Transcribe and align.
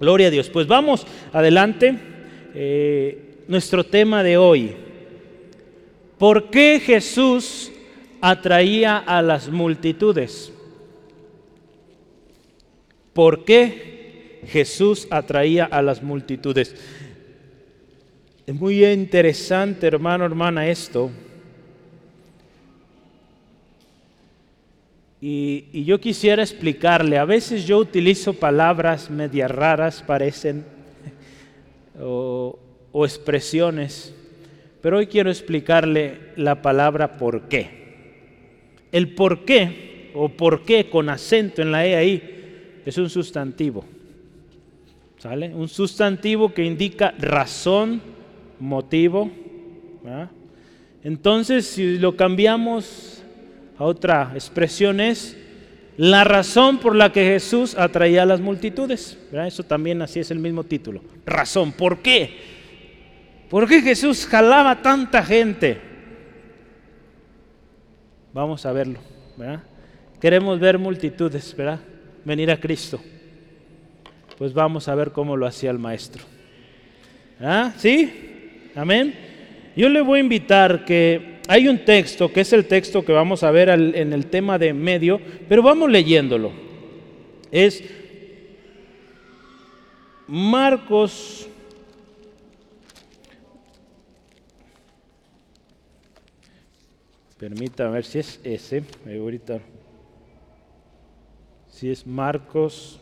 Gloria 0.00 0.28
a 0.28 0.30
Dios. 0.30 0.48
Pues 0.50 0.66
vamos 0.66 1.06
adelante. 1.32 1.96
Eh, 2.54 3.24
nuestro 3.48 3.84
tema 3.84 4.22
de 4.22 4.36
hoy. 4.36 4.76
¿Por 6.18 6.50
qué 6.50 6.80
Jesús 6.84 7.72
atraía 8.20 8.98
a 8.98 9.22
las 9.22 9.48
multitudes? 9.48 10.52
¿Por 13.12 13.44
qué 13.44 14.40
Jesús 14.46 15.08
atraía 15.10 15.64
a 15.64 15.82
las 15.82 16.02
multitudes? 16.02 16.74
Es 18.46 18.54
muy 18.54 18.84
interesante, 18.84 19.86
hermano, 19.86 20.24
hermana, 20.24 20.68
esto. 20.68 21.10
Y, 25.20 25.84
yo 25.84 26.00
quisiera 26.00 26.42
explicarle, 26.42 27.18
a 27.18 27.24
veces 27.24 27.66
yo 27.66 27.78
utilizo 27.78 28.34
palabras 28.34 29.10
medias 29.10 29.50
raras, 29.50 30.02
parecen, 30.06 30.64
o, 32.00 32.58
expresiones, 33.04 34.14
pero 34.80 34.98
hoy 34.98 35.06
quiero 35.06 35.30
explicarle 35.30 36.18
la 36.36 36.62
palabra 36.62 37.16
por 37.16 37.48
qué. 37.48 37.78
El 38.92 39.14
por 39.14 39.44
qué, 39.44 40.10
o 40.14 40.28
por 40.28 40.64
qué 40.64 40.88
con 40.88 41.08
acento 41.08 41.62
en 41.62 41.72
la 41.72 41.86
E 41.86 41.96
ahí, 41.96 42.82
es 42.86 42.96
un 42.96 43.10
sustantivo. 43.10 43.84
¿Sale? 45.18 45.52
Un 45.52 45.68
sustantivo 45.68 46.54
que 46.54 46.64
indica 46.64 47.12
razón, 47.18 48.00
motivo. 48.60 49.30
Entonces, 51.02 51.66
si 51.66 51.98
lo 51.98 52.16
cambiamos 52.16 53.17
otra 53.84 54.32
expresión 54.34 55.00
es 55.00 55.36
la 55.96 56.24
razón 56.24 56.78
por 56.78 56.94
la 56.94 57.12
que 57.12 57.24
Jesús 57.24 57.76
atraía 57.76 58.22
a 58.22 58.26
las 58.26 58.40
multitudes. 58.40 59.18
Eso 59.32 59.62
también 59.62 60.00
así 60.02 60.20
es 60.20 60.30
el 60.30 60.38
mismo 60.38 60.64
título. 60.64 61.00
Razón. 61.26 61.72
¿Por 61.72 61.98
qué? 61.98 62.38
¿Por 63.50 63.68
qué 63.68 63.80
Jesús 63.82 64.26
jalaba 64.26 64.80
tanta 64.80 65.24
gente? 65.24 65.80
Vamos 68.32 68.64
a 68.66 68.72
verlo. 68.72 69.00
Queremos 70.20 70.60
ver 70.60 70.78
multitudes, 70.78 71.54
¿verdad? 71.56 71.80
Venir 72.24 72.50
a 72.50 72.60
Cristo. 72.60 73.00
Pues 74.36 74.52
vamos 74.52 74.86
a 74.86 74.94
ver 74.94 75.10
cómo 75.10 75.36
lo 75.36 75.46
hacía 75.46 75.70
el 75.70 75.78
maestro. 75.78 76.22
¿Ah? 77.40 77.72
¿Sí? 77.76 78.70
Amén. 78.76 79.14
Yo 79.76 79.88
le 79.88 80.00
voy 80.00 80.18
a 80.18 80.22
invitar 80.22 80.84
que 80.84 81.37
hay 81.48 81.66
un 81.66 81.84
texto 81.84 82.32
que 82.32 82.42
es 82.42 82.52
el 82.52 82.66
texto 82.66 83.04
que 83.04 83.12
vamos 83.12 83.42
a 83.42 83.50
ver 83.50 83.68
en 83.70 84.12
el 84.12 84.26
tema 84.26 84.58
de 84.58 84.72
medio, 84.72 85.20
pero 85.48 85.62
vamos 85.62 85.90
leyéndolo. 85.90 86.52
Es 87.50 87.82
Marcos 90.28 91.48
Permítame 97.38 97.90
ver 97.90 98.04
si 98.04 98.18
es 98.18 98.40
ese, 98.42 98.82
ahorita. 99.06 99.60
Si 101.70 101.88
es 101.88 102.04
Marcos 102.04 103.00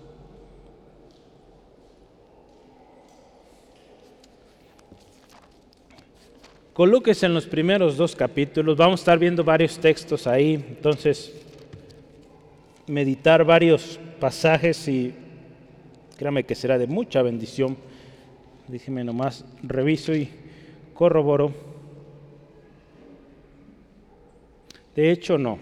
Colóquese 6.76 7.24
en 7.24 7.32
los 7.32 7.46
primeros 7.46 7.96
dos 7.96 8.14
capítulos, 8.14 8.76
vamos 8.76 9.00
a 9.00 9.02
estar 9.02 9.18
viendo 9.18 9.42
varios 9.42 9.78
textos 9.78 10.26
ahí, 10.26 10.62
entonces 10.68 11.34
meditar 12.86 13.46
varios 13.46 13.98
pasajes 14.20 14.86
y 14.86 15.14
créame 16.18 16.44
que 16.44 16.54
será 16.54 16.76
de 16.76 16.86
mucha 16.86 17.22
bendición. 17.22 17.78
Déjeme 18.68 19.04
nomás, 19.04 19.46
reviso 19.62 20.14
y 20.14 20.28
corroboro. 20.92 21.54
De 24.94 25.10
hecho, 25.10 25.38
no. 25.38 25.58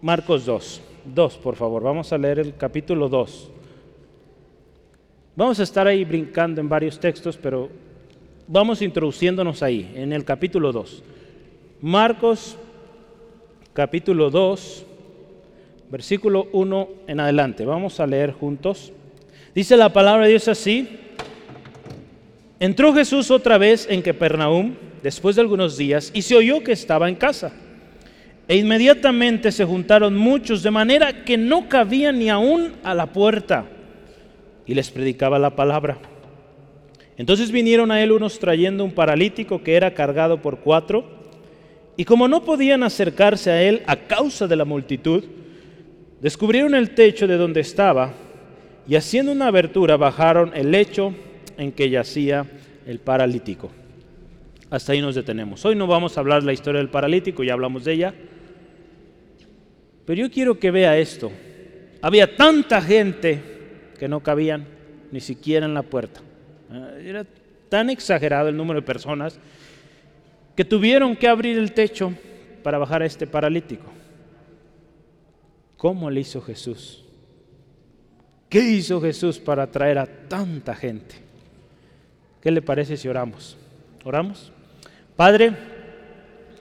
Marcos 0.00 0.46
2, 0.46 0.82
2 1.04 1.36
por 1.38 1.56
favor, 1.56 1.82
vamos 1.82 2.12
a 2.12 2.18
leer 2.18 2.38
el 2.38 2.56
capítulo 2.56 3.08
2. 3.08 3.50
Vamos 5.34 5.58
a 5.58 5.64
estar 5.64 5.88
ahí 5.88 6.04
brincando 6.04 6.60
en 6.60 6.68
varios 6.68 7.00
textos, 7.00 7.36
pero 7.36 7.89
vamos 8.46 8.82
introduciéndonos 8.82 9.62
ahí, 9.62 9.92
en 9.94 10.12
el 10.12 10.24
capítulo 10.24 10.72
2. 10.72 11.02
Marcos, 11.80 12.56
capítulo 13.72 14.30
2, 14.30 14.86
versículo 15.90 16.48
1 16.52 16.88
en 17.06 17.20
adelante. 17.20 17.64
Vamos 17.64 18.00
a 18.00 18.06
leer 18.06 18.32
juntos. 18.32 18.92
Dice 19.54 19.76
la 19.76 19.92
palabra 19.92 20.24
de 20.24 20.30
Dios 20.30 20.48
así. 20.48 20.88
Entró 22.58 22.92
Jesús 22.94 23.30
otra 23.30 23.58
vez 23.58 23.86
en 23.88 24.02
Capernaum 24.02 24.74
después 25.02 25.36
de 25.36 25.42
algunos 25.42 25.76
días 25.76 26.10
y 26.14 26.22
se 26.22 26.36
oyó 26.36 26.62
que 26.62 26.72
estaba 26.72 27.08
en 27.08 27.14
casa. 27.14 27.52
E 28.46 28.56
inmediatamente 28.56 29.52
se 29.52 29.64
juntaron 29.64 30.16
muchos 30.16 30.62
de 30.62 30.70
manera 30.70 31.24
que 31.24 31.38
no 31.38 31.68
cabían 31.68 32.18
ni 32.18 32.28
aún 32.28 32.72
a 32.82 32.94
la 32.94 33.06
puerta 33.06 33.64
y 34.66 34.74
les 34.74 34.90
predicaba 34.90 35.38
la 35.38 35.54
palabra. 35.54 35.98
Entonces 37.20 37.52
vinieron 37.52 37.90
a 37.90 38.02
él 38.02 38.12
unos 38.12 38.38
trayendo 38.38 38.82
un 38.82 38.92
paralítico 38.92 39.62
que 39.62 39.74
era 39.74 39.92
cargado 39.92 40.40
por 40.40 40.60
cuatro, 40.60 41.04
y 41.94 42.06
como 42.06 42.28
no 42.28 42.46
podían 42.46 42.82
acercarse 42.82 43.50
a 43.50 43.62
él 43.62 43.82
a 43.86 43.94
causa 43.94 44.46
de 44.46 44.56
la 44.56 44.64
multitud, 44.64 45.22
descubrieron 46.22 46.74
el 46.74 46.94
techo 46.94 47.26
de 47.26 47.36
donde 47.36 47.60
estaba, 47.60 48.14
y 48.88 48.94
haciendo 48.94 49.32
una 49.32 49.48
abertura 49.48 49.98
bajaron 49.98 50.52
el 50.54 50.70
lecho 50.70 51.14
en 51.58 51.72
que 51.72 51.90
yacía 51.90 52.46
el 52.86 53.00
paralítico. 53.00 53.70
Hasta 54.70 54.92
ahí 54.92 55.02
nos 55.02 55.14
detenemos. 55.14 55.62
Hoy 55.66 55.74
no 55.74 55.86
vamos 55.86 56.16
a 56.16 56.20
hablar 56.20 56.40
de 56.40 56.46
la 56.46 56.54
historia 56.54 56.78
del 56.78 56.88
paralítico, 56.88 57.44
ya 57.44 57.52
hablamos 57.52 57.84
de 57.84 57.92
ella. 57.92 58.14
Pero 60.06 60.22
yo 60.22 60.30
quiero 60.30 60.58
que 60.58 60.70
vea 60.70 60.96
esto. 60.96 61.30
Había 62.00 62.34
tanta 62.34 62.80
gente 62.80 63.42
que 63.98 64.08
no 64.08 64.20
cabían 64.20 64.64
ni 65.12 65.20
siquiera 65.20 65.66
en 65.66 65.74
la 65.74 65.82
puerta. 65.82 66.22
Ah, 66.70 66.92
era 67.02 67.26
tan 67.68 67.90
exagerado 67.90 68.48
el 68.48 68.56
número 68.56 68.80
de 68.80 68.86
personas 68.86 69.38
que 70.54 70.64
tuvieron 70.64 71.16
que 71.16 71.28
abrir 71.28 71.58
el 71.58 71.72
techo 71.72 72.12
para 72.62 72.78
bajar 72.78 73.02
a 73.02 73.06
este 73.06 73.26
paralítico. 73.26 73.86
¿Cómo 75.76 76.10
le 76.10 76.20
hizo 76.20 76.42
Jesús? 76.42 77.04
¿Qué 78.48 78.60
hizo 78.60 79.00
Jesús 79.00 79.38
para 79.38 79.62
atraer 79.62 79.98
a 79.98 80.06
tanta 80.06 80.74
gente? 80.74 81.14
¿Qué 82.42 82.50
le 82.50 82.60
parece 82.60 82.96
si 82.96 83.08
oramos? 83.08 83.56
¿Oramos? 84.04 84.52
Padre, 85.16 85.52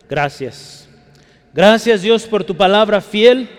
gracias. 0.09 0.87
Gracias 1.53 2.01
Dios 2.01 2.27
por 2.27 2.43
tu 2.43 2.55
palabra 2.55 3.01
fiel 3.01 3.49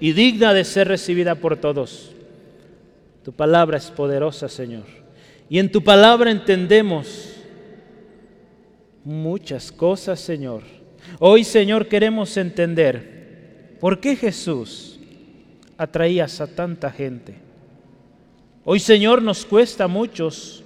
y 0.00 0.12
digna 0.12 0.52
de 0.52 0.64
ser 0.64 0.88
recibida 0.88 1.34
por 1.34 1.56
todos. 1.56 2.12
Tu 3.24 3.32
palabra 3.32 3.78
es 3.78 3.90
poderosa, 3.90 4.48
Señor. 4.48 5.05
Y 5.48 5.58
en 5.58 5.70
tu 5.70 5.82
palabra 5.82 6.30
entendemos 6.30 7.34
muchas 9.04 9.70
cosas, 9.70 10.18
Señor. 10.18 10.62
Hoy, 11.20 11.44
Señor, 11.44 11.86
queremos 11.86 12.36
entender 12.36 13.76
por 13.80 14.00
qué 14.00 14.16
Jesús 14.16 14.98
atraías 15.78 16.40
a 16.40 16.48
tanta 16.48 16.90
gente. 16.90 17.36
Hoy, 18.64 18.80
Señor, 18.80 19.22
nos 19.22 19.46
cuesta 19.46 19.84
a 19.84 19.88
muchos 19.88 20.64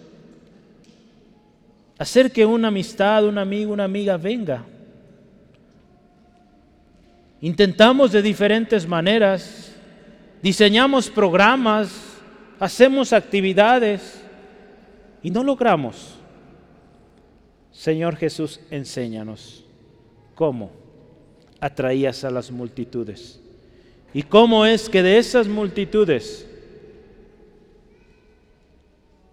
hacer 1.99 2.33
que 2.33 2.47
una 2.47 2.69
amistad, 2.69 3.27
un 3.27 3.37
amigo, 3.37 3.75
una 3.75 3.85
amiga 3.85 4.17
venga. 4.17 4.65
Intentamos 7.43 8.13
de 8.13 8.23
diferentes 8.23 8.89
maneras, 8.89 9.75
diseñamos 10.43 11.11
programas, 11.11 11.91
hacemos 12.59 13.13
actividades, 13.13 14.23
y 15.23 15.31
no 15.31 15.45
logramos, 15.45 16.15
Señor 17.73 18.17
Jesús, 18.17 18.61
enséñanos 18.71 19.65
cómo 20.35 20.71
atraías 21.61 22.25
a 22.25 22.31
las 22.31 22.51
multitudes 22.51 23.41
y 24.13 24.23
cómo 24.23 24.67
es 24.67 24.89
que 24.89 25.03
de 25.03 25.19
esas 25.19 25.47
multitudes 25.47 26.47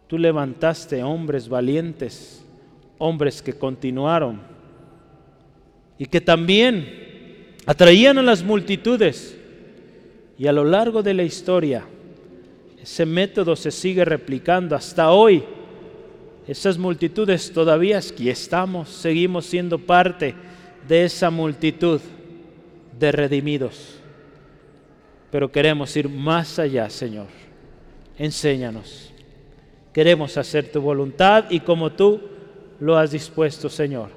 tú 0.07 0.17
levantaste 0.17 1.03
hombres 1.03 1.49
valientes, 1.49 2.43
hombres 2.97 3.41
que 3.41 3.53
continuaron 3.53 4.41
y 5.97 6.05
que 6.05 6.21
también 6.21 7.55
atraían 7.65 8.17
a 8.17 8.23
las 8.23 8.43
multitudes. 8.43 9.35
Y 10.39 10.45
a 10.45 10.51
lo 10.51 10.63
largo 10.63 11.01
de 11.01 11.15
la 11.15 11.23
historia 11.23 11.83
ese 12.81 13.05
método 13.05 13.55
se 13.55 13.71
sigue 13.71 14.05
replicando 14.05 14.75
hasta 14.75 15.11
hoy 15.11 15.43
esas 16.47 16.77
multitudes 16.77 17.51
todavía 17.51 17.97
aquí 17.97 18.29
estamos, 18.29 18.89
seguimos 18.89 19.45
siendo 19.45 19.79
parte 19.79 20.33
de 20.87 21.03
esa 21.03 21.29
multitud 21.29 21.99
de 22.97 23.11
redimidos. 23.11 23.95
Pero 25.29 25.51
queremos 25.51 25.95
ir 25.97 26.07
más 26.07 26.57
allá, 26.57 26.89
Señor. 26.89 27.27
enséñanos. 28.17 29.11
Queremos 29.93 30.37
hacer 30.37 30.71
tu 30.71 30.79
voluntad 30.81 31.45
y 31.49 31.59
como 31.59 31.91
tú 31.91 32.21
lo 32.79 32.97
has 32.97 33.11
dispuesto, 33.11 33.69
Señor. 33.69 34.09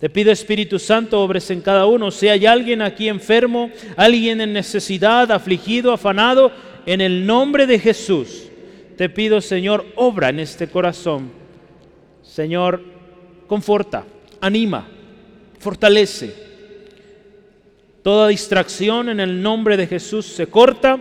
Te 0.00 0.10
pido, 0.10 0.32
Espíritu 0.32 0.78
Santo, 0.78 1.20
obres 1.20 1.50
en 1.50 1.60
cada 1.60 1.86
uno. 1.86 2.10
Si 2.10 2.28
hay 2.28 2.46
alguien 2.46 2.82
aquí 2.82 3.08
enfermo, 3.08 3.70
alguien 3.96 4.40
en 4.40 4.52
necesidad, 4.52 5.30
afligido, 5.30 5.92
afanado, 5.92 6.50
en 6.86 7.00
el 7.00 7.26
nombre 7.26 7.66
de 7.66 7.78
Jesús, 7.78 8.48
te 8.96 9.08
pido, 9.08 9.40
Señor, 9.40 9.86
obra 9.96 10.30
en 10.30 10.40
este 10.40 10.68
corazón. 10.68 11.37
Señor, 12.38 12.80
conforta, 13.48 14.04
anima, 14.40 14.86
fortalece. 15.58 16.32
Toda 18.00 18.28
distracción 18.28 19.08
en 19.08 19.18
el 19.18 19.42
nombre 19.42 19.76
de 19.76 19.88
Jesús 19.88 20.24
se 20.24 20.46
corta. 20.46 21.00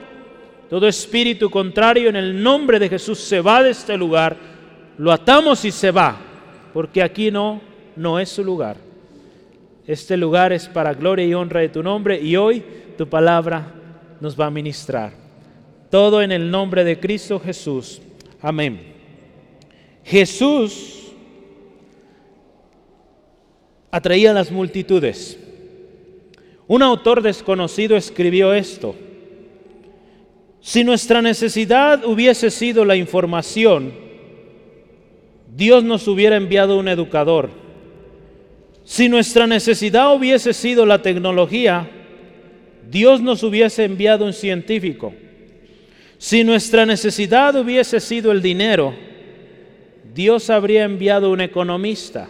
Todo 0.67 0.87
espíritu 0.87 1.51
contrario 1.51 2.09
en 2.09 2.15
el 2.15 2.41
nombre 2.41 2.79
de 2.79 2.89
Jesús 2.89 3.19
se 3.19 3.39
va 3.39 3.61
de 3.61 3.69
este 3.69 3.95
lugar. 3.95 4.35
Lo 4.97 5.11
atamos 5.11 5.63
y 5.63 5.69
se 5.69 5.91
va, 5.91 6.17
porque 6.73 7.03
aquí 7.03 7.29
no, 7.29 7.61
no 7.95 8.19
es 8.19 8.29
su 8.29 8.43
lugar. 8.43 8.77
Este 9.85 10.17
lugar 10.17 10.51
es 10.51 10.67
para 10.67 10.95
gloria 10.95 11.23
y 11.23 11.35
honra 11.35 11.59
de 11.59 11.69
tu 11.69 11.83
nombre 11.83 12.19
y 12.19 12.35
hoy 12.35 12.63
tu 12.97 13.07
palabra 13.07 13.75
nos 14.19 14.35
va 14.35 14.47
a 14.47 14.49
ministrar. 14.49 15.11
Todo 15.91 16.19
en 16.19 16.31
el 16.31 16.49
nombre 16.49 16.83
de 16.83 16.99
Cristo 16.99 17.39
Jesús. 17.39 18.01
Amén. 18.41 18.81
Jesús 20.03 21.03
atraía 23.91 24.31
a 24.31 24.33
las 24.33 24.51
multitudes. 24.51 25.39
Un 26.67 26.83
autor 26.83 27.21
desconocido 27.21 27.95
escribió 27.95 28.53
esto. 28.53 28.95
Si 30.61 30.83
nuestra 30.83 31.21
necesidad 31.21 32.03
hubiese 32.03 32.51
sido 32.51 32.83
la 32.83 32.95
información, 32.95 33.93
Dios 35.55 35.83
nos 35.83 36.07
hubiera 36.07 36.35
enviado 36.35 36.77
un 36.77 36.87
educador 36.87 37.67
si 38.87 39.09
nuestra 39.09 39.47
necesidad 39.47 40.15
hubiese 40.15 40.53
sido 40.53 40.85
la 40.85 41.01
tecnología, 41.01 41.89
Dios 42.89 43.19
nos 43.19 43.43
hubiese 43.43 43.83
enviado 43.83 44.23
un 44.23 44.31
científico. 44.31 45.13
Si 46.17 46.45
nuestra 46.45 46.85
necesidad 46.85 47.53
hubiese 47.57 47.99
sido 47.99 48.31
el 48.31 48.41
dinero, 48.41 48.95
Dios 50.15 50.49
habría 50.49 50.85
enviado 50.85 51.31
un 51.31 51.41
economista. 51.41 52.29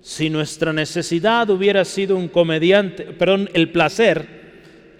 Si 0.00 0.30
nuestra 0.30 0.72
necesidad 0.72 1.50
hubiera 1.50 1.84
sido 1.84 2.16
un 2.16 2.28
comediante, 2.28 3.04
perdón, 3.04 3.50
el 3.52 3.70
placer, 3.70 4.26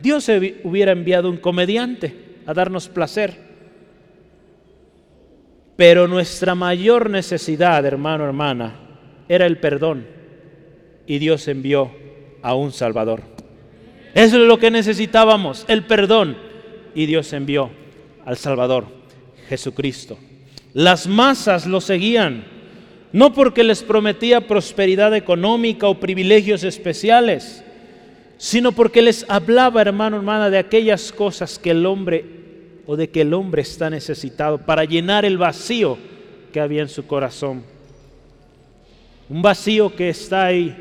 Dios 0.00 0.28
hubiera 0.64 0.92
enviado 0.92 1.30
un 1.30 1.38
comediante 1.38 2.14
a 2.46 2.54
darnos 2.54 2.88
placer. 2.88 3.48
Pero 5.76 6.08
nuestra 6.08 6.54
mayor 6.54 7.08
necesidad, 7.08 7.84
hermano, 7.86 8.24
hermana, 8.24 8.80
era 9.28 9.46
el 9.46 9.58
perdón 9.58 10.18
y 11.06 11.18
Dios 11.18 11.48
envió 11.48 11.90
a 12.42 12.54
un 12.54 12.72
Salvador. 12.72 13.22
Eso 14.14 14.40
es 14.40 14.46
lo 14.46 14.58
que 14.58 14.70
necesitábamos, 14.70 15.64
el 15.68 15.84
perdón. 15.84 16.36
Y 16.94 17.06
Dios 17.06 17.32
envió 17.32 17.70
al 18.24 18.36
Salvador, 18.36 18.86
Jesucristo. 19.48 20.18
Las 20.74 21.06
masas 21.06 21.66
lo 21.66 21.80
seguían, 21.80 22.44
no 23.12 23.32
porque 23.32 23.64
les 23.64 23.82
prometía 23.82 24.46
prosperidad 24.46 25.14
económica 25.14 25.88
o 25.88 25.98
privilegios 25.98 26.62
especiales, 26.64 27.64
sino 28.36 28.72
porque 28.72 29.02
les 29.02 29.24
hablaba, 29.28 29.82
hermano, 29.82 30.16
hermana, 30.16 30.50
de 30.50 30.58
aquellas 30.58 31.12
cosas 31.12 31.58
que 31.58 31.70
el 31.70 31.86
hombre 31.86 32.24
o 32.86 32.96
de 32.96 33.10
que 33.10 33.22
el 33.22 33.34
hombre 33.34 33.62
está 33.62 33.90
necesitado 33.90 34.58
para 34.58 34.84
llenar 34.84 35.24
el 35.24 35.38
vacío 35.38 35.98
que 36.52 36.60
había 36.60 36.82
en 36.82 36.88
su 36.88 37.06
corazón. 37.06 37.62
Un 39.28 39.42
vacío 39.42 39.94
que 39.94 40.08
está 40.08 40.46
ahí 40.46 40.74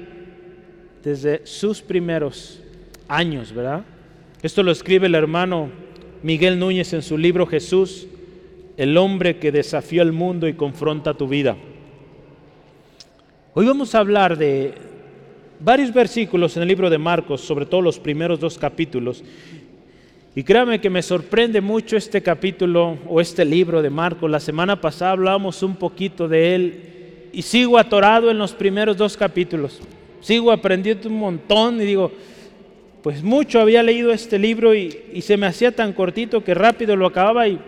desde 1.04 1.46
sus 1.46 1.82
primeros 1.82 2.62
años, 3.08 3.52
¿verdad? 3.54 3.84
Esto 4.42 4.64
lo 4.64 4.72
escribe 4.72 5.08
el 5.08 5.16
hermano 5.16 5.70
Miguel 6.24 6.60
Núñez 6.60 6.94
en 6.94 7.02
su 7.02 7.18
libro 7.18 7.46
Jesús, 7.46 8.08
el 8.78 8.96
hombre 8.98 9.38
que 9.38 9.52
desafió 9.52 10.02
el 10.02 10.12
mundo 10.12 10.48
y 10.48 10.54
confronta 10.54 11.16
tu 11.16 11.28
vida. 11.28 11.58
Hoy 13.60 13.66
vamos 13.66 13.96
a 13.96 14.00
hablar 14.02 14.38
de 14.38 14.76
varios 15.60 15.92
versículos 15.92 16.56
en 16.56 16.62
el 16.62 16.68
libro 16.68 16.92
de 16.92 17.00
Marcos, 17.00 17.42
sobre 17.42 17.66
todo 17.66 17.82
los 17.82 17.98
primeros 17.98 18.40
dos 18.40 18.56
capítulos. 18.56 19.24
Y 20.36 20.44
créame 20.44 20.80
que 20.80 20.92
me 20.92 21.02
sorprende 21.02 21.60
mucho 21.60 21.98
este 21.98 22.22
capítulo 22.22 23.00
o 23.08 23.20
este 23.20 23.44
libro 23.44 23.82
de 23.82 23.90
Marcos. 23.90 24.30
La 24.30 24.40
semana 24.40 24.80
pasada 24.80 25.14
hablábamos 25.14 25.64
un 25.64 25.76
poquito 25.76 26.28
de 26.28 26.54
él 26.54 27.30
y 27.34 27.42
sigo 27.42 27.80
atorado 27.80 28.30
en 28.30 28.38
los 28.38 28.54
primeros 28.54 28.96
dos 28.96 29.18
capítulos 29.18 29.82
sigo 30.22 30.52
aprendiendo 30.52 31.10
un 31.10 31.18
montón 31.18 31.82
y 31.82 31.86
digo, 31.86 32.12
pues 33.02 33.24
mucho 33.24 33.60
había 33.60 33.82
leído 33.82 34.12
este 34.12 34.38
libro 34.38 34.76
y, 34.76 35.22
se 35.22 35.36
me 35.36 35.48
hacía 35.48 35.72
tan 35.72 35.94
cortito 35.94 36.44
que 36.44 36.54
rápido 36.54 36.96
lo 36.96 37.08
acababa 37.08 37.48
y 37.48 37.60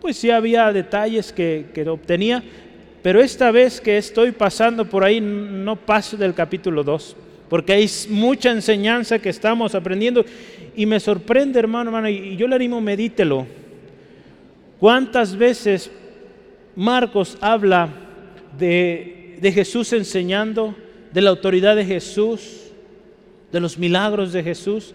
pues 0.00 0.16
sí 0.16 0.30
había 0.30 0.72
detalles 0.72 1.34
que, 1.34 1.66
que 1.74 1.86
obtenía, 1.86 2.42
pero 3.02 3.20
esta 3.20 3.50
vez 3.50 3.80
que 3.80 3.98
estoy 3.98 4.32
pasando 4.32 4.84
por 4.84 5.04
ahí 5.04 5.20
no 5.20 5.76
paso 5.76 6.16
del 6.16 6.34
capítulo 6.34 6.84
2, 6.84 7.16
porque 7.48 7.72
hay 7.72 7.90
mucha 8.08 8.50
enseñanza 8.50 9.18
que 9.18 9.28
estamos 9.28 9.74
aprendiendo 9.74 10.24
y 10.76 10.86
me 10.86 11.00
sorprende 11.00 11.58
hermano, 11.58 11.90
hermano, 11.90 12.08
y 12.08 12.36
yo 12.36 12.46
le 12.46 12.56
animo, 12.56 12.80
medítelo. 12.80 13.46
¿Cuántas 14.78 15.36
veces 15.36 15.90
Marcos 16.76 17.36
habla 17.40 17.88
de, 18.58 19.36
de 19.40 19.52
Jesús 19.52 19.92
enseñando? 19.92 20.74
de 21.12 21.20
la 21.20 21.30
autoridad 21.30 21.76
de 21.76 21.84
Jesús, 21.84 22.70
de 23.52 23.60
los 23.60 23.78
milagros 23.78 24.32
de 24.32 24.42
Jesús. 24.42 24.94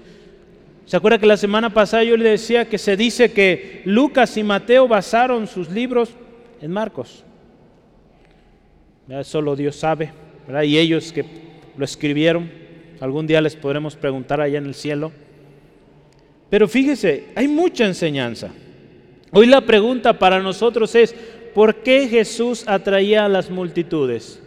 ¿Se 0.86 0.96
acuerda 0.96 1.18
que 1.18 1.26
la 1.26 1.38
semana 1.38 1.74
pasada 1.74 2.04
yo 2.04 2.16
le 2.16 2.30
decía 2.30 2.70
que 2.70 2.78
se 2.78 2.96
dice 2.96 3.32
que 3.32 3.82
Lucas 3.86 4.38
y 4.38 4.44
Mateo 4.44 4.88
basaron 4.88 5.48
sus 5.48 5.70
libros 5.70 6.10
en 6.62 6.72
Marcos? 6.72 7.24
Solo 9.24 9.56
Dios 9.56 9.76
sabe. 9.76 10.12
Y 10.64 10.78
ellos 10.78 11.12
que 11.12 11.26
lo 11.78 11.86
escribieron, 11.86 12.50
algún 13.00 13.28
día 13.28 13.42
les 13.42 13.56
podremos 13.56 13.96
preguntar 13.96 14.42
allá 14.42 14.58
en 14.58 14.66
el 14.66 14.76
cielo. 14.76 15.12
Pero 16.50 16.68
fíjese, 16.68 17.26
hay 17.36 17.48
mucha 17.48 17.86
enseñanza. 17.86 18.52
Hoy 19.32 19.48
la 19.48 19.62
pregunta 19.62 20.18
para 20.18 20.40
nosotros 20.40 20.96
es, 20.96 21.14
¿por 21.54 21.76
qué 21.76 22.08
Jesús 22.08 22.64
atraía 22.68 23.26
a 23.26 23.30
las 23.30 23.50
multitudes? 23.50 24.42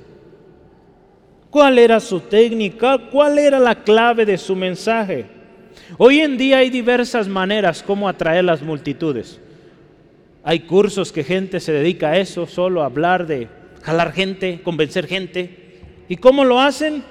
¿Cuál 1.50 1.78
era 1.78 2.00
su 2.00 2.20
técnica? 2.20 2.98
¿Cuál 3.10 3.38
era 3.38 3.58
la 3.58 3.82
clave 3.82 4.24
de 4.24 4.38
su 4.38 4.54
mensaje? 4.54 5.26
Hoy 5.96 6.20
en 6.20 6.36
día 6.36 6.58
hay 6.58 6.70
diversas 6.70 7.28
maneras 7.28 7.82
como 7.82 8.08
atraer 8.08 8.44
las 8.44 8.62
multitudes. 8.62 9.40
Hay 10.42 10.60
cursos 10.60 11.12
que 11.12 11.24
gente 11.24 11.60
se 11.60 11.72
dedica 11.72 12.10
a 12.10 12.18
eso, 12.18 12.46
solo 12.46 12.82
a 12.82 12.86
hablar 12.86 13.26
de 13.26 13.48
jalar 13.88 14.12
gente, 14.12 14.60
convencer 14.62 15.06
gente. 15.06 15.80
¿Y 16.10 16.16
cómo 16.16 16.44
lo 16.44 16.60
hacen? 16.60 17.02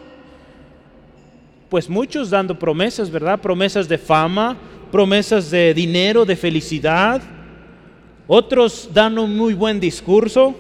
Pues 1.70 1.90
muchos 1.90 2.30
dando 2.30 2.60
promesas, 2.60 3.10
¿verdad? 3.10 3.42
Promesas 3.42 3.90
de 3.90 3.98
fama, 3.98 4.56
promesas 4.92 5.50
de 5.50 5.74
dinero, 5.74 6.24
de 6.24 6.36
felicidad. 6.36 7.20
Otros 8.28 8.92
dan 8.94 9.18
un 9.18 9.36
muy 9.36 9.56
buen 9.56 9.80
discurso, 9.80 10.56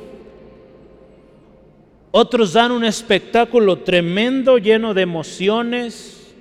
otros 2.09 2.53
dan 2.53 2.71
un 2.71 2.83
espectáculo 2.83 3.79
tremendo, 3.79 4.57
lleno 4.57 4.95
de 4.95 5.03
emociones, 5.03 6.33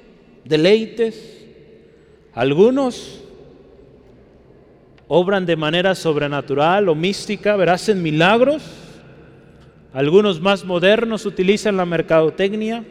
deleites. 0.43 1.45
Algunos 2.33 3.21
obran 5.07 5.45
de 5.45 5.57
manera 5.57 5.95
sobrenatural 5.95 6.89
o 6.89 6.95
mística, 6.95 7.55
hacen 7.71 8.03
milagros. 8.03 8.63
Algunos 9.97 10.43
más 10.43 10.63
modernos 10.63 11.25
utilizan 11.25 11.79
la 11.79 11.87
mercadotecnia, 11.87 12.85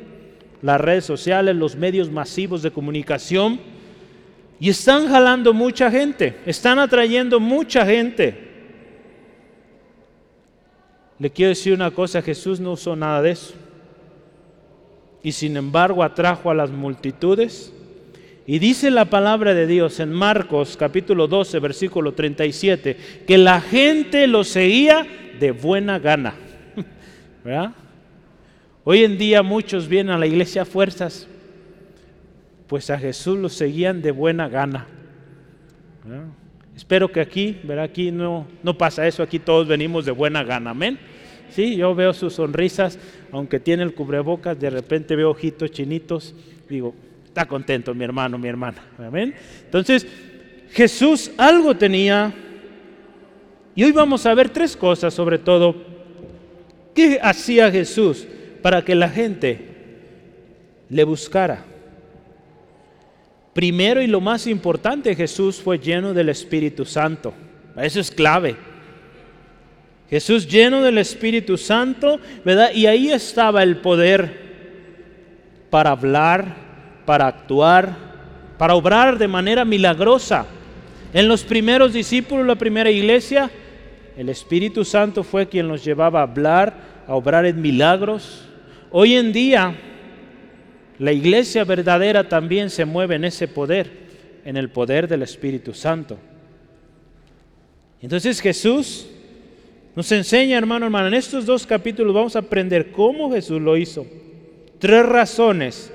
las 0.63 0.81
redes 0.81 1.05
sociales, 1.05 1.55
los 1.55 1.75
medios 1.75 2.09
masivos 2.09 2.63
de 2.63 2.71
comunicación 2.71 3.59
y 4.59 4.71
están 4.71 5.07
jalando 5.07 5.53
mucha 5.53 5.91
gente, 5.91 6.35
están 6.47 6.79
atrayendo 6.79 7.39
mucha 7.39 7.85
gente. 7.85 8.35
Le 11.19 11.29
quiero 11.29 11.49
decir 11.49 11.73
una 11.73 11.91
cosa, 11.91 12.23
Jesús 12.23 12.59
no 12.59 12.71
usó 12.71 12.95
nada 12.95 13.21
de 13.21 13.29
eso. 13.29 13.53
Y 15.21 15.31
sin 15.31 15.57
embargo 15.57 16.01
atrajo 16.01 16.49
a 16.49 16.55
las 16.55 16.71
multitudes. 16.71 17.71
Y 18.47 18.57
dice 18.57 18.89
la 18.89 19.05
palabra 19.05 19.53
de 19.53 19.67
Dios 19.67 19.99
en 19.99 20.11
Marcos 20.11 20.75
capítulo 20.75 21.27
12, 21.27 21.59
versículo 21.59 22.15
37, 22.15 22.97
que 23.27 23.37
la 23.37 23.61
gente 23.61 24.25
lo 24.25 24.43
seguía 24.43 25.05
de 25.39 25.51
buena 25.51 25.99
gana. 25.99 26.33
Hoy 28.83 29.03
en 29.03 29.17
día 29.17 29.43
muchos 29.43 29.87
vienen 29.87 30.13
a 30.13 30.17
la 30.17 30.25
iglesia 30.25 30.63
a 30.63 30.65
fuerzas, 30.65 31.27
pues 32.67 32.89
a 32.89 32.97
Jesús 32.97 33.37
lo 33.37 33.49
seguían 33.49 34.01
de 34.01 34.11
buena 34.11 34.49
gana. 34.49 34.87
Espero 36.75 37.11
que 37.11 37.21
aquí, 37.21 37.59
verá, 37.63 37.83
aquí 37.83 38.11
no, 38.11 38.47
no 38.63 38.77
pasa 38.77 39.07
eso, 39.07 39.23
aquí 39.23 39.39
todos 39.39 39.67
venimos 39.67 40.05
de 40.05 40.11
buena 40.11 40.43
gana, 40.43 40.71
amén. 40.71 40.99
Sí, 41.49 41.75
yo 41.75 41.93
veo 41.93 42.13
sus 42.13 42.33
sonrisas, 42.33 42.99
aunque 43.31 43.59
tiene 43.59 43.83
el 43.83 43.93
cubrebocas, 43.93 44.59
de 44.59 44.69
repente 44.69 45.15
veo 45.15 45.29
ojitos 45.29 45.71
chinitos, 45.71 46.35
digo, 46.67 46.95
está 47.25 47.45
contento 47.45 47.93
mi 47.93 48.03
hermano, 48.03 48.37
mi 48.37 48.47
hermana, 48.47 48.83
amén. 48.97 49.35
Entonces, 49.63 50.07
Jesús 50.71 51.31
algo 51.37 51.75
tenía, 51.77 52.33
y 53.75 53.83
hoy 53.83 53.91
vamos 53.91 54.25
a 54.25 54.33
ver 54.33 54.49
tres 54.49 54.75
cosas 54.75 55.13
sobre 55.13 55.37
todo. 55.37 55.94
¿Qué 56.95 57.19
hacía 57.21 57.69
Jesús 57.69 58.25
para 58.61 58.83
que 58.83 58.95
la 58.95 59.09
gente 59.09 59.59
le 60.89 61.03
buscara? 61.03 61.65
Primero 63.53 64.01
y 64.01 64.07
lo 64.07 64.21
más 64.21 64.47
importante, 64.47 65.15
Jesús 65.15 65.57
fue 65.57 65.77
lleno 65.77 66.13
del 66.13 66.29
Espíritu 66.29 66.85
Santo. 66.85 67.33
Eso 67.77 67.99
es 67.99 68.09
clave. 68.09 68.55
Jesús 70.09 70.47
lleno 70.47 70.81
del 70.81 70.97
Espíritu 70.97 71.57
Santo, 71.57 72.19
¿verdad? 72.43 72.71
Y 72.73 72.85
ahí 72.85 73.11
estaba 73.11 73.61
el 73.63 73.77
poder 73.77 74.45
para 75.69 75.91
hablar, 75.91 76.55
para 77.05 77.27
actuar, 77.27 77.97
para 78.57 78.75
obrar 78.75 79.17
de 79.17 79.27
manera 79.27 79.65
milagrosa. 79.65 80.45
En 81.13 81.27
los 81.27 81.43
primeros 81.43 81.91
discípulos, 81.91 82.45
la 82.45 82.55
primera 82.55 82.89
iglesia, 82.89 83.49
el 84.17 84.29
Espíritu 84.29 84.85
Santo 84.85 85.23
fue 85.23 85.47
quien 85.47 85.67
los 85.67 85.83
llevaba 85.83 86.19
a 86.19 86.23
hablar, 86.23 86.73
a 87.07 87.15
obrar 87.15 87.45
en 87.45 87.61
milagros. 87.61 88.47
Hoy 88.91 89.15
en 89.15 89.33
día, 89.33 89.75
la 90.99 91.11
iglesia 91.11 91.63
verdadera 91.65 92.29
también 92.29 92.69
se 92.69 92.85
mueve 92.85 93.15
en 93.15 93.25
ese 93.25 93.47
poder, 93.47 93.91
en 94.45 94.57
el 94.57 94.69
poder 94.69 95.07
del 95.07 95.21
Espíritu 95.21 95.73
Santo. 95.73 96.17
Entonces 98.01 98.39
Jesús 98.39 99.07
nos 99.95 100.11
enseña, 100.11 100.57
hermano, 100.57 100.85
hermano, 100.85 101.07
en 101.07 101.13
estos 101.13 101.45
dos 101.45 101.65
capítulos 101.65 102.13
vamos 102.13 102.35
a 102.35 102.39
aprender 102.39 102.91
cómo 102.91 103.31
Jesús 103.31 103.61
lo 103.61 103.77
hizo. 103.77 104.05
Tres 104.79 105.05
razones 105.05 105.91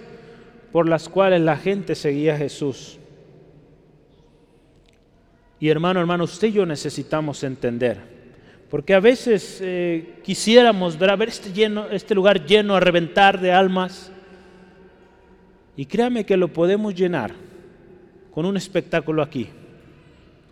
por 0.73 0.89
las 0.89 1.09
cuales 1.09 1.41
la 1.41 1.57
gente 1.57 1.95
seguía 1.95 2.35
a 2.35 2.39
Jesús. 2.39 3.00
Y 5.61 5.69
hermano, 5.69 6.01
hermano, 6.01 6.25
usted 6.25 6.49
y 6.49 6.53
yo 6.53 6.65
necesitamos 6.65 7.45
entender, 7.45 7.99
porque 8.71 8.95
a 8.95 9.01
veces 9.01 9.59
eh, 9.61 10.15
quisiéramos 10.25 10.99
ver, 10.99 11.11
a 11.11 11.17
ver 11.17 11.29
este, 11.29 11.53
lleno, 11.53 11.91
este 11.91 12.15
lugar 12.15 12.47
lleno 12.47 12.75
a 12.75 12.81
reventar 12.81 13.39
de 13.39 13.53
almas, 13.53 14.11
y 15.77 15.85
créame 15.85 16.25
que 16.25 16.39
lo 16.39 16.49
podemos 16.49 16.95
llenar 16.95 17.35
con 18.33 18.47
un 18.47 18.57
espectáculo 18.57 19.23
aquí, 19.23 19.49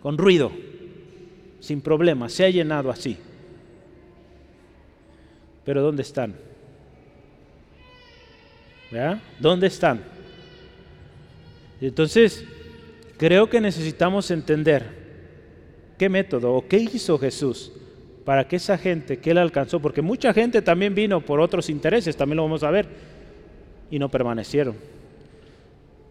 con 0.03 0.15
ruido, 0.15 0.51
sin 1.59 1.81
problema, 1.81 2.29
se 2.29 2.45
ha 2.45 2.49
llenado 2.49 2.91
así. 2.91 3.17
Pero 5.65 5.81
¿dónde 5.81 6.03
están? 6.03 6.35
¿Ya? 8.91 9.19
¿Dónde 9.39 9.67
están? 9.67 10.01
Entonces, 11.81 12.45
creo 13.17 13.49
que 13.49 13.59
necesitamos 13.59 14.29
entender 14.31 14.98
qué 15.99 16.09
método 16.09 16.53
o 16.53 16.67
qué 16.67 16.77
hizo 16.77 17.19
Jesús 17.19 17.71
para 18.23 18.47
que 18.47 18.55
esa 18.55 18.77
gente 18.77 19.17
que 19.17 19.31
él 19.31 19.37
alcanzó, 19.37 19.79
porque 19.79 20.01
mucha 20.01 20.33
gente 20.33 20.61
también 20.61 20.95
vino 20.95 21.19
por 21.19 21.39
otros 21.39 21.69
intereses, 21.69 22.15
también 22.15 22.37
lo 22.37 22.43
vamos 22.43 22.63
a 22.63 22.71
ver, 22.71 22.87
y 23.91 23.99
no 23.99 24.09
permanecieron. 24.09 24.75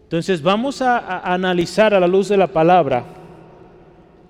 Entonces 0.03 0.41
vamos 0.41 0.81
a, 0.81 1.19
analizar 1.19 1.93
a 1.93 1.99
la 1.99 2.07
luz 2.07 2.29
de 2.29 2.37
la 2.37 2.47
palabra 2.47 3.05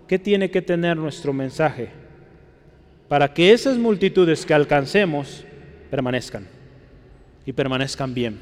qué 0.07 0.17
tiene 0.17 0.49
que 0.49 0.61
tener 0.61 0.95
nuestro 0.97 1.33
mensaje 1.33 1.89
para 3.07 3.33
que 3.33 3.51
esas 3.51 3.77
multitudes 3.77 4.45
que 4.45 4.53
alcancemos 4.53 5.43
permanezcan 5.89 6.47
y 7.45 7.53
permanezcan 7.53 8.13
bien. 8.13 8.39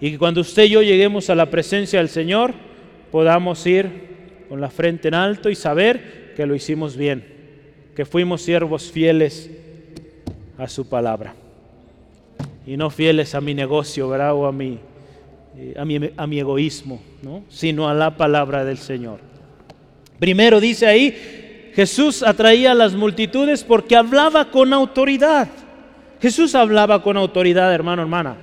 Y 0.00 0.12
que 0.12 0.18
cuando 0.18 0.40
usted 0.40 0.64
y 0.64 0.70
yo 0.70 0.82
lleguemos 0.82 1.28
a 1.30 1.34
la 1.34 1.50
presencia 1.50 1.98
del 1.98 2.08
Señor 2.08 2.54
podamos 3.12 3.64
ir 3.66 4.06
con 4.48 4.60
la 4.60 4.70
frente 4.70 5.08
en 5.08 5.14
alto 5.14 5.48
y 5.50 5.54
saber 5.54 6.25
que 6.36 6.46
lo 6.46 6.54
hicimos 6.54 6.96
bien, 6.96 7.24
que 7.96 8.04
fuimos 8.04 8.42
siervos 8.42 8.92
fieles 8.92 9.50
a 10.58 10.68
su 10.68 10.88
palabra 10.88 11.34
y 12.66 12.76
no 12.76 12.90
fieles 12.90 13.34
a 13.34 13.40
mi 13.40 13.54
negocio, 13.54 14.08
¿verdad? 14.08 14.34
O 14.34 14.46
a 14.46 14.52
mi 14.52 14.78
eh, 15.58 15.74
a, 16.18 16.26
mi, 16.26 16.38
egoísmo, 16.38 17.00
¿no? 17.22 17.42
sino 17.48 17.88
a 17.88 17.94
la 17.94 18.18
palabra 18.18 18.62
del 18.62 18.76
Señor. 18.76 19.20
Primero 20.18 20.60
dice 20.60 20.86
ahí, 20.86 21.72
Jesús 21.74 22.22
atraía 22.22 22.72
a 22.72 22.74
las 22.74 22.92
multitudes 22.92 23.64
porque 23.64 23.96
hablaba 23.96 24.50
con 24.50 24.74
autoridad. 24.74 25.48
Jesús 26.20 26.54
hablaba 26.54 27.02
con 27.02 27.16
autoridad, 27.16 27.72
hermano, 27.72 28.02
hermana. 28.02 28.36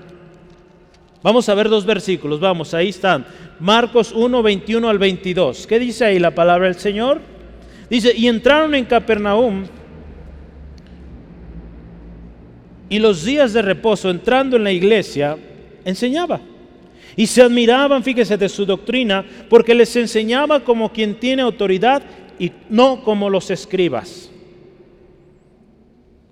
Vamos 1.22 1.48
a 1.50 1.54
ver 1.54 1.70
dos 1.70 1.86
versículos, 1.86 2.40
vamos, 2.40 2.74
ahí 2.74 2.90
están. 2.90 3.28
Marcos 3.60 4.12
1, 4.12 4.42
21 4.42 4.90
al 4.90 4.98
22. 4.98 5.68
¿Qué 5.68 5.78
dice 5.78 6.06
ahí 6.06 6.18
la 6.18 6.34
palabra 6.34 6.66
del 6.66 6.80
Señor? 6.80 7.22
Dice, 7.90 8.14
y 8.16 8.28
entraron 8.28 8.74
en 8.76 8.86
Capernaum 8.86 9.66
y 12.90 13.00
los 13.00 13.24
días 13.24 13.54
de 13.54 13.62
reposo, 13.62 14.10
entrando 14.10 14.56
en 14.58 14.64
la 14.64 14.72
iglesia, 14.72 15.38
enseñaba 15.86 16.40
y 17.16 17.28
se 17.28 17.42
admiraban, 17.42 18.04
fíjese, 18.04 18.38
de 18.38 18.50
su 18.50 18.66
doctrina, 18.66 19.26
porque 19.50 19.76
les 19.76 19.96
enseñaba 19.96 20.62
como 20.62 20.92
quien 20.92 21.20
tiene 21.20 21.42
autoridad 21.42 22.04
y 22.40 22.52
no 22.70 23.04
como 23.04 23.30
los 23.30 23.52
escribas. 23.52 24.32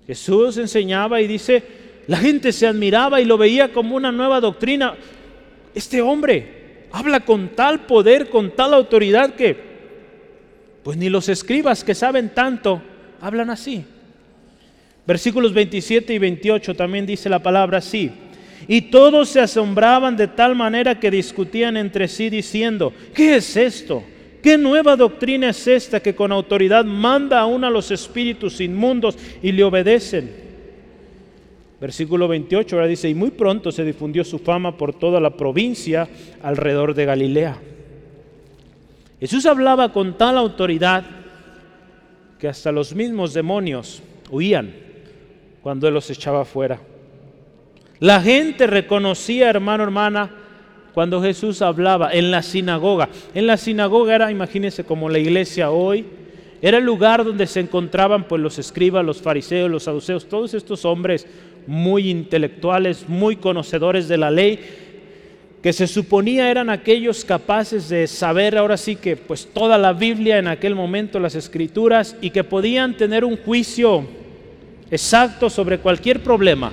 Jesús 0.06 0.56
enseñaba 0.56 1.20
y 1.20 1.28
dice, 1.28 1.62
la 2.06 2.16
gente 2.16 2.52
se 2.52 2.66
admiraba 2.66 3.20
y 3.20 3.24
lo 3.24 3.38
veía 3.38 3.72
como 3.72 3.94
una 3.94 4.10
nueva 4.10 4.40
doctrina. 4.40 4.94
Este 5.74 6.02
hombre 6.02 6.86
habla 6.90 7.20
con 7.20 7.50
tal 7.50 7.86
poder, 7.86 8.28
con 8.28 8.50
tal 8.50 8.74
autoridad 8.74 9.34
que, 9.34 9.71
pues 10.82 10.96
ni 10.96 11.08
los 11.08 11.28
escribas 11.28 11.84
que 11.84 11.94
saben 11.94 12.30
tanto, 12.34 12.82
hablan 13.20 13.50
así. 13.50 13.84
Versículos 15.06 15.52
27 15.52 16.14
y 16.14 16.18
28 16.18 16.74
también 16.74 17.06
dice 17.06 17.28
la 17.28 17.42
palabra 17.42 17.78
así. 17.78 18.10
Y 18.68 18.82
todos 18.82 19.28
se 19.28 19.40
asombraban 19.40 20.16
de 20.16 20.28
tal 20.28 20.54
manera 20.54 20.98
que 20.98 21.10
discutían 21.10 21.76
entre 21.76 22.06
sí 22.06 22.30
diciendo, 22.30 22.92
¿qué 23.14 23.36
es 23.36 23.56
esto? 23.56 24.04
¿Qué 24.42 24.58
nueva 24.58 24.96
doctrina 24.96 25.50
es 25.50 25.66
esta 25.66 26.00
que 26.00 26.14
con 26.14 26.32
autoridad 26.32 26.84
manda 26.84 27.40
aún 27.40 27.64
a 27.64 27.70
los 27.70 27.90
espíritus 27.90 28.60
inmundos 28.60 29.16
y 29.42 29.52
le 29.52 29.64
obedecen? 29.64 30.30
Versículo 31.80 32.28
28 32.28 32.76
ahora 32.76 32.86
dice, 32.86 33.08
y 33.08 33.14
muy 33.14 33.30
pronto 33.30 33.72
se 33.72 33.84
difundió 33.84 34.24
su 34.24 34.38
fama 34.38 34.76
por 34.76 34.94
toda 34.94 35.20
la 35.20 35.36
provincia 35.36 36.08
alrededor 36.40 36.94
de 36.94 37.04
Galilea. 37.04 37.60
Jesús 39.22 39.46
hablaba 39.46 39.92
con 39.92 40.18
tal 40.18 40.36
autoridad 40.36 41.04
que 42.40 42.48
hasta 42.48 42.72
los 42.72 42.92
mismos 42.92 43.32
demonios 43.32 44.02
huían 44.28 44.74
cuando 45.62 45.86
él 45.86 45.94
los 45.94 46.10
echaba 46.10 46.44
fuera. 46.44 46.80
La 48.00 48.20
gente 48.20 48.66
reconocía, 48.66 49.48
hermano, 49.48 49.84
hermana, 49.84 50.28
cuando 50.92 51.22
Jesús 51.22 51.62
hablaba 51.62 52.12
en 52.12 52.32
la 52.32 52.42
sinagoga. 52.42 53.10
En 53.32 53.46
la 53.46 53.56
sinagoga 53.58 54.16
era, 54.16 54.32
imagínense, 54.32 54.82
como 54.82 55.08
la 55.08 55.20
iglesia 55.20 55.70
hoy. 55.70 56.04
Era 56.60 56.78
el 56.78 56.84
lugar 56.84 57.24
donde 57.24 57.46
se 57.46 57.60
encontraban 57.60 58.24
pues, 58.24 58.42
los 58.42 58.58
escribas, 58.58 59.04
los 59.04 59.22
fariseos, 59.22 59.70
los 59.70 59.84
saduceos, 59.84 60.28
todos 60.28 60.52
estos 60.52 60.84
hombres 60.84 61.28
muy 61.68 62.10
intelectuales, 62.10 63.08
muy 63.08 63.36
conocedores 63.36 64.08
de 64.08 64.18
la 64.18 64.32
ley, 64.32 64.58
que 65.62 65.72
se 65.72 65.86
suponía 65.86 66.50
eran 66.50 66.68
aquellos 66.68 67.24
capaces 67.24 67.88
de 67.88 68.08
saber 68.08 68.58
ahora 68.58 68.76
sí 68.76 68.96
que 68.96 69.16
pues 69.16 69.46
toda 69.46 69.78
la 69.78 69.92
Biblia 69.92 70.38
en 70.38 70.48
aquel 70.48 70.74
momento, 70.74 71.20
las 71.20 71.36
escrituras, 71.36 72.16
y 72.20 72.30
que 72.30 72.42
podían 72.42 72.96
tener 72.96 73.24
un 73.24 73.36
juicio 73.36 74.04
exacto 74.90 75.48
sobre 75.48 75.78
cualquier 75.78 76.20
problema. 76.20 76.72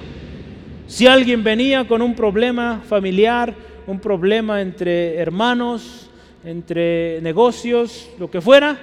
Si 0.88 1.06
alguien 1.06 1.44
venía 1.44 1.88
con 1.88 2.02
un 2.02 2.16
problema 2.16 2.82
familiar, 2.84 3.54
un 3.86 4.00
problema 4.00 4.60
entre 4.60 5.18
hermanos, 5.18 6.10
entre 6.44 7.22
negocios, 7.22 8.10
lo 8.20 8.32
que 8.32 8.42
fuera, 8.42 8.76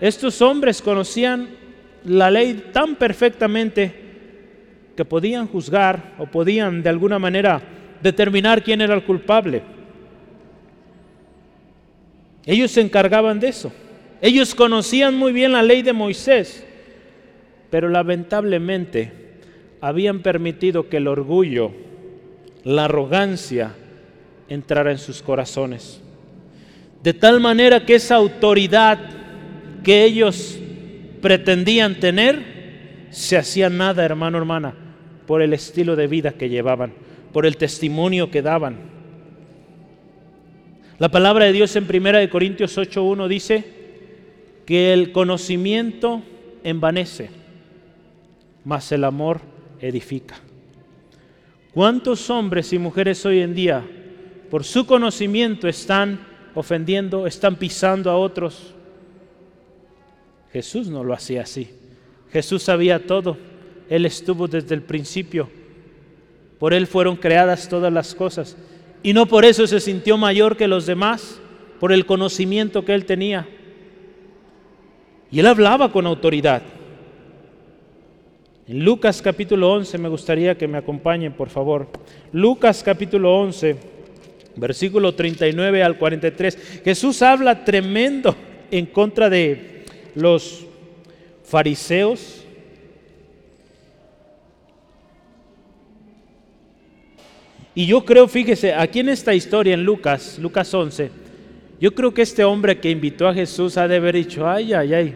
estos 0.00 0.42
hombres 0.42 0.82
conocían 0.82 1.48
la 2.04 2.28
ley 2.28 2.70
tan 2.72 2.96
perfectamente 2.96 3.94
que 4.96 5.04
podían 5.04 5.46
juzgar 5.46 6.14
o 6.18 6.26
podían 6.26 6.82
de 6.82 6.88
alguna 6.88 7.20
manera 7.20 7.62
determinar 8.04 8.62
quién 8.62 8.82
era 8.82 8.94
el 8.94 9.02
culpable. 9.02 9.62
Ellos 12.44 12.70
se 12.70 12.82
encargaban 12.82 13.40
de 13.40 13.48
eso. 13.48 13.72
Ellos 14.20 14.54
conocían 14.54 15.16
muy 15.16 15.32
bien 15.32 15.52
la 15.52 15.62
ley 15.62 15.80
de 15.80 15.94
Moisés, 15.94 16.66
pero 17.70 17.88
lamentablemente 17.88 19.10
habían 19.80 20.20
permitido 20.20 20.88
que 20.90 20.98
el 20.98 21.08
orgullo, 21.08 21.72
la 22.62 22.84
arrogancia 22.84 23.74
entrara 24.48 24.92
en 24.92 24.98
sus 24.98 25.22
corazones. 25.22 26.02
De 27.02 27.14
tal 27.14 27.40
manera 27.40 27.86
que 27.86 27.94
esa 27.94 28.16
autoridad 28.16 28.98
que 29.82 30.04
ellos 30.04 30.58
pretendían 31.22 31.98
tener, 32.00 33.08
se 33.10 33.38
hacía 33.38 33.70
nada, 33.70 34.04
hermano, 34.04 34.36
hermana, 34.36 34.74
por 35.26 35.40
el 35.40 35.54
estilo 35.54 35.96
de 35.96 36.06
vida 36.06 36.32
que 36.32 36.50
llevaban, 36.50 36.92
por 37.34 37.46
el 37.46 37.56
testimonio 37.56 38.30
que 38.30 38.42
daban. 38.42 38.76
La 41.00 41.08
palabra 41.08 41.46
de 41.46 41.52
Dios 41.52 41.74
en 41.74 41.82
1 41.82 42.30
Corintios 42.30 42.78
8.1 42.78 43.26
dice 43.26 43.64
que 44.64 44.92
el 44.92 45.10
conocimiento 45.10 46.22
envanece, 46.62 47.30
mas 48.64 48.92
el 48.92 49.02
amor 49.02 49.40
edifica. 49.80 50.36
¿Cuántos 51.72 52.30
hombres 52.30 52.72
y 52.72 52.78
mujeres 52.78 53.26
hoy 53.26 53.40
en 53.40 53.52
día 53.52 53.84
por 54.48 54.62
su 54.62 54.86
conocimiento 54.86 55.66
están 55.66 56.20
ofendiendo, 56.54 57.26
están 57.26 57.56
pisando 57.56 58.12
a 58.12 58.16
otros? 58.16 58.74
Jesús 60.52 60.86
no 60.86 61.02
lo 61.02 61.12
hacía 61.12 61.42
así. 61.42 61.68
Jesús 62.32 62.62
sabía 62.62 63.04
todo. 63.04 63.36
Él 63.88 64.06
estuvo 64.06 64.46
desde 64.46 64.76
el 64.76 64.82
principio. 64.82 65.63
Por 66.64 66.72
Él 66.72 66.86
fueron 66.86 67.16
creadas 67.16 67.68
todas 67.68 67.92
las 67.92 68.14
cosas. 68.14 68.56
Y 69.02 69.12
no 69.12 69.26
por 69.26 69.44
eso 69.44 69.66
se 69.66 69.80
sintió 69.80 70.16
mayor 70.16 70.56
que 70.56 70.66
los 70.66 70.86
demás, 70.86 71.38
por 71.78 71.92
el 71.92 72.06
conocimiento 72.06 72.86
que 72.86 72.94
Él 72.94 73.04
tenía. 73.04 73.46
Y 75.30 75.40
Él 75.40 75.46
hablaba 75.46 75.92
con 75.92 76.06
autoridad. 76.06 76.62
En 78.66 78.82
Lucas 78.82 79.20
capítulo 79.20 79.72
11 79.74 79.98
me 79.98 80.08
gustaría 80.08 80.56
que 80.56 80.66
me 80.66 80.78
acompañen, 80.78 81.34
por 81.34 81.50
favor. 81.50 81.86
Lucas 82.32 82.82
capítulo 82.82 83.38
11, 83.40 83.76
versículo 84.56 85.14
39 85.14 85.82
al 85.82 85.98
43. 85.98 86.80
Jesús 86.82 87.20
habla 87.20 87.62
tremendo 87.66 88.34
en 88.70 88.86
contra 88.86 89.28
de 89.28 89.84
los 90.14 90.64
fariseos. 91.42 92.43
Y 97.74 97.86
yo 97.86 98.04
creo, 98.04 98.28
fíjese, 98.28 98.72
aquí 98.72 99.00
en 99.00 99.08
esta 99.08 99.34
historia, 99.34 99.74
en 99.74 99.84
Lucas, 99.84 100.38
Lucas 100.38 100.72
11, 100.72 101.10
yo 101.80 101.94
creo 101.94 102.14
que 102.14 102.22
este 102.22 102.44
hombre 102.44 102.78
que 102.78 102.90
invitó 102.90 103.26
a 103.26 103.34
Jesús 103.34 103.76
ha 103.76 103.88
de 103.88 103.96
haber 103.96 104.14
dicho, 104.14 104.48
ay, 104.48 104.72
ay, 104.72 104.94
ay, 104.94 105.14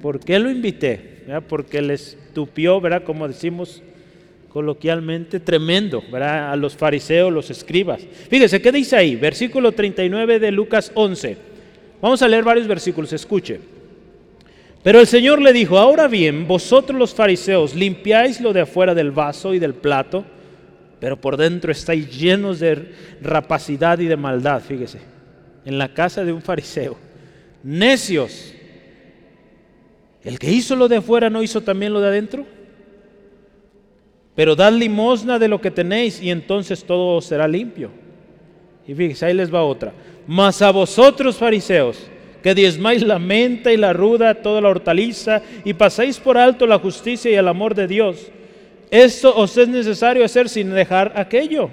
¿por 0.00 0.20
qué 0.20 0.38
lo 0.38 0.50
invité? 0.50 1.24
Porque 1.48 1.82
les 1.82 2.16
tupió, 2.32 2.80
¿verdad? 2.80 3.02
Como 3.02 3.26
decimos 3.26 3.82
coloquialmente, 4.48 5.40
tremendo, 5.40 6.02
¿verdad? 6.10 6.52
A 6.52 6.56
los 6.56 6.76
fariseos, 6.76 7.32
los 7.32 7.50
escribas. 7.50 8.00
Fíjese, 8.28 8.62
¿qué 8.62 8.72
dice 8.72 8.96
ahí? 8.96 9.16
Versículo 9.16 9.72
39 9.72 10.38
de 10.38 10.50
Lucas 10.52 10.90
11. 10.94 11.36
Vamos 12.00 12.22
a 12.22 12.28
leer 12.28 12.44
varios 12.44 12.66
versículos, 12.66 13.12
escuche. 13.12 13.60
Pero 14.82 15.00
el 15.00 15.06
Señor 15.06 15.42
le 15.42 15.52
dijo, 15.52 15.76
ahora 15.76 16.08
bien, 16.08 16.48
vosotros 16.48 16.98
los 16.98 17.14
fariseos 17.14 17.74
limpiáis 17.74 18.40
lo 18.40 18.52
de 18.52 18.62
afuera 18.62 18.94
del 18.94 19.10
vaso 19.10 19.52
y 19.52 19.58
del 19.58 19.74
plato, 19.74 20.24
pero 21.00 21.20
por 21.20 21.36
dentro 21.36 21.72
estáis 21.72 22.16
llenos 22.16 22.60
de 22.60 22.92
rapacidad 23.20 23.98
y 23.98 24.06
de 24.06 24.16
maldad, 24.16 24.60
fíjese, 24.60 25.00
en 25.64 25.78
la 25.78 25.92
casa 25.92 26.24
de 26.24 26.32
un 26.32 26.42
fariseo. 26.42 26.96
Necios, 27.62 28.54
¿El 30.22 30.38
que 30.38 30.50
hizo 30.50 30.76
lo 30.76 30.88
de 30.88 30.96
afuera 30.96 31.30
no 31.30 31.42
hizo 31.42 31.62
también 31.62 31.92
lo 31.92 32.00
de 32.00 32.08
adentro? 32.08 32.44
Pero 34.34 34.54
dad 34.54 34.72
limosna 34.72 35.38
de 35.38 35.48
lo 35.48 35.60
que 35.60 35.70
tenéis 35.70 36.22
y 36.22 36.30
entonces 36.30 36.84
todo 36.84 37.20
será 37.20 37.48
limpio. 37.48 37.90
Y 38.86 38.94
fíjense, 38.94 39.26
ahí 39.26 39.34
les 39.34 39.52
va 39.52 39.64
otra. 39.64 39.92
Mas 40.26 40.62
a 40.62 40.70
vosotros, 40.70 41.36
fariseos, 41.36 42.06
que 42.42 42.54
diezmáis 42.54 43.02
la 43.02 43.18
menta 43.18 43.72
y 43.72 43.76
la 43.76 43.92
ruda, 43.92 44.34
toda 44.34 44.60
la 44.60 44.68
hortaliza, 44.68 45.42
y 45.64 45.74
pasáis 45.74 46.18
por 46.18 46.38
alto 46.38 46.66
la 46.66 46.78
justicia 46.78 47.30
y 47.30 47.34
el 47.34 47.48
amor 47.48 47.74
de 47.74 47.86
Dios. 47.86 48.30
Esto 48.90 49.36
os 49.36 49.56
es 49.56 49.68
necesario 49.68 50.24
hacer 50.24 50.48
sin 50.48 50.70
dejar 50.70 51.12
aquello. 51.14 51.70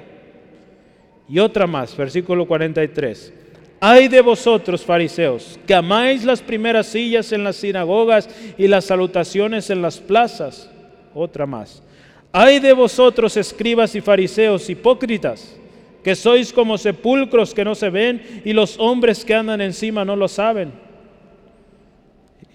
Y 1.27 1.39
otra 1.39 1.67
más, 1.67 1.95
versículo 1.97 2.47
43. 2.47 3.33
Ay 3.79 4.07
de 4.07 4.21
vosotros, 4.21 4.83
fariseos, 4.83 5.59
que 5.67 5.73
amáis 5.73 6.23
las 6.23 6.41
primeras 6.41 6.87
sillas 6.87 7.31
en 7.31 7.43
las 7.43 7.57
sinagogas 7.57 8.29
y 8.57 8.67
las 8.67 8.85
salutaciones 8.85 9.69
en 9.69 9.81
las 9.81 9.99
plazas. 9.99 10.69
Otra 11.13 11.45
más. 11.45 11.83
Ay 12.31 12.59
de 12.59 12.73
vosotros, 12.73 13.37
escribas 13.37 13.95
y 13.95 14.01
fariseos, 14.01 14.69
hipócritas, 14.69 15.55
que 16.03 16.15
sois 16.15 16.53
como 16.53 16.77
sepulcros 16.77 17.53
que 17.53 17.65
no 17.65 17.75
se 17.75 17.89
ven 17.89 18.41
y 18.45 18.53
los 18.53 18.79
hombres 18.79 19.25
que 19.25 19.35
andan 19.35 19.61
encima 19.61 20.05
no 20.05 20.15
lo 20.15 20.27
saben. 20.27 20.86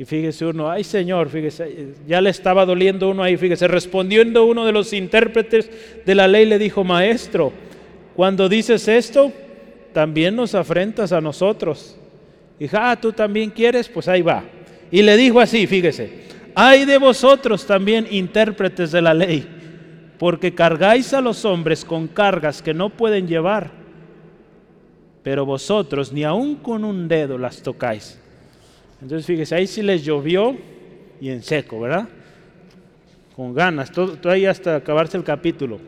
Y 0.02 0.04
fíjese 0.04 0.46
uno, 0.46 0.68
ay 0.68 0.82
Señor, 0.82 1.28
fíjese, 1.28 1.94
ya 2.08 2.20
le 2.20 2.30
estaba 2.30 2.66
doliendo 2.66 3.08
uno 3.08 3.22
ahí, 3.22 3.36
fíjese, 3.36 3.68
respondiendo 3.68 4.44
uno 4.44 4.66
de 4.66 4.72
los 4.72 4.92
intérpretes 4.92 5.70
de 6.04 6.14
la 6.16 6.26
ley 6.26 6.44
le 6.44 6.58
dijo, 6.58 6.82
maestro, 6.82 7.52
cuando 8.16 8.48
dices 8.48 8.88
esto, 8.88 9.30
también 9.92 10.34
nos 10.34 10.56
afrentas 10.56 11.12
a 11.12 11.20
nosotros. 11.20 11.96
Y 12.58 12.66
ah, 12.72 12.98
tú 13.00 13.12
también 13.12 13.50
quieres, 13.50 13.88
pues 13.88 14.08
ahí 14.08 14.22
va. 14.22 14.42
Y 14.90 15.02
le 15.02 15.16
dijo 15.16 15.38
así, 15.38 15.68
fíjese, 15.68 16.10
hay 16.56 16.84
de 16.84 16.98
vosotros 16.98 17.64
también 17.64 18.08
intérpretes 18.10 18.90
de 18.90 19.02
la 19.02 19.14
ley, 19.14 19.46
porque 20.18 20.52
cargáis 20.52 21.14
a 21.14 21.20
los 21.20 21.44
hombres 21.44 21.84
con 21.84 22.08
cargas 22.08 22.60
que 22.60 22.74
no 22.74 22.88
pueden 22.90 23.28
llevar, 23.28 23.70
pero 25.22 25.46
vosotros 25.46 26.12
ni 26.12 26.24
aun 26.24 26.56
con 26.56 26.84
un 26.84 27.06
dedo 27.06 27.38
las 27.38 27.62
tocáis. 27.62 28.18
Entonces 29.02 29.26
fíjese, 29.26 29.56
ahí 29.56 29.66
sí 29.66 29.82
les 29.82 30.04
llovió 30.04 30.56
y 31.20 31.28
en 31.30 31.42
seco, 31.42 31.80
¿verdad? 31.80 32.08
Con 33.34 33.52
ganas, 33.52 33.90
todo, 33.90 34.16
todo 34.16 34.32
ahí 34.32 34.46
hasta 34.46 34.76
acabarse 34.76 35.16
el 35.16 35.24
capítulo. 35.24 35.80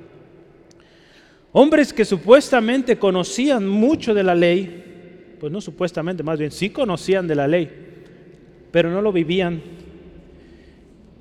Hombres 1.52 1.92
que 1.92 2.04
supuestamente 2.04 2.98
conocían 2.98 3.68
mucho 3.68 4.14
de 4.14 4.24
la 4.24 4.34
ley, 4.34 5.36
pues 5.38 5.52
no 5.52 5.60
supuestamente, 5.60 6.24
más 6.24 6.40
bien 6.40 6.50
sí 6.50 6.70
conocían 6.70 7.28
de 7.28 7.36
la 7.36 7.46
ley, 7.46 7.70
pero 8.72 8.90
no 8.90 9.00
lo 9.00 9.12
vivían. 9.12 9.62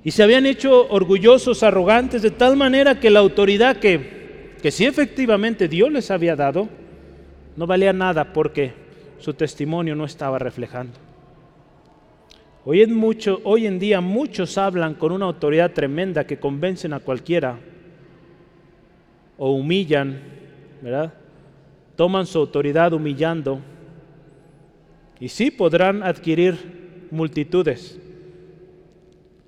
Y 0.03 0.09
se 0.09 0.23
habían 0.23 0.47
hecho 0.47 0.89
orgullosos, 0.89 1.61
arrogantes, 1.61 2.23
de 2.23 2.31
tal 2.31 2.57
manera 2.57 2.99
que 2.99 3.11
la 3.11 3.19
autoridad 3.19 3.77
que, 3.77 4.55
que 4.59 4.71
sí 4.71 4.85
efectivamente 4.85 5.67
Dios 5.67 5.91
les 5.91 6.09
había 6.09 6.35
dado, 6.35 6.67
no 7.55 7.67
valía 7.67 7.93
nada 7.93 8.33
porque 8.33 8.73
su 9.19 9.35
testimonio 9.35 9.93
no 9.93 10.05
estaba 10.05 10.39
reflejando. 10.39 11.12
Hoy 12.65 12.81
en, 12.81 13.01
hoy 13.43 13.67
en 13.67 13.77
día 13.77 13.99
muchos 13.99 14.57
hablan 14.57 14.93
con 14.93 15.11
una 15.11 15.25
autoridad 15.25 15.71
tremenda 15.71 16.25
que 16.25 16.39
convencen 16.39 16.93
a 16.93 17.01
cualquiera 17.01 17.59
o 19.37 19.51
humillan, 19.51 20.21
¿verdad? 20.81 21.13
Toman 21.97 22.25
su 22.25 22.39
autoridad 22.39 22.93
humillando. 22.93 23.59
Y 25.19 25.27
sí 25.27 25.51
podrán 25.51 26.03
adquirir 26.03 27.07
multitudes. 27.11 27.99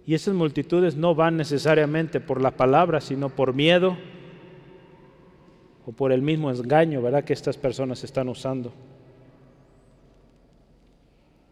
Y 0.05 0.13
esas 0.13 0.33
multitudes 0.33 0.95
no 0.95 1.15
van 1.15 1.37
necesariamente 1.37 2.19
por 2.19 2.41
la 2.41 2.51
palabra, 2.51 2.99
sino 2.99 3.29
por 3.29 3.53
miedo 3.53 3.97
o 5.85 5.93
por 5.93 6.11
el 6.11 6.21
mismo 6.21 6.51
engaño, 6.51 7.01
¿verdad? 7.01 7.23
Que 7.23 7.33
estas 7.33 7.57
personas 7.57 8.03
están 8.03 8.27
usando. 8.27 8.73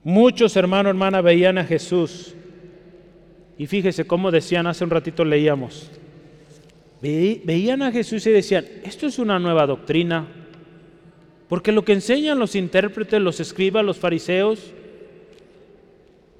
Muchos 0.03 0.55
hermanos, 0.57 0.89
hermana, 0.89 1.21
veían 1.21 1.57
a 1.57 1.63
Jesús. 1.63 2.35
Y 3.57 3.67
fíjese 3.67 4.05
cómo 4.05 4.31
decían, 4.31 4.67
hace 4.67 4.83
un 4.83 4.89
ratito 4.89 5.23
leíamos, 5.23 5.89
veían 7.01 7.81
a 7.81 7.91
Jesús 7.91 8.25
y 8.25 8.31
decían, 8.31 8.65
esto 8.83 9.07
es 9.07 9.19
una 9.19 9.37
nueva 9.37 9.67
doctrina, 9.67 10.27
porque 11.47 11.71
lo 11.71 11.85
que 11.85 11.93
enseñan 11.93 12.39
los 12.39 12.55
intérpretes, 12.55 13.21
los 13.21 13.39
escribas, 13.39 13.85
los 13.85 13.97
fariseos, 13.97 14.73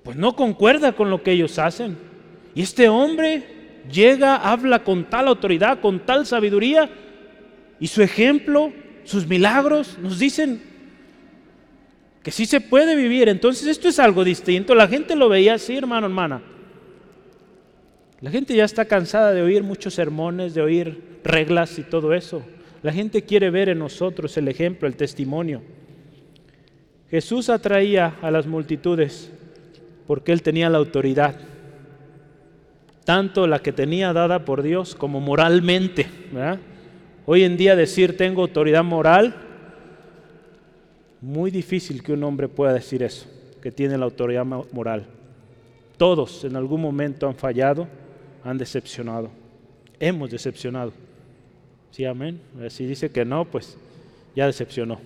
pues 0.04 0.18
no 0.18 0.36
concuerda 0.36 0.94
con 0.94 1.10
lo 1.10 1.22
que 1.22 1.32
ellos 1.32 1.60
hacen. 1.60 1.98
Y 2.56 2.64
este 2.64 2.90
hombre 2.90 3.44
llega, 3.92 4.36
habla 4.36 4.84
con 4.84 5.06
tal 5.06 5.28
autoridad, 5.28 5.80
con 5.80 6.00
tal 6.00 6.26
sabiduría, 6.26 6.90
y 7.80 7.88
su 7.88 8.02
ejemplo, 8.02 8.74
sus 9.04 9.28
milagros, 9.28 9.98
nos 10.02 10.18
dicen 10.18 10.73
que 12.24 12.32
sí 12.32 12.46
se 12.46 12.62
puede 12.62 12.96
vivir. 12.96 13.30
Entonces 13.30 13.68
esto 13.68 13.90
es 13.90 14.00
algo 14.00 14.24
distinto. 14.24 14.74
La 14.74 14.88
gente 14.88 15.16
lo 15.16 15.30
veía 15.30 15.56
así, 15.56 15.76
hermano, 15.76 16.08
hermana. 16.08 16.42
La 18.22 18.32
gente 18.32 18.56
ya 18.56 18.64
está 18.64 18.86
cansada 18.86 19.34
de 19.34 19.42
oír 19.42 19.64
muchos 19.64 19.94
sermones, 19.94 20.54
de 20.54 20.62
oír 20.62 21.20
reglas 21.26 21.78
y 21.78 21.84
todo 21.84 22.14
eso. 22.14 22.42
La 22.82 22.94
gente 22.94 23.24
quiere 23.24 23.50
ver 23.50 23.68
en 23.68 23.80
nosotros 23.80 24.38
el 24.38 24.48
ejemplo, 24.48 24.88
el 24.88 24.96
testimonio. 24.96 25.62
Jesús 27.12 27.50
atraía 27.50 28.16
a 28.22 28.32
las 28.32 28.48
multitudes 28.48 29.30
porque 30.08 30.32
él 30.32 30.42
tenía 30.42 30.70
la 30.70 30.80
autoridad, 30.80 31.36
tanto 33.06 33.46
la 33.46 33.60
que 33.60 33.72
tenía 33.72 34.14
dada 34.14 34.46
por 34.46 34.64
Dios 34.64 34.96
como 34.96 35.20
moralmente. 35.20 36.08
Hoy 37.26 37.44
en 37.44 37.58
día 37.58 37.76
decir 37.76 38.18
tengo 38.18 38.42
autoridad 38.42 38.84
moral, 38.84 39.36
muy 41.24 41.52
difícil 41.52 42.04
que 42.04 42.12
un 42.12 42.24
hombre 42.26 42.50
pueda 42.50 42.74
decir 42.74 43.02
eso. 43.02 43.26
que 43.62 43.72
tiene 43.72 43.98
la 43.98 44.04
autoridad 44.04 44.44
moral. 44.44 45.06
Todos 45.96 46.44
en 46.44 46.58
algún 46.58 46.82
momento 46.82 47.30
han 47.30 47.36
fallado, 47.36 47.88
han 48.44 48.58
decepcionado. 48.58 49.30
Hemos 50.02 50.32
decepcionado. 50.32 50.92
Sí, 51.92 52.04
amén. 52.04 52.42
Si 52.68 52.86
dice 52.86 53.10
que 53.10 53.24
no, 53.24 53.46
pues 53.46 53.78
ya 54.36 54.48
decepcionó, 54.48 55.00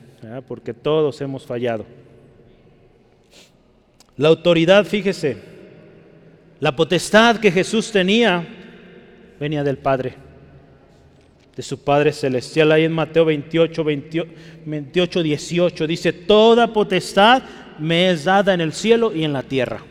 porque 0.47 0.73
todos 0.73 1.21
hemos 1.21 1.45
fallado. 1.45 1.85
La 4.15 4.29
autoridad, 4.29 4.85
fíjese, 4.85 5.37
la 6.59 6.75
potestad 6.75 7.37
que 7.37 7.51
Jesús 7.51 7.91
tenía 7.91 8.43
venía 9.39 9.63
del 9.63 9.77
Padre, 9.77 10.15
de 11.57 11.63
su 11.63 11.79
Padre 11.83 12.13
Celestial. 12.13 12.71
Ahí 12.71 12.83
en 12.83 12.93
Mateo 12.93 13.25
28, 13.25 13.83
28, 13.83 15.23
18 15.23 15.87
dice, 15.87 16.13
toda 16.13 16.71
potestad 16.71 17.41
me 17.79 18.11
es 18.11 18.25
dada 18.25 18.53
en 18.53 18.61
el 18.61 18.73
cielo 18.73 19.11
y 19.13 19.23
en 19.23 19.33
la 19.33 19.41
tierra. 19.41 19.83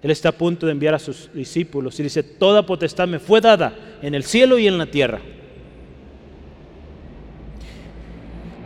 Él 0.00 0.10
está 0.12 0.28
a 0.28 0.32
punto 0.32 0.66
de 0.66 0.72
enviar 0.72 0.94
a 0.94 1.00
sus 1.00 1.28
discípulos 1.34 1.98
y 1.98 2.04
dice, 2.04 2.22
toda 2.22 2.64
potestad 2.64 3.08
me 3.08 3.18
fue 3.18 3.40
dada 3.40 3.98
en 4.00 4.14
el 4.14 4.22
cielo 4.22 4.58
y 4.60 4.68
en 4.68 4.78
la 4.78 4.86
tierra. 4.86 5.20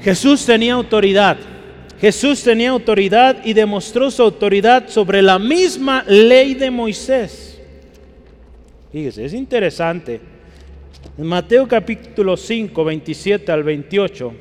Jesús 0.03 0.45
tenía 0.45 0.75
autoridad. 0.75 1.39
Jesús 1.99 2.43
tenía 2.43 2.69
autoridad 2.69 3.43
y 3.47 3.55
demostró 3.55 4.11
su 4.11 4.23
autoridad 4.23 4.91
sobre 4.91 5.23
la 5.23 5.39
misma 5.39 6.05
ley 6.07 6.53
de 6.53 6.71
Moisés. 6.71 7.59
Fíjese, 8.93 9.25
es 9.25 9.33
interesante. 9.33 10.36
En 11.19 11.27
Mateo 11.27 11.67
capítulo 11.67 12.37
5, 12.37 12.85
27 12.85 13.51
al 13.51 13.63
28, 13.63 14.33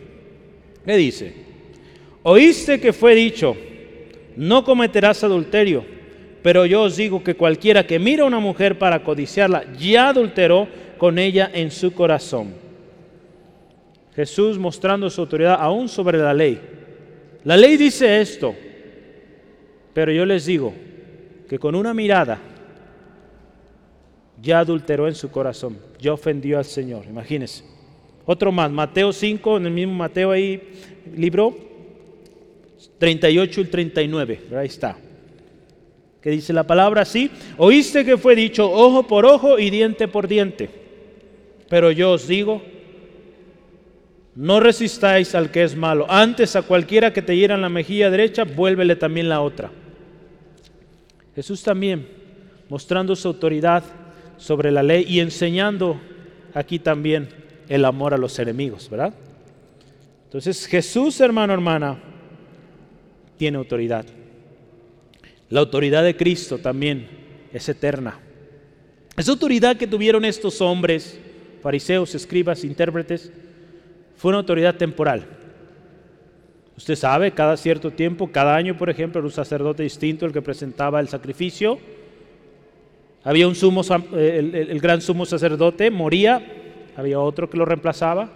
¿qué 0.86 0.98
dice? 0.98 1.34
Oíste 2.24 2.82
que 2.82 2.92
fue 2.92 3.16
dicho, 3.16 3.56
no 4.36 4.64
cometerás 4.66 5.24
adulterio, 5.24 5.86
pero 6.42 6.66
yo 6.66 6.84
os 6.84 6.98
digo 6.98 7.24
que 7.24 7.36
cualquiera 7.36 7.88
que 7.88 7.98
mira 7.98 8.24
a 8.24 8.28
una 8.28 8.40
mujer 8.40 8.78
para 8.78 9.04
codiciarla, 9.04 9.72
ya 9.80 10.10
adulteró 10.10 10.68
con 10.98 11.18
ella 11.18 11.50
en 11.54 11.72
su 11.72 11.94
corazón. 11.94 12.54
Jesús 14.16 14.58
mostrando 14.58 15.10
su 15.10 15.22
autoridad 15.22 15.58
aún 15.60 15.88
sobre 15.88 16.18
la 16.18 16.34
ley. 16.34 16.60
La 17.44 17.56
ley 17.56 17.78
dice 17.78 18.22
esto, 18.22 18.54
pero 19.94 20.12
yo 20.12 20.26
les 20.26 20.46
digo 20.46 20.74
que 21.48 21.58
con 21.58 21.76
una 21.76 21.94
mirada 21.94 22.40
ya 24.42 24.60
adulteró 24.60 25.08
en 25.08 25.16
su 25.16 25.30
corazón, 25.32 25.78
ya 26.00 26.14
ofendió 26.14 26.58
al 26.58 26.66
Señor, 26.66 27.06
imagínense. 27.08 27.64
Otro 28.26 28.52
más, 28.52 28.72
Mateo 28.72 29.14
5, 29.14 29.58
en 29.58 29.66
el 29.68 29.72
mismo 29.72 29.94
Mateo 29.94 30.32
ahí, 30.32 30.62
libro 31.16 31.56
38 32.98 33.62
y 33.62 33.66
39, 33.66 34.42
ahí 34.58 34.68
está. 34.68 34.98
Que 36.22 36.32
dice 36.32 36.54
la 36.54 36.66
palabra 36.66 37.04
así, 37.04 37.30
oíste 37.58 38.04
que 38.04 38.18
fue 38.18 38.36
dicho 38.36 38.70
ojo 38.72 39.04
por 39.04 39.26
ojo 39.26 39.60
y 39.60 39.70
diente 39.70 40.08
por 40.08 40.28
diente, 40.28 40.70
pero 41.70 41.92
yo 41.92 42.12
os 42.12 42.28
digo, 42.28 42.64
no 44.36 44.60
resistáis 44.60 45.36
al 45.36 45.52
que 45.52 45.64
es 45.64 45.76
malo. 45.76 46.06
Antes 46.10 46.56
a 46.56 46.64
cualquiera 46.64 47.14
que 47.14 47.22
te 47.22 47.38
hiera 47.38 47.56
en 47.56 47.62
la 47.62 47.70
mejilla 47.70 48.10
derecha, 48.10 48.44
vuélvele 48.44 48.96
también 48.96 49.30
la 49.30 49.42
otra. 49.42 49.72
Jesús 51.36 51.62
también, 51.64 52.08
mostrando 52.70 53.16
su 53.16 53.28
autoridad 53.28 53.84
sobre 54.38 54.72
la 54.72 54.84
ley 54.84 55.06
y 55.08 55.20
enseñando 55.20 56.00
aquí 56.54 56.80
también 56.80 57.30
el 57.68 57.86
amor 57.86 58.14
a 58.14 58.18
los 58.18 58.38
enemigos, 58.40 58.90
¿verdad? 58.90 59.14
Entonces 60.26 60.66
Jesús, 60.68 61.20
hermano, 61.22 61.54
hermana, 61.54 61.98
tiene 63.38 63.58
autoridad. 63.58 64.06
La 65.50 65.60
autoridad 65.60 66.04
de 66.04 66.16
Cristo 66.16 66.58
también 66.58 67.08
es 67.54 67.70
eterna. 67.70 68.20
Esa 69.16 69.32
autoridad 69.32 69.78
que 69.78 69.88
tuvieron 69.88 70.26
estos 70.26 70.60
hombres, 70.62 71.20
fariseos, 71.62 72.16
escribas, 72.16 72.64
intérpretes, 72.64 73.32
fue 74.18 74.30
una 74.30 74.40
autoridad 74.40 74.76
temporal. 74.76 75.26
Usted 76.78 76.96
sabe, 76.96 77.32
cada 77.32 77.56
cierto 77.56 77.92
tiempo, 77.92 78.32
cada 78.32 78.56
año, 78.56 78.78
por 78.78 78.90
ejemplo, 78.90 79.20
era 79.20 79.28
un 79.28 79.32
sacerdote 79.32 79.84
distinto 79.84 80.26
el 80.26 80.34
que 80.34 80.42
presentaba 80.42 81.00
el 81.00 81.08
sacrificio. 81.08 81.80
Había 83.26 83.48
un 83.48 83.56
sumo, 83.56 83.82
el, 84.14 84.54
el 84.54 84.80
gran 84.80 85.02
sumo 85.02 85.26
sacerdote, 85.26 85.90
moría, 85.90 86.46
había 86.96 87.20
otro 87.20 87.50
que 87.50 87.58
lo 87.58 87.66
reemplazaba. 87.66 88.30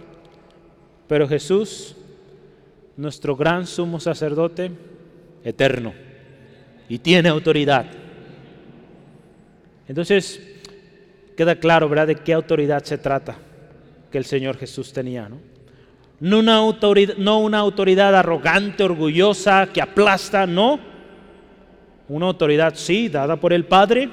Pero 1.06 1.28
Jesús, 1.28 1.94
nuestro 2.96 3.36
gran 3.36 3.68
sumo 3.68 4.00
sacerdote, 4.00 4.72
eterno, 5.44 5.94
y 6.88 6.98
tiene 6.98 7.28
autoridad. 7.28 7.86
Entonces, 9.86 10.40
queda 11.36 11.54
claro, 11.54 11.88
¿verdad?, 11.88 12.08
de 12.08 12.16
qué 12.16 12.32
autoridad 12.32 12.82
se 12.82 12.98
trata 12.98 13.38
que 14.10 14.18
el 14.18 14.24
Señor 14.24 14.56
Jesús 14.56 14.92
tenía, 14.92 15.28
¿no? 15.28 15.38
no 16.18 16.40
una 16.40 16.56
autoridad, 16.56 17.14
no 17.16 17.38
una 17.38 17.58
autoridad 17.58 18.14
arrogante, 18.14 18.82
orgullosa, 18.82 19.68
que 19.72 19.80
aplasta, 19.80 20.48
no. 20.48 20.80
Una 22.08 22.26
autoridad, 22.26 22.74
sí, 22.74 23.08
dada 23.08 23.36
por 23.36 23.52
el 23.52 23.64
Padre, 23.66 24.10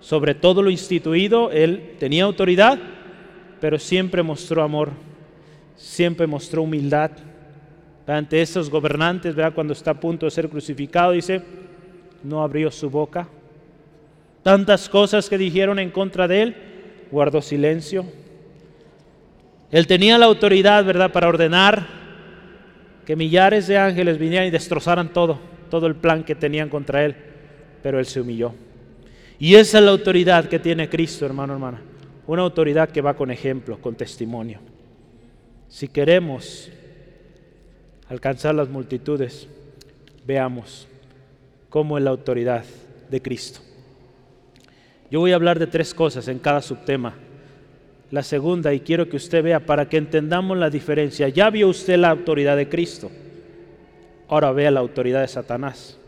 sobre 0.00 0.34
todo 0.34 0.62
lo 0.62 0.70
instituido, 0.70 1.50
Él 1.50 1.96
tenía 1.98 2.24
autoridad, 2.24 2.78
pero 3.60 3.78
siempre 3.78 4.22
mostró 4.22 4.62
amor, 4.62 4.90
siempre 5.76 6.26
mostró 6.26 6.62
humildad. 6.62 7.10
Ante 8.06 8.40
esos 8.40 8.70
gobernantes, 8.70 9.34
¿verdad? 9.34 9.54
cuando 9.54 9.72
está 9.72 9.92
a 9.92 10.00
punto 10.00 10.26
de 10.26 10.30
ser 10.30 10.48
crucificado, 10.48 11.12
dice, 11.12 11.42
no 12.22 12.42
abrió 12.42 12.70
su 12.70 12.88
boca. 12.88 13.28
Tantas 14.42 14.88
cosas 14.88 15.28
que 15.28 15.38
dijeron 15.38 15.78
en 15.78 15.90
contra 15.90 16.28
de 16.28 16.42
Él, 16.42 16.56
guardó 17.10 17.42
silencio 17.42 18.06
él 19.70 19.86
tenía 19.86 20.16
la 20.18 20.26
autoridad, 20.26 20.84
¿verdad?, 20.84 21.10
para 21.12 21.28
ordenar 21.28 21.86
que 23.04 23.16
millares 23.16 23.66
de 23.66 23.78
ángeles 23.78 24.18
vinieran 24.18 24.48
y 24.48 24.50
destrozaran 24.50 25.12
todo, 25.12 25.38
todo 25.70 25.86
el 25.86 25.96
plan 25.96 26.24
que 26.24 26.34
tenían 26.34 26.68
contra 26.68 27.04
él, 27.04 27.14
pero 27.82 27.98
él 27.98 28.06
se 28.06 28.20
humilló. 28.20 28.54
Y 29.38 29.54
esa 29.54 29.78
es 29.78 29.84
la 29.84 29.90
autoridad 29.90 30.48
que 30.48 30.58
tiene 30.58 30.88
Cristo, 30.88 31.26
hermano, 31.26 31.52
hermana. 31.52 31.82
Una 32.26 32.42
autoridad 32.42 32.90
que 32.90 33.00
va 33.00 33.14
con 33.14 33.30
ejemplo, 33.30 33.78
con 33.78 33.94
testimonio. 33.94 34.60
Si 35.68 35.88
queremos 35.88 36.70
alcanzar 38.08 38.54
las 38.54 38.68
multitudes, 38.68 39.48
veamos 40.26 40.88
cómo 41.68 41.98
es 41.98 42.04
la 42.04 42.10
autoridad 42.10 42.64
de 43.10 43.20
Cristo. 43.20 43.60
Yo 45.10 45.20
voy 45.20 45.32
a 45.32 45.36
hablar 45.36 45.58
de 45.58 45.66
tres 45.66 45.94
cosas 45.94 46.26
en 46.28 46.38
cada 46.38 46.62
subtema 46.62 47.14
la 48.10 48.22
segunda, 48.22 48.72
y 48.72 48.80
quiero 48.80 49.08
que 49.08 49.16
usted 49.16 49.42
vea 49.42 49.60
para 49.60 49.88
que 49.88 49.96
entendamos 49.96 50.56
la 50.56 50.70
diferencia. 50.70 51.28
Ya 51.28 51.50
vio 51.50 51.68
usted 51.68 51.96
la 51.96 52.10
autoridad 52.10 52.56
de 52.56 52.68
Cristo. 52.68 53.10
Ahora 54.28 54.52
vea 54.52 54.70
la 54.70 54.80
autoridad 54.80 55.22
de 55.22 55.28
Satanás. 55.28 55.98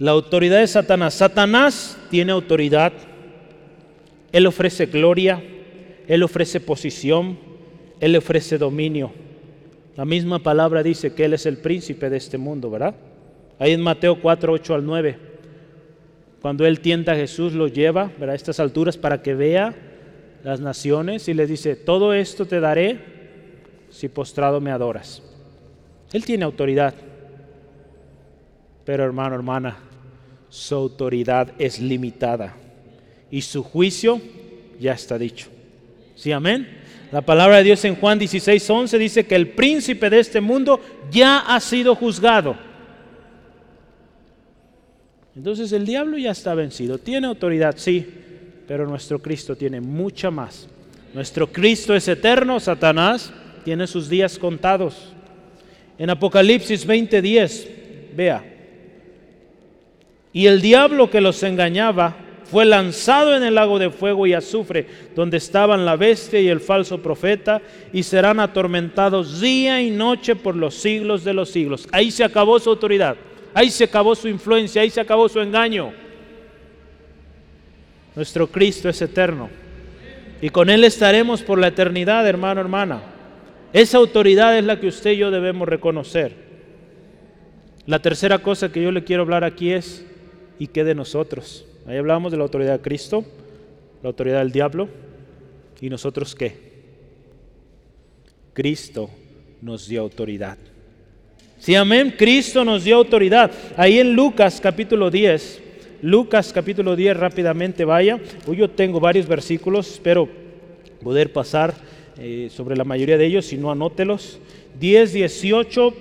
La 0.00 0.12
autoridad 0.12 0.60
de 0.60 0.66
Satanás. 0.66 1.12
Satanás 1.12 1.98
tiene 2.08 2.32
autoridad. 2.32 2.90
Él 4.32 4.46
ofrece 4.46 4.86
gloria. 4.86 5.44
Él 6.08 6.22
ofrece 6.22 6.58
posición. 6.58 7.38
Él 8.00 8.16
ofrece 8.16 8.56
dominio. 8.56 9.12
La 9.98 10.06
misma 10.06 10.38
palabra 10.38 10.82
dice 10.82 11.12
que 11.12 11.26
Él 11.26 11.34
es 11.34 11.44
el 11.44 11.58
príncipe 11.58 12.08
de 12.08 12.16
este 12.16 12.38
mundo, 12.38 12.70
¿verdad? 12.70 12.94
Ahí 13.58 13.72
en 13.72 13.82
Mateo 13.82 14.18
4, 14.22 14.54
8 14.54 14.74
al 14.74 14.86
9. 14.86 15.18
Cuando 16.40 16.64
Él 16.64 16.80
tienta 16.80 17.12
a 17.12 17.16
Jesús, 17.16 17.52
lo 17.52 17.68
lleva 17.68 18.10
a 18.18 18.34
estas 18.34 18.58
alturas 18.58 18.96
para 18.96 19.20
que 19.20 19.34
vea 19.34 19.74
las 20.42 20.62
naciones 20.62 21.28
y 21.28 21.34
les 21.34 21.50
dice, 21.50 21.76
todo 21.76 22.14
esto 22.14 22.46
te 22.46 22.58
daré 22.58 23.00
si 23.90 24.08
postrado 24.08 24.62
me 24.62 24.70
adoras. 24.70 25.22
Él 26.10 26.24
tiene 26.24 26.46
autoridad. 26.46 26.94
Pero 28.86 29.04
hermano, 29.04 29.34
hermana, 29.34 29.89
su 30.50 30.74
autoridad 30.74 31.52
es 31.58 31.80
limitada 31.80 32.54
y 33.30 33.40
su 33.42 33.62
juicio 33.62 34.20
ya 34.78 34.92
está 34.92 35.16
dicho. 35.16 35.48
¿Sí, 36.16 36.32
amén? 36.32 36.80
La 37.12 37.22
palabra 37.22 37.58
de 37.58 37.64
Dios 37.64 37.84
en 37.84 37.96
Juan 37.96 38.18
16, 38.18 38.68
11 38.68 38.98
dice 38.98 39.26
que 39.26 39.36
el 39.36 39.48
príncipe 39.48 40.10
de 40.10 40.20
este 40.20 40.40
mundo 40.40 40.80
ya 41.10 41.38
ha 41.38 41.58
sido 41.60 41.94
juzgado. 41.94 42.56
Entonces 45.34 45.72
el 45.72 45.86
diablo 45.86 46.18
ya 46.18 46.32
está 46.32 46.54
vencido. 46.54 46.98
Tiene 46.98 47.26
autoridad, 47.26 47.74
sí, 47.78 48.06
pero 48.66 48.86
nuestro 48.86 49.20
Cristo 49.20 49.56
tiene 49.56 49.80
mucha 49.80 50.30
más. 50.30 50.68
Nuestro 51.14 51.46
Cristo 51.50 51.94
es 51.94 52.06
eterno, 52.08 52.60
Satanás 52.60 53.32
tiene 53.64 53.86
sus 53.86 54.08
días 54.08 54.38
contados. 54.38 55.12
En 55.98 56.10
Apocalipsis 56.10 56.86
20:10, 56.86 58.14
vea, 58.14 58.49
y 60.32 60.46
el 60.46 60.60
diablo 60.60 61.10
que 61.10 61.20
los 61.20 61.42
engañaba 61.42 62.16
fue 62.50 62.64
lanzado 62.64 63.36
en 63.36 63.44
el 63.44 63.54
lago 63.54 63.78
de 63.78 63.90
fuego 63.90 64.26
y 64.26 64.32
azufre, 64.32 64.86
donde 65.14 65.36
estaban 65.36 65.86
la 65.86 65.96
bestia 65.96 66.40
y 66.40 66.48
el 66.48 66.60
falso 66.60 67.00
profeta, 67.00 67.62
y 67.92 68.02
serán 68.02 68.40
atormentados 68.40 69.40
día 69.40 69.80
y 69.80 69.90
noche 69.90 70.34
por 70.34 70.56
los 70.56 70.74
siglos 70.74 71.22
de 71.22 71.32
los 71.32 71.50
siglos. 71.50 71.88
Ahí 71.92 72.10
se 72.10 72.24
acabó 72.24 72.58
su 72.58 72.70
autoridad, 72.70 73.16
ahí 73.54 73.70
se 73.70 73.84
acabó 73.84 74.16
su 74.16 74.26
influencia, 74.26 74.82
ahí 74.82 74.90
se 74.90 75.00
acabó 75.00 75.28
su 75.28 75.40
engaño. 75.40 75.92
Nuestro 78.16 78.48
Cristo 78.48 78.88
es 78.88 79.00
eterno. 79.00 79.48
Y 80.42 80.50
con 80.50 80.70
Él 80.70 80.82
estaremos 80.82 81.42
por 81.42 81.58
la 81.58 81.68
eternidad, 81.68 82.26
hermano, 82.26 82.60
hermana. 82.60 83.02
Esa 83.72 83.98
autoridad 83.98 84.58
es 84.58 84.64
la 84.64 84.80
que 84.80 84.88
usted 84.88 85.12
y 85.12 85.18
yo 85.18 85.30
debemos 85.30 85.68
reconocer. 85.68 86.34
La 87.86 88.00
tercera 88.00 88.38
cosa 88.38 88.72
que 88.72 88.82
yo 88.82 88.90
le 88.90 89.04
quiero 89.04 89.22
hablar 89.22 89.44
aquí 89.44 89.70
es, 89.72 90.04
¿y 90.60 90.66
qué 90.66 90.84
de 90.84 90.94
nosotros? 90.94 91.64
Ahí 91.86 91.96
hablamos 91.96 92.30
de 92.30 92.36
la 92.36 92.44
autoridad 92.44 92.74
de 92.74 92.82
Cristo, 92.82 93.24
la 94.02 94.10
autoridad 94.10 94.40
del 94.40 94.52
diablo, 94.52 94.88
¿y 95.80 95.88
nosotros 95.88 96.34
qué? 96.34 96.54
Cristo 98.52 99.08
nos 99.62 99.88
dio 99.88 100.02
autoridad. 100.02 100.58
Sí, 101.58 101.74
amén, 101.74 102.14
Cristo 102.16 102.62
nos 102.62 102.84
dio 102.84 102.96
autoridad. 102.96 103.50
Ahí 103.74 103.98
en 103.98 104.12
Lucas 104.12 104.60
capítulo 104.60 105.10
10, 105.10 105.62
Lucas 106.02 106.52
capítulo 106.52 106.94
10 106.94 107.16
rápidamente 107.16 107.86
vaya. 107.86 108.20
Hoy 108.46 108.58
yo 108.58 108.68
tengo 108.68 109.00
varios 109.00 109.26
versículos, 109.26 109.90
espero 109.90 110.28
poder 111.02 111.32
pasar 111.32 111.72
eh, 112.18 112.48
sobre 112.50 112.76
la 112.76 112.84
mayoría 112.84 113.16
de 113.16 113.24
ellos, 113.24 113.46
si 113.46 113.56
no 113.56 113.70
anótelos. 113.70 114.38
10, 114.78 115.14
18 115.14 115.94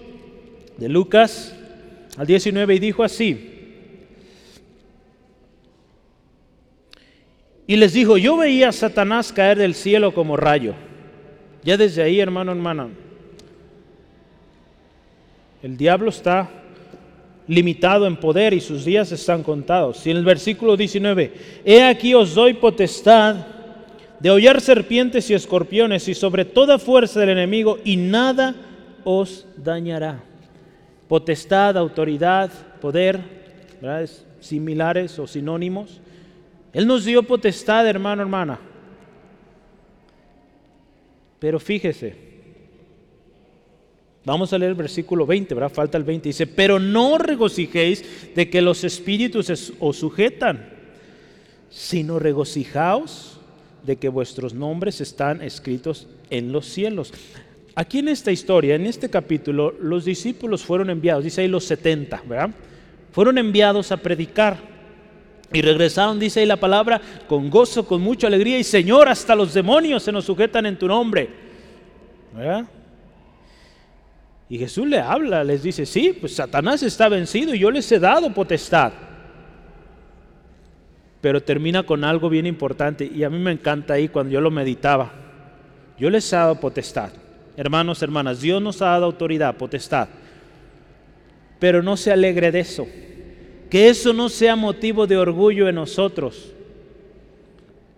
de 0.77 0.89
Lucas 0.89 1.55
al 2.17 2.27
19 2.27 2.75
y 2.75 2.79
dijo 2.79 3.03
así. 3.05 3.58
Y 7.69 7.75
les 7.75 7.93
dijo, 7.93 8.17
yo 8.17 8.35
veía 8.35 8.69
a 8.69 8.71
Satanás 8.71 9.31
caer 9.31 9.59
del 9.59 9.75
cielo 9.75 10.11
como 10.11 10.35
rayo. 10.35 10.73
Ya 11.63 11.77
desde 11.77 12.01
ahí, 12.01 12.19
hermano, 12.19 12.51
hermana, 12.51 12.87
el 15.61 15.77
diablo 15.77 16.09
está 16.09 16.49
limitado 17.45 18.07
en 18.07 18.15
poder 18.15 18.55
y 18.55 18.59
sus 18.59 18.85
días 18.85 19.11
están 19.11 19.43
contados. 19.43 20.07
Y 20.07 20.09
en 20.09 20.17
el 20.17 20.25
versículo 20.25 20.75
19, 20.75 21.31
he 21.63 21.83
aquí 21.83 22.15
os 22.15 22.33
doy 22.33 22.55
potestad 22.55 23.45
de 24.19 24.31
hollar 24.31 24.61
serpientes 24.61 25.29
y 25.29 25.35
escorpiones 25.35 26.07
y 26.07 26.15
sobre 26.15 26.45
toda 26.45 26.79
fuerza 26.79 27.19
del 27.19 27.29
enemigo 27.29 27.77
y 27.83 27.97
nada 27.97 28.55
os 29.03 29.45
dañará. 29.55 30.23
Potestad, 31.07 31.77
autoridad, 31.77 32.49
poder, 32.81 33.19
similares 34.39 35.19
o 35.19 35.27
sinónimos. 35.27 36.01
Él 36.73 36.85
nos 36.85 37.05
dio 37.05 37.23
potestad, 37.23 37.87
hermano, 37.87 38.21
hermana. 38.21 38.59
Pero 41.39 41.59
fíjese, 41.59 42.29
Vamos 44.25 44.53
a 44.53 44.57
leer 44.57 44.69
el 44.69 44.75
versículo 44.75 45.25
20, 45.25 45.55
¿verdad? 45.55 45.71
Falta 45.71 45.97
el 45.97 46.03
20. 46.03 46.29
Dice, 46.29 46.45
pero 46.45 46.77
no 46.77 47.17
regocijéis 47.17 48.03
de 48.35 48.49
que 48.49 48.61
los 48.61 48.83
espíritus 48.83 49.73
os 49.79 49.97
sujetan, 49.97 50.69
sino 51.69 52.19
regocijaos 52.19 53.39
de 53.83 53.95
que 53.95 54.09
vuestros 54.09 54.53
nombres 54.53 55.01
están 55.01 55.41
escritos 55.41 56.07
en 56.29 56.51
los 56.51 56.67
cielos. 56.67 57.13
Aquí 57.75 57.99
en 57.99 58.09
esta 58.09 58.31
historia, 58.31 58.75
en 58.75 58.85
este 58.85 59.09
capítulo, 59.09 59.73
los 59.81 60.05
discípulos 60.05 60.63
fueron 60.63 60.89
enviados, 60.89 61.23
dice 61.23 61.41
ahí 61.41 61.47
los 61.47 61.63
70, 61.63 62.21
¿verdad? 62.27 62.51
Fueron 63.11 63.37
enviados 63.37 63.91
a 63.91 63.97
predicar 63.97 64.57
y 65.51 65.61
regresaron, 65.61 66.19
dice 66.19 66.41
ahí 66.41 66.45
la 66.45 66.57
palabra, 66.57 67.01
con 67.27 67.49
gozo, 67.49 67.85
con 67.85 68.01
mucha 68.01 68.27
alegría 68.27 68.59
y 68.59 68.63
Señor, 68.63 69.09
hasta 69.09 69.35
los 69.35 69.53
demonios 69.53 70.03
se 70.03 70.11
nos 70.11 70.25
sujetan 70.25 70.65
en 70.65 70.77
tu 70.77 70.87
nombre. 70.87 71.29
¿Verdad? 72.35 72.65
Y 74.49 74.57
Jesús 74.57 74.87
le 74.87 74.99
habla, 74.99 75.43
les 75.43 75.61
dice, 75.61 75.85
sí, 75.85 76.15
pues 76.19 76.35
Satanás 76.35 76.81
está 76.83 77.07
vencido 77.07 77.53
y 77.53 77.59
yo 77.59 77.69
les 77.69 77.91
he 77.91 77.99
dado 77.99 78.33
potestad. 78.33 78.91
Pero 81.21 81.41
termina 81.41 81.83
con 81.83 82.03
algo 82.03 82.29
bien 82.29 82.45
importante 82.45 83.09
y 83.13 83.23
a 83.23 83.29
mí 83.29 83.37
me 83.37 83.51
encanta 83.51 83.95
ahí 83.95 84.07
cuando 84.07 84.31
yo 84.31 84.41
lo 84.41 84.49
meditaba. 84.49 85.11
Yo 85.99 86.09
les 86.09 86.31
he 86.31 86.35
dado 86.35 86.59
potestad. 86.59 87.11
Hermanos, 87.57 88.01
hermanas, 88.01 88.41
Dios 88.41 88.61
nos 88.61 88.81
ha 88.81 88.87
dado 88.87 89.05
autoridad, 89.05 89.55
potestad. 89.55 90.07
Pero 91.59 91.83
no 91.83 91.97
se 91.97 92.11
alegre 92.11 92.51
de 92.51 92.61
eso. 92.61 92.87
Que 93.69 93.89
eso 93.89 94.13
no 94.13 94.29
sea 94.29 94.55
motivo 94.55 95.05
de 95.05 95.17
orgullo 95.17 95.69
en 95.69 95.75
nosotros. 95.75 96.53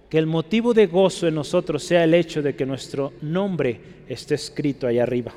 Que 0.09 0.17
el 0.17 0.27
motivo 0.27 0.73
de 0.73 0.87
gozo 0.87 1.27
en 1.27 1.35
nosotros 1.35 1.83
sea 1.83 2.03
el 2.03 2.13
hecho 2.13 2.41
de 2.41 2.55
que 2.55 2.65
nuestro 2.65 3.13
nombre 3.21 3.79
esté 4.09 4.35
escrito 4.35 4.85
ahí 4.87 4.99
arriba. 4.99 5.31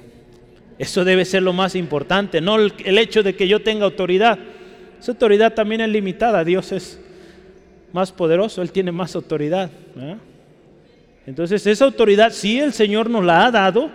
Eso 0.76 1.04
debe 1.04 1.24
ser 1.24 1.42
lo 1.44 1.52
más 1.52 1.76
importante, 1.76 2.40
no 2.40 2.56
el 2.56 2.98
hecho 2.98 3.22
de 3.22 3.36
que 3.36 3.46
yo 3.46 3.62
tenga 3.62 3.84
autoridad. 3.84 4.38
Esa 4.98 5.12
autoridad 5.12 5.54
también 5.54 5.82
es 5.82 5.88
limitada. 5.88 6.42
Dios 6.42 6.72
es 6.72 6.98
más 7.92 8.10
poderoso, 8.10 8.60
Él 8.60 8.72
tiene 8.72 8.90
más 8.90 9.14
autoridad. 9.14 9.70
Entonces 11.26 11.64
esa 11.66 11.84
autoridad 11.84 12.32
sí 12.32 12.58
el 12.58 12.72
Señor 12.72 13.08
nos 13.08 13.24
la 13.24 13.46
ha 13.46 13.50
dado 13.52 13.90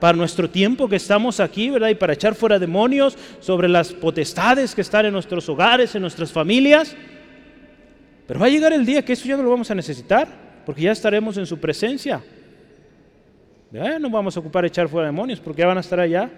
para 0.00 0.16
nuestro 0.16 0.48
tiempo 0.48 0.88
que 0.88 0.96
estamos 0.96 1.38
aquí, 1.38 1.70
¿verdad? 1.70 1.90
Y 1.90 1.94
para 1.94 2.14
echar 2.14 2.34
fuera 2.34 2.58
demonios 2.58 3.16
sobre 3.38 3.68
las 3.68 3.92
potestades 3.92 4.74
que 4.74 4.80
están 4.80 5.06
en 5.06 5.12
nuestros 5.12 5.48
hogares, 5.48 5.94
en 5.94 6.02
nuestras 6.02 6.32
familias. 6.32 6.96
Pero 8.26 8.40
va 8.40 8.46
a 8.46 8.48
llegar 8.50 8.72
el 8.72 8.86
día 8.86 9.04
que 9.04 9.12
eso 9.12 9.28
ya 9.28 9.36
no 9.36 9.42
lo 9.42 9.50
vamos 9.50 9.70
a 9.70 9.74
necesitar, 9.74 10.26
porque 10.64 10.82
ya 10.82 10.92
estaremos 10.92 11.36
en 11.36 11.46
su 11.46 11.58
presencia. 11.58 12.22
No 13.70 14.10
vamos 14.10 14.36
a 14.36 14.40
ocupar 14.40 14.64
echar 14.64 14.88
fuera 14.88 15.06
demonios 15.06 15.38
porque 15.38 15.60
ya 15.60 15.66
van 15.66 15.76
a 15.76 15.80
estar 15.80 16.00
allá 16.00 16.28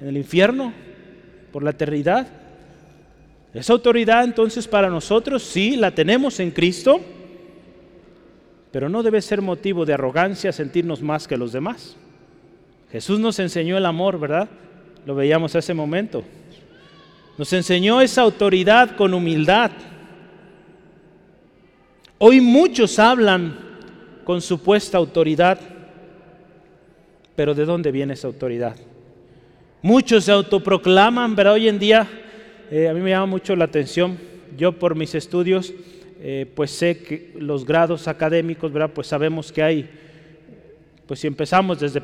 en 0.00 0.08
el 0.08 0.16
infierno 0.16 0.72
por 1.52 1.62
la 1.62 1.70
eternidad. 1.70 2.26
Esa 3.54 3.72
autoridad 3.72 4.24
entonces 4.24 4.68
para 4.68 4.90
nosotros 4.90 5.42
sí 5.42 5.76
la 5.76 5.92
tenemos 5.92 6.38
en 6.40 6.50
Cristo, 6.50 7.00
pero 8.70 8.90
no 8.90 9.02
debe 9.02 9.22
ser 9.22 9.40
motivo 9.40 9.86
de 9.86 9.94
arrogancia 9.94 10.52
sentirnos 10.52 11.00
más 11.00 11.26
que 11.26 11.38
los 11.38 11.52
demás. 11.52 11.96
Jesús 12.90 13.18
nos 13.18 13.38
enseñó 13.38 13.76
el 13.76 13.86
amor, 13.86 14.18
¿verdad? 14.18 14.48
Lo 15.04 15.14
veíamos 15.14 15.54
hace 15.54 15.74
momento. 15.74 16.24
Nos 17.38 17.52
enseñó 17.52 18.00
esa 18.00 18.22
autoridad 18.22 18.96
con 18.96 19.14
humildad. 19.14 19.70
Hoy 22.18 22.40
muchos 22.40 22.98
hablan 22.98 23.58
con 24.24 24.40
supuesta 24.40 24.98
autoridad 24.98 25.58
pero 27.36 27.54
¿de 27.54 27.66
dónde 27.66 27.92
viene 27.92 28.14
esa 28.14 28.26
autoridad? 28.26 28.74
Muchos 29.82 30.24
se 30.24 30.32
autoproclaman, 30.32 31.36
pero 31.36 31.52
hoy 31.52 31.68
en 31.68 31.78
día 31.78 32.08
eh, 32.70 32.88
a 32.88 32.94
mí 32.94 33.00
me 33.00 33.10
llama 33.10 33.26
mucho 33.26 33.54
la 33.54 33.66
atención. 33.66 34.18
Yo 34.56 34.72
por 34.72 34.96
mis 34.96 35.14
estudios, 35.14 35.74
eh, 36.20 36.50
pues 36.54 36.70
sé 36.70 36.98
que 36.98 37.34
los 37.38 37.66
grados 37.66 38.08
académicos, 38.08 38.72
¿verdad? 38.72 38.90
Pues 38.92 39.06
sabemos 39.06 39.52
que 39.52 39.62
hay, 39.62 39.90
pues 41.06 41.20
si 41.20 41.26
empezamos 41.26 41.78
desde 41.78 42.02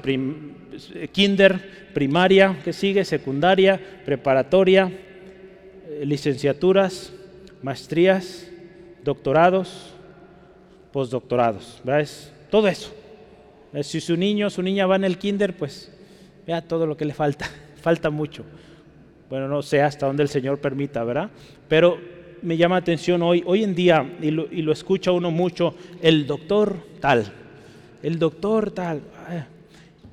kinder, 1.10 1.90
primaria, 1.92 2.58
que 2.64 2.72
sigue, 2.72 3.04
secundaria, 3.04 3.80
preparatoria, 4.04 4.90
eh, 5.88 6.04
licenciaturas, 6.06 7.12
maestrías, 7.62 8.48
doctorados, 9.02 9.92
postdoctorados, 10.92 11.80
¿verdad? 11.82 12.02
Es 12.02 12.32
todo 12.50 12.68
eso. 12.68 12.94
Si 13.82 14.00
su 14.00 14.16
niño 14.16 14.50
su 14.50 14.62
niña 14.62 14.86
va 14.86 14.96
en 14.96 15.04
el 15.04 15.18
kinder, 15.18 15.56
pues 15.56 15.92
vea 16.46 16.62
todo 16.62 16.86
lo 16.86 16.96
que 16.96 17.04
le 17.04 17.14
falta. 17.14 17.50
falta 17.82 18.10
mucho. 18.10 18.44
Bueno, 19.28 19.48
no 19.48 19.62
sé 19.62 19.80
hasta 19.80 20.06
dónde 20.06 20.22
el 20.22 20.28
Señor 20.28 20.60
permita, 20.60 21.02
¿verdad? 21.02 21.30
Pero 21.68 21.98
me 22.42 22.56
llama 22.56 22.76
atención 22.76 23.22
hoy, 23.22 23.42
hoy 23.46 23.64
en 23.64 23.74
día, 23.74 24.18
y 24.20 24.30
lo 24.30 24.72
escucha 24.72 25.10
uno 25.10 25.30
mucho, 25.30 25.74
el 26.02 26.26
doctor 26.26 26.76
tal, 27.00 27.41
el 28.02 28.18
doctor 28.18 28.70
tal. 28.70 29.02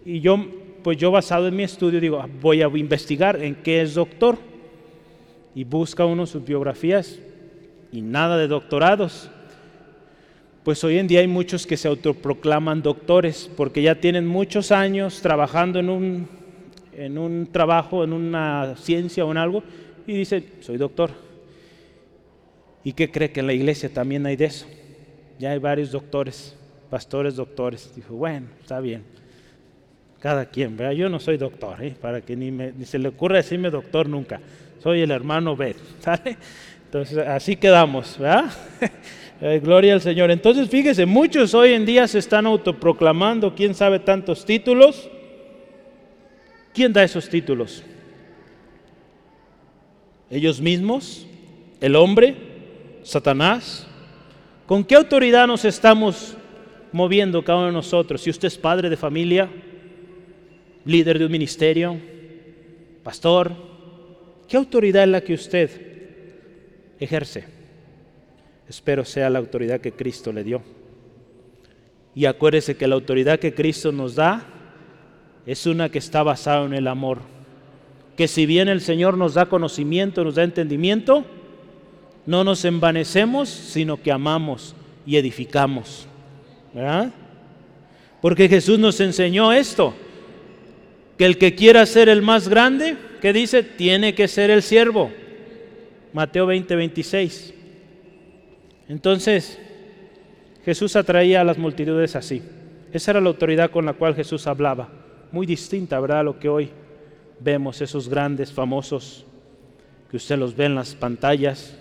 Y 0.05 0.19
yo, 0.19 0.37
pues 0.83 0.97
yo 0.97 1.11
basado 1.11 1.47
en 1.47 1.55
mi 1.55 1.63
estudio, 1.63 1.99
digo, 1.99 2.19
ah, 2.19 2.29
voy 2.41 2.61
a 2.61 2.67
investigar 2.67 3.41
en 3.41 3.55
qué 3.55 3.81
es 3.81 3.93
doctor. 3.93 4.37
Y 5.55 5.63
busca 5.63 6.05
uno 6.05 6.25
sus 6.25 6.43
biografías 6.45 7.19
y 7.91 8.01
nada 8.01 8.37
de 8.37 8.47
doctorados 8.47 9.29
pues 10.69 10.83
hoy 10.83 10.99
en 10.99 11.07
día 11.07 11.21
hay 11.21 11.27
muchos 11.27 11.65
que 11.65 11.77
se 11.77 11.87
autoproclaman 11.87 12.83
doctores 12.83 13.49
porque 13.57 13.81
ya 13.81 13.95
tienen 13.95 14.27
muchos 14.27 14.71
años 14.71 15.19
trabajando 15.19 15.79
en 15.79 15.89
un, 15.89 16.27
en 16.93 17.17
un 17.17 17.47
trabajo, 17.51 18.03
en 18.03 18.13
una 18.13 18.75
ciencia 18.75 19.25
o 19.25 19.31
en 19.31 19.37
algo, 19.37 19.63
y 20.05 20.13
dicen, 20.13 20.45
soy 20.59 20.77
doctor. 20.77 21.09
¿Y 22.83 22.93
qué 22.93 23.09
cree 23.09 23.31
que 23.31 23.39
en 23.39 23.47
la 23.47 23.53
iglesia 23.53 23.89
también 23.89 24.25
hay 24.27 24.35
de 24.35 24.45
eso? 24.45 24.67
Ya 25.39 25.51
hay 25.51 25.57
varios 25.57 25.91
doctores, 25.91 26.55
pastores 26.89 27.35
doctores. 27.35 27.91
Dijo, 27.95 28.15
bueno, 28.15 28.47
está 28.61 28.79
bien. 28.79 29.03
Cada 30.19 30.45
quien, 30.45 30.75
¿verdad? 30.75 30.93
Yo 30.93 31.09
no 31.09 31.19
soy 31.19 31.37
doctor, 31.37 31.81
¿eh? 31.83 31.95
para 31.99 32.21
que 32.21 32.35
ni, 32.35 32.51
me, 32.51 32.73
se 32.85 32.99
le 32.99 33.09
ocurra 33.09 33.37
decirme 33.37 33.69
doctor 33.69 34.09
nunca. 34.09 34.41
Soy 34.81 35.01
el 35.01 35.11
hermano 35.11 35.55
Beth, 35.55 35.77
¿sale? 35.99 36.37
Entonces, 36.85 37.17
así 37.19 37.55
quedamos, 37.55 38.17
¿verdad? 38.17 38.51
gloria 39.61 39.93
al 39.93 40.01
Señor. 40.01 40.31
Entonces, 40.31 40.69
fíjese, 40.69 41.05
muchos 41.05 41.53
hoy 41.53 41.73
en 41.73 41.85
día 41.85 42.07
se 42.07 42.19
están 42.19 42.45
autoproclamando, 42.45 43.55
quién 43.55 43.73
sabe 43.73 43.99
tantos 43.99 44.43
títulos. 44.45 45.09
¿Quién 46.73 46.93
da 46.93 47.03
esos 47.03 47.29
títulos? 47.29 47.83
¿Ellos 50.29 50.61
mismos? 50.61 51.25
¿El 51.81 51.95
hombre? 51.95 52.35
¿Satanás? 53.03 53.87
¿Con 54.67 54.83
qué 54.83 54.95
autoridad 54.95 55.47
nos 55.47 55.65
estamos 55.65 56.37
moviendo 56.91 57.43
cada 57.43 57.59
uno 57.59 57.67
de 57.67 57.73
nosotros? 57.73 58.21
Si 58.21 58.29
usted 58.29 58.47
es 58.47 58.57
padre 58.57 58.89
de 58.89 58.97
familia, 58.97 59.49
líder 60.85 61.19
de 61.19 61.25
un 61.25 61.31
ministerio, 61.31 61.97
pastor, 63.03 63.53
¿qué 64.47 64.57
autoridad 64.57 65.03
es 65.03 65.09
la 65.09 65.21
que 65.21 65.33
usted 65.33 65.69
ejerce? 66.99 67.45
Espero 68.67 69.05
sea 69.05 69.29
la 69.29 69.39
autoridad 69.39 69.81
que 69.81 69.91
Cristo 69.91 70.31
le 70.31 70.43
dio. 70.43 70.61
Y 72.15 72.25
acuérdese 72.25 72.75
que 72.75 72.87
la 72.87 72.95
autoridad 72.95 73.39
que 73.39 73.53
Cristo 73.53 73.91
nos 73.91 74.15
da 74.15 74.45
es 75.45 75.65
una 75.65 75.89
que 75.89 75.99
está 75.99 76.21
basada 76.21 76.65
en 76.65 76.73
el 76.73 76.87
amor. 76.87 77.19
Que 78.17 78.27
si 78.27 78.45
bien 78.45 78.67
el 78.67 78.81
Señor 78.81 79.17
nos 79.17 79.35
da 79.35 79.45
conocimiento, 79.45 80.23
nos 80.23 80.35
da 80.35 80.43
entendimiento, 80.43 81.23
no 82.25 82.43
nos 82.43 82.65
envanecemos, 82.65 83.47
sino 83.47 84.01
que 84.01 84.11
amamos 84.11 84.75
y 85.05 85.15
edificamos. 85.15 86.08
¿Verdad? 86.73 87.11
Porque 88.21 88.49
Jesús 88.49 88.79
nos 88.79 88.99
enseñó 88.99 89.51
esto, 89.53 89.93
que 91.17 91.25
el 91.25 91.37
que 91.37 91.55
quiera 91.55 91.85
ser 91.85 92.09
el 92.09 92.21
más 92.21 92.47
grande, 92.47 92.97
que 93.21 93.33
dice, 93.33 93.63
tiene 93.63 94.15
que 94.15 94.27
ser 94.27 94.49
el 94.49 94.61
siervo. 94.61 95.11
Mateo 96.13 96.45
20, 96.45 96.75
26. 96.75 97.53
Entonces, 98.87 99.59
Jesús 100.65 100.95
atraía 100.95 101.41
a 101.41 101.43
las 101.43 101.57
multitudes 101.57 102.15
así. 102.15 102.41
Esa 102.91 103.11
era 103.11 103.21
la 103.21 103.29
autoridad 103.29 103.71
con 103.71 103.85
la 103.85 103.93
cual 103.93 104.15
Jesús 104.15 104.47
hablaba. 104.47 104.89
Muy 105.31 105.45
distinta, 105.45 105.99
¿verdad? 105.99 106.19
A 106.19 106.23
lo 106.23 106.39
que 106.39 106.49
hoy 106.49 106.69
vemos, 107.39 107.81
esos 107.81 108.09
grandes, 108.09 108.51
famosos, 108.51 109.25
que 110.09 110.17
usted 110.17 110.37
los 110.37 110.55
ve 110.55 110.65
en 110.65 110.75
las 110.75 110.95
pantallas. 110.95 111.77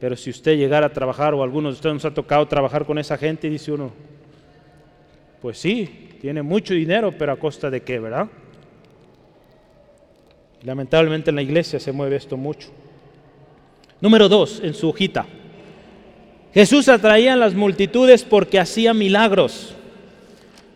Pero 0.00 0.16
si 0.16 0.30
usted 0.30 0.56
llegara 0.56 0.86
a 0.86 0.92
trabajar, 0.92 1.34
o 1.34 1.42
algunos 1.42 1.74
de 1.74 1.76
ustedes 1.76 1.94
nos 1.94 2.04
ha 2.06 2.14
tocado 2.14 2.48
trabajar 2.48 2.86
con 2.86 2.98
esa 2.98 3.18
gente, 3.18 3.50
dice 3.50 3.70
uno, 3.70 3.92
pues 5.42 5.58
sí, 5.58 6.08
tiene 6.20 6.42
mucho 6.42 6.74
dinero, 6.74 7.12
pero 7.16 7.32
a 7.32 7.36
costa 7.36 7.70
de 7.70 7.82
qué, 7.82 7.98
¿verdad? 7.98 8.26
Lamentablemente 10.62 11.30
en 11.30 11.36
la 11.36 11.42
iglesia 11.42 11.78
se 11.78 11.92
mueve 11.92 12.16
esto 12.16 12.36
mucho. 12.36 12.68
Número 14.00 14.28
dos, 14.28 14.60
en 14.64 14.72
su 14.72 14.88
hojita. 14.88 15.26
Jesús 16.52 16.88
atraía 16.88 17.34
a 17.34 17.36
las 17.36 17.54
multitudes 17.54 18.24
porque 18.24 18.58
hacía 18.58 18.92
milagros. 18.94 19.74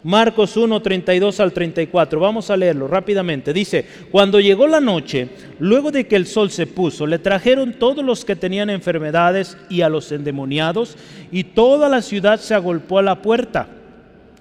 Marcos 0.04 0.56
1, 0.56 0.80
32 0.80 1.40
al 1.40 1.52
34. 1.52 2.20
Vamos 2.20 2.50
a 2.50 2.56
leerlo 2.56 2.86
rápidamente. 2.86 3.52
Dice, 3.52 3.84
cuando 4.10 4.38
llegó 4.38 4.68
la 4.68 4.80
noche, 4.80 5.30
luego 5.58 5.90
de 5.90 6.06
que 6.06 6.14
el 6.14 6.26
sol 6.26 6.50
se 6.50 6.66
puso, 6.66 7.06
le 7.06 7.18
trajeron 7.18 7.72
todos 7.72 8.04
los 8.04 8.24
que 8.24 8.36
tenían 8.36 8.70
enfermedades 8.70 9.56
y 9.68 9.80
a 9.80 9.88
los 9.88 10.12
endemoniados, 10.12 10.96
y 11.32 11.44
toda 11.44 11.88
la 11.88 12.02
ciudad 12.02 12.38
se 12.38 12.54
agolpó 12.54 12.98
a 12.98 13.02
la 13.02 13.20
puerta. 13.20 13.66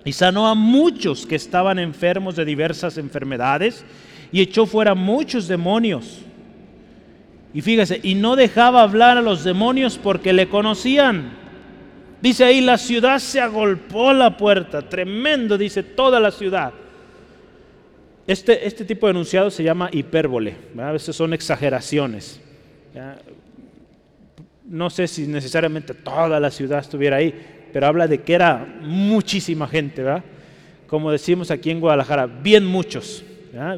Y 0.06 0.12
sanó 0.12 0.48
a 0.48 0.54
muchos 0.54 1.26
que 1.26 1.36
estaban 1.36 1.80
enfermos 1.80 2.36
de 2.36 2.46
diversas 2.46 2.98
enfermedades, 2.98 3.84
y 4.32 4.42
echó 4.42 4.66
fuera 4.66 4.94
muchos 4.94 5.48
demonios 5.48 6.20
y 7.54 7.62
fíjese, 7.62 8.00
y 8.02 8.16
no 8.16 8.36
dejaba 8.36 8.82
hablar 8.82 9.18
a 9.18 9.22
los 9.22 9.44
demonios 9.44 10.00
porque 10.02 10.34
le 10.34 10.50
conocían. 10.50 11.43
Dice 12.24 12.46
ahí, 12.46 12.62
la 12.62 12.78
ciudad 12.78 13.20
se 13.20 13.42
agolpó 13.42 14.14
la 14.14 14.38
puerta. 14.38 14.82
Tremendo, 14.82 15.58
dice 15.58 15.84
toda 15.84 16.22
la 16.22 16.32
ciudad. 16.32 16.72
Este, 18.26 18.66
este 18.66 18.86
tipo 18.86 19.08
de 19.08 19.12
enunciado 19.12 19.52
se 19.52 19.62
llama 19.62 19.90
hipérbole. 19.92 20.56
A 20.78 20.94
veces 20.94 21.18
son 21.18 21.34
exageraciones. 21.34 22.40
No 24.64 24.90
sé 24.90 25.10
si 25.10 25.28
necesariamente 25.28 25.94
toda 25.94 26.40
la 26.40 26.50
ciudad 26.50 26.80
estuviera 26.80 27.18
ahí, 27.18 27.36
pero 27.74 27.88
habla 27.88 28.08
de 28.08 28.22
que 28.22 28.36
era 28.36 28.74
muchísima 28.80 29.68
gente, 29.68 30.02
¿verdad? 30.02 30.24
Como 30.88 31.12
decimos 31.12 31.52
aquí 31.52 31.72
en 31.72 31.82
Guadalajara, 31.82 32.26
bien 32.26 32.66
muchos, 32.66 33.26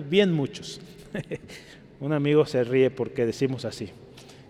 bien 0.08 0.32
muchos. 0.32 0.80
Un 2.00 2.14
amigo 2.14 2.46
se 2.46 2.64
ríe 2.64 2.92
porque 2.92 3.26
decimos 3.26 3.66
así. 3.66 3.90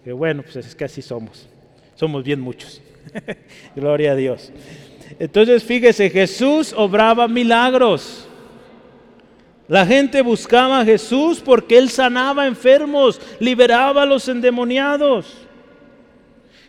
Bueno, 0.06 0.44
pues 0.44 0.58
es 0.58 0.76
que 0.76 0.84
así 0.84 1.02
somos. 1.02 1.48
Somos 1.96 2.26
bien 2.26 2.42
muchos. 2.42 2.82
Gloria 3.76 4.12
a 4.12 4.15
Dios. 4.15 4.52
Entonces 5.20 5.63
fíjese, 5.63 6.10
Jesús 6.10 6.74
obraba 6.76 7.28
milagros. 7.28 8.28
La 9.68 9.86
gente 9.86 10.22
buscaba 10.22 10.80
a 10.80 10.86
Jesús 10.86 11.41
porque 11.44 11.78
Él 11.78 11.89
sanaba 11.89 12.46
enfermos, 12.46 13.20
liberaba 13.39 14.04
a 14.04 14.06
los 14.06 14.28
endemoniados. 14.28 15.38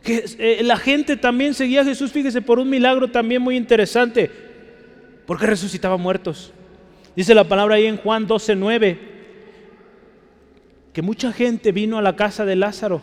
Eh, 0.05 0.61
la 0.63 0.77
gente 0.77 1.17
también 1.17 1.53
seguía 1.53 1.81
a 1.81 1.85
Jesús, 1.85 2.13
fíjese, 2.13 2.41
por 2.41 2.59
un 2.59 2.71
milagro 2.71 3.09
también 3.09 3.43
muy 3.43 3.57
interesante, 3.57 4.31
porque 5.27 5.47
resucitaba 5.47 5.97
muertos. 5.97 6.53
Dice 7.15 7.35
la 7.35 7.45
palabra 7.45 7.75
ahí 7.75 7.87
en 7.87 7.97
Juan 7.97 8.27
12, 8.27 8.55
9 8.55 9.17
que 10.97 11.03
mucha 11.03 11.31
gente 11.31 11.73
vino 11.73 11.99
a 11.99 12.03
la 12.03 12.17
casa 12.17 12.47
de 12.47 12.57
Lázaro. 12.57 13.03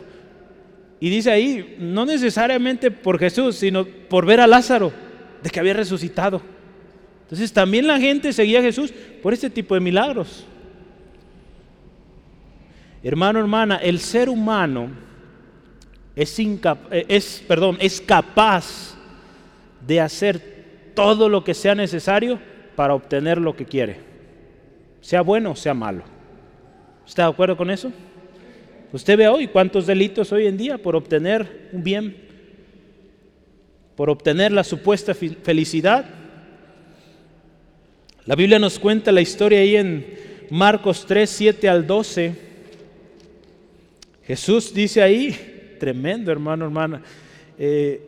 Y 1.04 1.10
dice 1.10 1.30
ahí, 1.30 1.76
no 1.78 2.06
necesariamente 2.06 2.90
por 2.90 3.18
Jesús, 3.18 3.56
sino 3.56 3.84
por 3.84 4.24
ver 4.24 4.40
a 4.40 4.46
Lázaro, 4.46 4.90
de 5.42 5.50
que 5.50 5.60
había 5.60 5.74
resucitado. 5.74 6.40
Entonces 7.24 7.52
también 7.52 7.86
la 7.86 8.00
gente 8.00 8.32
seguía 8.32 8.60
a 8.60 8.62
Jesús 8.62 8.90
por 9.22 9.34
este 9.34 9.50
tipo 9.50 9.74
de 9.74 9.82
milagros. 9.82 10.46
Hermano, 13.02 13.38
hermana, 13.38 13.76
el 13.76 14.00
ser 14.00 14.30
humano 14.30 14.88
es, 16.16 16.38
eh, 16.38 16.56
es, 16.90 17.44
perdón, 17.46 17.76
es 17.80 18.00
capaz 18.00 18.96
de 19.86 20.00
hacer 20.00 20.40
todo 20.94 21.28
lo 21.28 21.44
que 21.44 21.52
sea 21.52 21.74
necesario 21.74 22.40
para 22.76 22.94
obtener 22.94 23.36
lo 23.36 23.54
que 23.54 23.66
quiere, 23.66 23.98
sea 25.02 25.20
bueno 25.20 25.50
o 25.50 25.56
sea 25.56 25.74
malo. 25.74 26.02
¿Está 27.06 27.24
de 27.24 27.28
acuerdo 27.28 27.58
con 27.58 27.70
eso? 27.70 27.92
Usted 28.94 29.18
ve 29.18 29.26
hoy 29.26 29.48
cuántos 29.48 29.88
delitos 29.88 30.30
hoy 30.30 30.46
en 30.46 30.56
día 30.56 30.78
por 30.78 30.94
obtener 30.94 31.68
un 31.72 31.82
bien, 31.82 32.14
por 33.96 34.08
obtener 34.08 34.52
la 34.52 34.62
supuesta 34.62 35.14
felicidad. 35.14 36.04
La 38.24 38.36
Biblia 38.36 38.60
nos 38.60 38.78
cuenta 38.78 39.10
la 39.10 39.20
historia 39.20 39.58
ahí 39.58 39.74
en 39.74 40.06
Marcos 40.48 41.06
3, 41.08 41.28
7 41.28 41.68
al 41.68 41.84
12. 41.88 42.36
Jesús 44.28 44.72
dice 44.72 45.02
ahí, 45.02 45.76
tremendo 45.80 46.30
hermano, 46.30 46.64
hermana, 46.64 47.02
eh, 47.58 48.00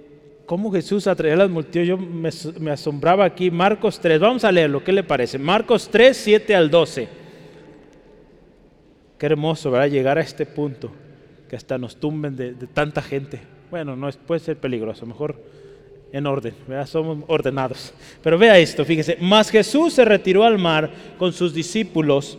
cómo 0.47 0.71
Jesús 0.71 1.09
atraía 1.09 1.35
a 1.35 1.39
las 1.39 1.51
multitudes. 1.51 1.89
Yo 1.89 1.99
me, 1.99 2.31
me 2.61 2.71
asombraba 2.71 3.25
aquí, 3.25 3.51
Marcos 3.51 3.99
3, 3.99 4.21
vamos 4.21 4.45
a 4.45 4.53
leerlo, 4.53 4.85
¿qué 4.85 4.93
le 4.93 5.03
parece? 5.03 5.37
Marcos 5.37 5.89
3, 5.91 6.17
7 6.17 6.55
al 6.55 6.71
12. 6.71 7.26
Qué 9.19 9.27
hermoso, 9.27 9.71
¿verdad? 9.71 9.89
Llegar 9.89 10.19
a 10.19 10.21
este 10.21 10.45
punto, 10.45 10.91
que 11.49 11.57
hasta 11.57 11.79
nos 11.79 11.97
tumben 11.97 12.37
de, 12.37 12.53
tanta 12.73 13.01
gente. 13.01 13.41
Bueno, 13.71 13.97
no 13.97 14.09
es, 14.09 14.17
puede 14.17 14.41
ser 14.41 14.59
peligroso, 14.59 15.07
mejor 15.07 15.41
en 16.13 16.27
orden, 16.27 16.55
¿verdad? 16.69 16.87
Somos 16.87 17.25
ordenados. 17.27 17.95
Pero 18.23 18.39
vea 18.39 18.59
esto, 18.59 18.85
fíjese, 18.85 19.17
más 19.21 19.51
Jesús 19.51 19.95
se 19.95 20.05
retiró 20.05 20.45
al 20.45 20.59
mar 20.59 20.91
con 21.19 21.33
sus 21.33 21.55
discípulos 21.55 22.39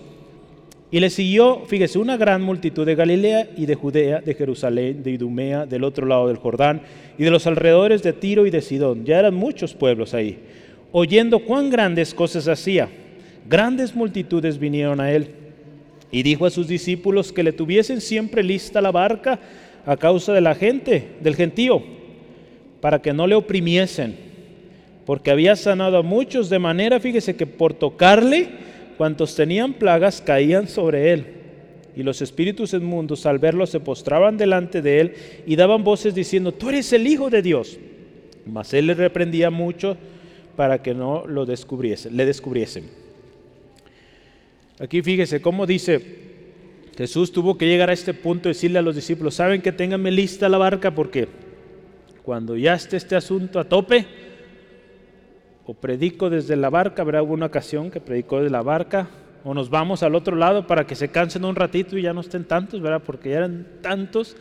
y 0.90 1.00
le 1.00 1.10
siguió, 1.10 1.66
fíjese, 1.66 2.00
una 2.00 2.16
gran 2.16 2.42
multitud 2.42 2.86
de 2.86 2.96
Galilea 2.96 3.50
y 3.58 3.66
de 3.66 3.76
Judea, 3.76 4.22
de 4.22 4.36
Jerusalén, 4.36 5.04
de 5.04 5.12
Idumea, 5.12 5.66
del 5.66 5.84
otro 5.84 6.06
lado 6.06 6.28
del 6.28 6.38
Jordán 6.38 6.82
y 7.18 7.24
de 7.24 7.32
los 7.32 7.46
alrededores 7.48 8.04
de 8.04 8.14
Tiro 8.14 8.46
y 8.46 8.52
de 8.52 8.62
Sidón. 8.62 9.04
Ya 9.04 9.20
eran 9.20 9.34
muchos 9.34 9.74
pueblos 9.74 10.14
ahí. 10.14 10.40
Oyendo 10.92 11.40
cuán 11.40 11.70
grandes 11.70 12.14
cosas 12.14 12.48
hacía, 12.48 12.88
grandes 13.50 13.96
multitudes 13.96 14.60
vinieron 14.60 15.02
a 15.02 15.12
él 15.12 15.32
y 16.12 16.24
dijo 16.24 16.46
a 16.46 16.50
sus 16.50 16.68
discípulos 16.68 17.32
que 17.34 17.44
le 17.44 17.54
tuviesen 17.54 18.02
siempre 18.02 18.44
lista 18.44 18.82
la 18.82 18.92
barca 18.92 19.40
a 19.86 19.98
causa 19.98 20.34
de 20.34 20.42
la 20.42 20.56
gente, 20.56 21.16
del 21.22 21.36
gentío, 21.36 21.82
para 22.82 23.02
que 23.02 23.14
no 23.14 23.28
le 23.28 23.36
oprimiesen, 23.36 24.16
porque 25.06 25.32
había 25.32 25.56
sanado 25.56 25.98
a 25.98 26.04
muchos 26.04 26.50
de 26.50 26.60
manera, 26.60 27.00
fíjese 27.00 27.36
que 27.36 27.48
por 27.48 27.74
tocarle, 27.74 28.50
cuantos 28.98 29.36
tenían 29.36 29.74
plagas 29.74 30.22
caían 30.22 30.68
sobre 30.68 31.14
él. 31.14 31.26
Y 31.96 32.04
los 32.04 32.22
espíritus 32.22 32.74
inmundos 32.74 33.26
al 33.26 33.40
verlo 33.40 33.66
se 33.66 33.80
postraban 33.80 34.38
delante 34.38 34.82
de 34.82 35.00
él 35.00 35.14
y 35.48 35.56
daban 35.56 35.84
voces 35.84 36.14
diciendo, 36.14 36.52
tú 36.52 36.70
eres 36.70 36.94
el 36.94 37.08
Hijo 37.08 37.30
de 37.30 37.42
Dios. 37.42 37.78
Mas 38.46 38.74
él 38.74 38.88
le 38.88 38.94
reprendía 38.94 39.50
mucho 39.50 39.98
para 40.56 40.82
que 40.82 40.94
no 40.94 41.26
lo 41.26 41.46
descubriesen, 41.46 42.16
le 42.16 42.26
descubriesen. 42.26 43.07
Aquí 44.80 45.02
fíjese 45.02 45.42
cómo 45.42 45.66
dice, 45.66 46.02
Jesús 46.96 47.32
tuvo 47.32 47.58
que 47.58 47.68
llegar 47.68 47.90
a 47.90 47.94
este 47.94 48.14
punto 48.14 48.48
y 48.48 48.54
decirle 48.54 48.80
a 48.80 48.84
los 48.84 48.96
discípulos, 48.96 49.36
saben 49.36 49.62
que 49.62 49.72
ténganme 49.72 50.12
lista 50.12 50.50
la 50.50 50.58
barca 50.58 50.94
porque 50.94 51.28
cuando 52.24 52.56
ya 52.56 52.76
esté 52.76 52.98
este 52.98 53.16
asunto 53.16 53.60
a 53.60 53.64
tope, 53.64 54.06
o 55.66 55.74
predico 55.74 56.30
desde 56.30 56.56
la 56.56 56.70
barca, 56.70 57.02
habrá 57.02 57.20
alguna 57.20 57.48
ocasión 57.48 57.92
que 57.92 58.00
predicó 58.00 58.38
desde 58.38 58.52
la 58.52 58.62
barca, 58.62 59.10
o 59.44 59.54
nos 59.54 59.70
vamos 59.70 60.04
al 60.04 60.16
otro 60.16 60.36
lado 60.36 60.68
para 60.68 60.86
que 60.86 60.96
se 60.96 61.10
cansen 61.10 61.44
un 61.44 61.56
ratito 61.56 61.98
y 61.98 62.04
ya 62.04 62.14
no 62.14 62.22
estén 62.22 62.46
tantos, 62.46 62.82
¿verdad? 62.82 63.02
Porque 63.06 63.32
ya 63.32 63.38
eran 63.38 63.68
tantos 63.82 64.38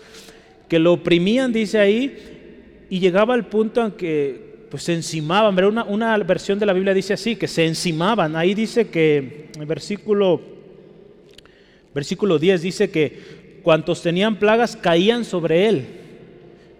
que 0.69 0.79
lo 0.79 0.93
oprimían, 0.93 1.53
dice 1.53 1.79
ahí, 1.79 2.87
y 2.91 3.01
llegaba 3.01 3.35
al 3.35 3.47
punto 3.47 3.85
en 3.85 3.93
que 3.93 4.46
pues 4.71 4.83
se 4.83 4.95
encimaban. 4.95 5.63
Una, 5.65 5.85
una 5.85 6.17
versión 6.19 6.59
de 6.59 6.67
la 6.67 6.73
Biblia 6.73 6.95
dice 6.95 7.15
así, 7.15 7.37
que 7.37 7.49
se 7.49 7.67
encimaban. 7.67 8.37
Ahí 8.37 8.55
dice 8.55 8.89
que, 8.89 9.51
el 9.59 9.67
versículo, 9.67 10.41
versículo 11.95 12.39
10 12.39 12.63
dice 12.63 12.91
que 12.91 13.61
cuantos 13.63 14.03
tenían 14.03 14.37
plagas 14.37 14.77
caían 14.77 15.25
sobre 15.25 15.69
él. 15.69 15.87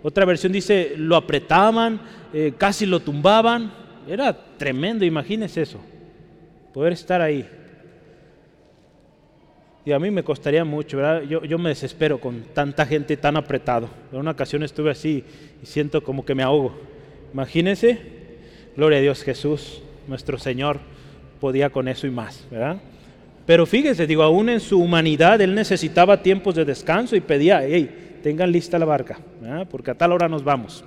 Otra 0.03 0.25
versión 0.25 0.53
dice, 0.53 0.95
lo 0.97 1.17
apretaban, 1.17 2.01
eh, 2.33 2.53
casi 2.57 2.87
lo 2.87 3.01
tumbaban. 3.01 3.73
Era 4.09 4.37
tremendo, 4.57 5.05
imagínense 5.05 5.63
eso, 5.63 5.81
poder 6.73 6.93
estar 6.93 7.21
ahí. 7.21 7.49
Y 9.85 9.93
a 9.93 10.01
mí 10.01 10.11
me 10.11 10.25
costaría 10.25 10.65
mucho. 10.65 10.99
Yo, 11.25 11.45
yo 11.45 11.59
me 11.59 11.69
desespero 11.69 12.19
con 12.21 12.43
tanta 12.53 12.85
gente 12.85 13.17
tan 13.17 13.37
apretado. 13.37 13.89
En 14.13 14.19
una 14.19 14.33
ocasión 14.33 14.65
estuve 14.65 14.91
así 14.91 15.25
y 15.63 15.67
siento 15.67 16.03
como 16.03 16.25
que 16.25 16.35
me 16.35 16.43
ahogo. 16.43 16.96
Imagínense, 17.37 17.99
gloria 18.79 18.97
a 18.97 19.03
Dios 19.03 19.23
Jesús, 19.23 19.83
nuestro 20.09 20.39
Señor, 20.39 20.81
podía 21.39 21.69
con 21.69 21.87
eso 21.87 22.07
y 22.07 22.11
más, 22.11 22.47
¿verdad? 22.51 22.79
Pero 23.45 23.67
fíjese, 23.67 24.07
digo, 24.07 24.23
aún 24.23 24.49
en 24.49 24.59
su 24.59 24.81
humanidad 24.81 25.39
Él 25.43 25.55
necesitaba 25.55 26.23
tiempos 26.23 26.55
de 26.55 26.65
descanso 26.65 27.15
y 27.15 27.21
pedía, 27.21 27.63
hey, 27.63 28.21
tengan 28.23 28.51
lista 28.51 28.79
la 28.79 28.87
barca, 28.87 29.19
¿verdad? 29.43 29.69
porque 29.71 29.91
a 29.91 29.95
tal 29.95 30.13
hora 30.13 30.31
nos 30.31 30.45
vamos. 30.45 30.83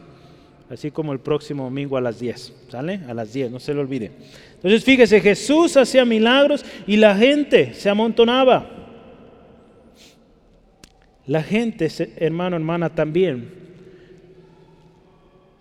Así 0.71 0.89
como 0.89 1.13
el 1.13 1.19
próximo 1.19 1.65
domingo 1.65 1.97
a 1.97 2.01
las 2.01 2.19
10, 2.19 2.53
¿sale? 2.69 3.01
A 3.07 3.13
las 3.13 3.31
10, 3.31 3.51
no 3.51 3.59
se 3.59 3.75
lo 3.75 3.81
olvide. 3.81 4.09
Entonces 4.55 4.83
fíjese, 4.83 5.21
Jesús 5.21 5.77
hacía 5.77 6.03
milagros 6.03 6.65
y 6.87 6.97
la 6.97 7.15
gente 7.15 7.75
se 7.75 7.91
amontonaba. 7.91 8.71
La 11.27 11.43
gente, 11.43 11.89
hermano, 12.17 12.55
hermana, 12.55 12.89
también 12.89 13.68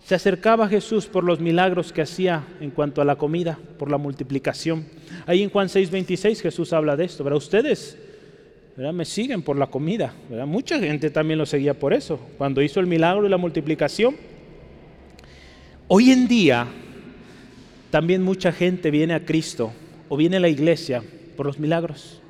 se 0.08 0.14
acercaba 0.14 0.64
a 0.64 0.68
Jesús 0.70 1.04
por 1.04 1.22
los 1.22 1.38
milagros 1.38 1.92
que 1.92 2.00
hacía 2.00 2.42
en 2.62 2.70
cuanto 2.70 3.02
a 3.02 3.04
la 3.04 3.16
comida, 3.16 3.58
por 3.78 3.90
la 3.90 3.98
multiplicación. 3.98 4.86
Ahí 5.26 5.42
en 5.42 5.50
Juan 5.50 5.68
6:26 5.68 6.40
Jesús 6.40 6.72
habla 6.72 6.96
de 6.96 7.04
esto, 7.04 7.22
¿verdad? 7.24 7.36
Ustedes 7.36 7.98
¿verdad? 8.74 8.94
me 8.94 9.04
siguen 9.04 9.42
por 9.42 9.58
la 9.58 9.66
comida. 9.66 10.14
Mucha 10.46 10.78
gente 10.78 11.10
también 11.10 11.38
lo 11.38 11.44
seguía 11.44 11.78
por 11.78 11.92
eso, 11.92 12.18
cuando 12.38 12.62
hizo 12.62 12.80
el 12.80 12.86
milagro 12.86 13.26
y 13.26 13.28
la 13.28 13.36
multiplicación. 13.36 14.16
Hoy 15.88 16.10
en 16.10 16.26
día 16.26 16.66
también 17.90 18.22
mucha 18.22 18.50
gente 18.50 18.90
viene 18.90 19.12
a 19.12 19.26
Cristo 19.26 19.74
o 20.08 20.16
viene 20.16 20.38
a 20.38 20.40
la 20.40 20.48
iglesia 20.48 21.02
por 21.36 21.44
los 21.44 21.58
milagros. 21.58 22.22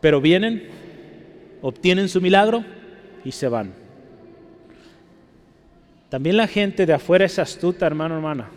Pero 0.00 0.22
vienen 0.22 0.70
obtienen 1.60 2.08
su 2.08 2.22
milagro 2.22 2.64
y 3.26 3.32
se 3.32 3.48
van. 3.48 3.87
También 6.08 6.36
la 6.36 6.46
gente 6.46 6.86
de 6.86 6.92
afuera 6.92 7.26
es 7.26 7.38
astuta, 7.38 7.86
hermano, 7.86 8.14
hermana, 8.14 8.48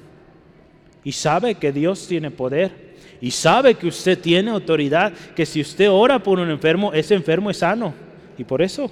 y 1.04 1.12
sabe 1.12 1.56
que 1.56 1.72
Dios 1.72 2.08
tiene 2.08 2.32
poder 2.32 2.91
y 3.22 3.30
sabe 3.30 3.76
que 3.76 3.88
usted 3.88 4.18
tiene 4.20 4.49
autoridad, 4.49 5.14
que 5.36 5.45
si 5.45 5.62
usted 5.62 5.89
ora 5.89 6.22
por 6.22 6.39
un 6.39 6.49
enfermo, 6.49 6.91
ese 6.91 7.14
enfermo 7.14 7.52
es 7.52 7.58
sano. 7.58 7.93
Y 8.36 8.43
por 8.43 8.64
eso 8.64 8.91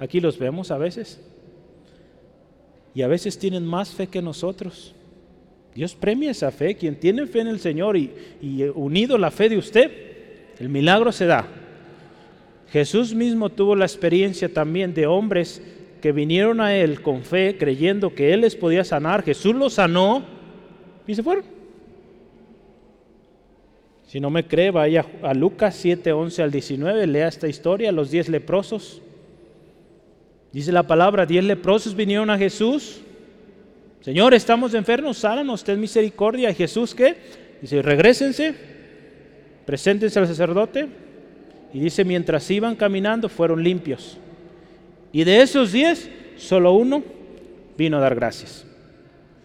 aquí 0.00 0.20
los 0.20 0.36
vemos 0.36 0.72
a 0.72 0.78
veces. 0.78 1.20
Y 2.92 3.02
a 3.02 3.06
veces 3.06 3.38
tienen 3.38 3.64
más 3.64 3.90
fe 3.90 4.08
que 4.08 4.20
nosotros. 4.20 4.94
Dios 5.76 5.94
premia 5.94 6.32
esa 6.32 6.50
fe. 6.50 6.74
Quien 6.74 6.98
tiene 6.98 7.24
fe 7.28 7.40
en 7.40 7.46
el 7.46 7.60
Señor 7.60 7.96
y, 7.96 8.12
y 8.42 8.64
unido 8.74 9.16
la 9.16 9.30
fe 9.30 9.48
de 9.48 9.58
usted, 9.58 9.92
el 10.58 10.68
milagro 10.68 11.12
se 11.12 11.26
da. 11.26 11.46
Jesús 12.72 13.14
mismo 13.14 13.48
tuvo 13.48 13.76
la 13.76 13.84
experiencia 13.84 14.52
también 14.52 14.92
de 14.92 15.06
hombres 15.06 15.62
que 16.00 16.12
vinieron 16.12 16.60
a 16.60 16.74
Él 16.74 17.02
con 17.02 17.22
fe, 17.22 17.56
creyendo 17.58 18.14
que 18.14 18.32
Él 18.32 18.42
les 18.42 18.56
podía 18.56 18.84
sanar. 18.84 19.22
Jesús 19.22 19.54
los 19.54 19.74
sanó 19.74 20.22
y 21.06 21.14
se 21.14 21.22
fueron. 21.22 21.44
Si 24.06 24.20
no 24.20 24.30
me 24.30 24.46
cree, 24.46 24.70
vaya 24.70 25.04
a 25.22 25.34
Lucas 25.34 25.76
7, 25.76 26.12
11 26.12 26.42
al 26.42 26.50
19, 26.50 27.06
lea 27.06 27.28
esta 27.28 27.46
historia, 27.46 27.92
los 27.92 28.10
diez 28.10 28.28
leprosos. 28.28 29.02
Dice 30.50 30.72
la 30.72 30.86
palabra, 30.86 31.26
diez 31.26 31.44
leprosos 31.44 31.94
vinieron 31.94 32.30
a 32.30 32.38
Jesús. 32.38 33.02
Señor, 34.00 34.32
estamos 34.32 34.72
enfermos, 34.72 35.18
sánanos, 35.18 35.62
ten 35.62 35.78
misericordia. 35.78 36.50
¿Y 36.50 36.54
Jesús 36.54 36.94
qué? 36.94 37.16
Dice, 37.60 37.82
regresense, 37.82 38.54
preséntense 39.66 40.18
al 40.18 40.26
sacerdote, 40.26 40.88
y 41.74 41.80
dice, 41.80 42.04
mientras 42.04 42.50
iban 42.50 42.76
caminando 42.76 43.28
fueron 43.28 43.62
limpios. 43.62 44.16
Y 45.12 45.24
de 45.24 45.40
esos 45.42 45.72
diez, 45.72 46.10
solo 46.36 46.72
uno 46.72 47.02
vino 47.76 47.96
a 47.96 48.00
dar 48.00 48.14
gracias. 48.14 48.66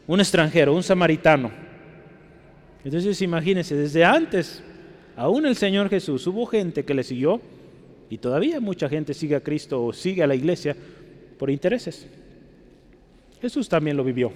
Un 0.07 0.20
extranjero, 0.20 0.74
un 0.74 0.84
samaritano. 0.84 1.51
Entonces 2.84 3.22
imagínense, 3.22 3.76
desde 3.76 4.03
antes, 4.03 4.61
aún 5.16 5.45
el 5.45 5.55
Señor 5.55 5.89
Jesús, 5.89 6.28
hubo 6.28 6.45
gente 6.45 6.84
que 6.84 6.93
le 6.93 7.03
siguió 7.03 7.41
y 8.09 8.18
todavía 8.18 8.59
mucha 8.59 8.89
gente 8.89 9.14
sigue 9.14 9.36
a 9.36 9.41
Cristo 9.41 9.84
o 9.84 9.93
sigue 9.93 10.22
a 10.22 10.28
la 10.28 10.36
iglesia 10.36 10.76
por 11.39 11.49
intereses. 11.49 12.07
Jesús 13.41 13.70
también 13.70 13.97
lo 13.97 14.03
vivió. 14.03 14.32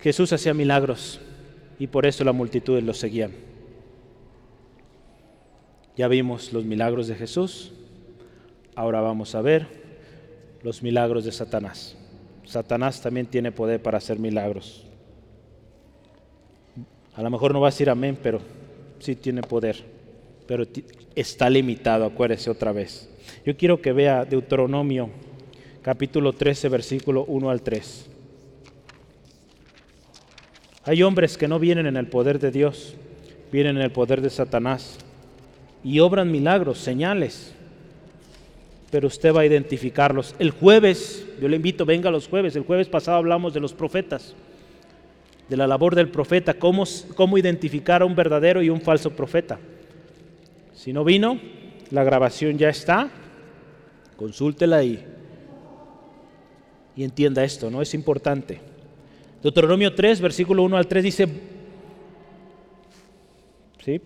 Jesús 0.00 0.32
hacía 0.32 0.54
milagros 0.54 1.20
y 1.78 1.86
por 1.86 2.06
eso 2.06 2.24
la 2.24 2.32
multitud 2.32 2.80
lo 2.82 2.94
seguían. 2.94 3.32
Ya 5.96 6.08
vimos 6.08 6.52
los 6.52 6.64
milagros 6.64 7.08
de 7.08 7.14
Jesús, 7.14 7.72
ahora 8.80 9.02
vamos 9.02 9.34
a 9.34 9.42
ver 9.42 9.66
los 10.62 10.82
milagros 10.82 11.26
de 11.26 11.32
Satanás. 11.32 11.96
Satanás 12.46 13.02
también 13.02 13.26
tiene 13.26 13.52
poder 13.52 13.82
para 13.82 13.98
hacer 13.98 14.18
milagros. 14.18 14.86
A 17.14 17.22
lo 17.22 17.28
mejor 17.28 17.52
no 17.52 17.60
va 17.60 17.68
a 17.68 17.70
decir 17.70 17.90
amén, 17.90 18.18
pero 18.22 18.40
sí 18.98 19.16
tiene 19.16 19.42
poder. 19.42 19.84
Pero 20.46 20.64
está 21.14 21.50
limitado, 21.50 22.06
acuérdese 22.06 22.48
otra 22.48 22.72
vez. 22.72 23.10
Yo 23.44 23.54
quiero 23.54 23.82
que 23.82 23.92
vea 23.92 24.24
Deuteronomio 24.24 25.10
capítulo 25.82 26.32
13, 26.32 26.70
versículo 26.70 27.24
1 27.26 27.50
al 27.50 27.60
3. 27.60 28.06
Hay 30.84 31.02
hombres 31.02 31.36
que 31.36 31.48
no 31.48 31.58
vienen 31.58 31.86
en 31.86 31.98
el 31.98 32.06
poder 32.06 32.38
de 32.38 32.50
Dios, 32.50 32.94
vienen 33.52 33.76
en 33.76 33.82
el 33.82 33.92
poder 33.92 34.22
de 34.22 34.30
Satanás 34.30 34.96
y 35.84 36.00
obran 36.00 36.32
milagros, 36.32 36.78
señales. 36.78 37.54
Pero 38.90 39.06
usted 39.06 39.34
va 39.34 39.42
a 39.42 39.46
identificarlos. 39.46 40.34
El 40.38 40.50
jueves, 40.50 41.26
yo 41.40 41.48
le 41.48 41.56
invito, 41.56 41.84
venga 41.84 42.10
los 42.10 42.28
jueves. 42.28 42.56
El 42.56 42.64
jueves 42.64 42.88
pasado 42.88 43.18
hablamos 43.18 43.54
de 43.54 43.60
los 43.60 43.72
profetas, 43.72 44.34
de 45.48 45.56
la 45.56 45.66
labor 45.66 45.94
del 45.94 46.08
profeta, 46.08 46.54
cómo, 46.54 46.84
cómo 47.14 47.38
identificar 47.38 48.02
a 48.02 48.04
un 48.04 48.16
verdadero 48.16 48.62
y 48.62 48.70
un 48.70 48.80
falso 48.80 49.10
profeta. 49.10 49.58
Si 50.74 50.92
no 50.92 51.04
vino, 51.04 51.38
la 51.90 52.02
grabación 52.02 52.58
ya 52.58 52.68
está. 52.68 53.10
Consúltela 54.16 54.76
ahí. 54.76 55.04
Y 56.96 57.04
entienda 57.04 57.44
esto, 57.44 57.70
¿no? 57.70 57.80
Es 57.80 57.94
importante. 57.94 58.60
Deuteronomio 59.42 59.94
3, 59.94 60.20
versículo 60.20 60.62
1 60.64 60.76
al 60.76 60.86
3 60.86 61.04
dice, 61.04 61.28
¿sí? 63.84 64.00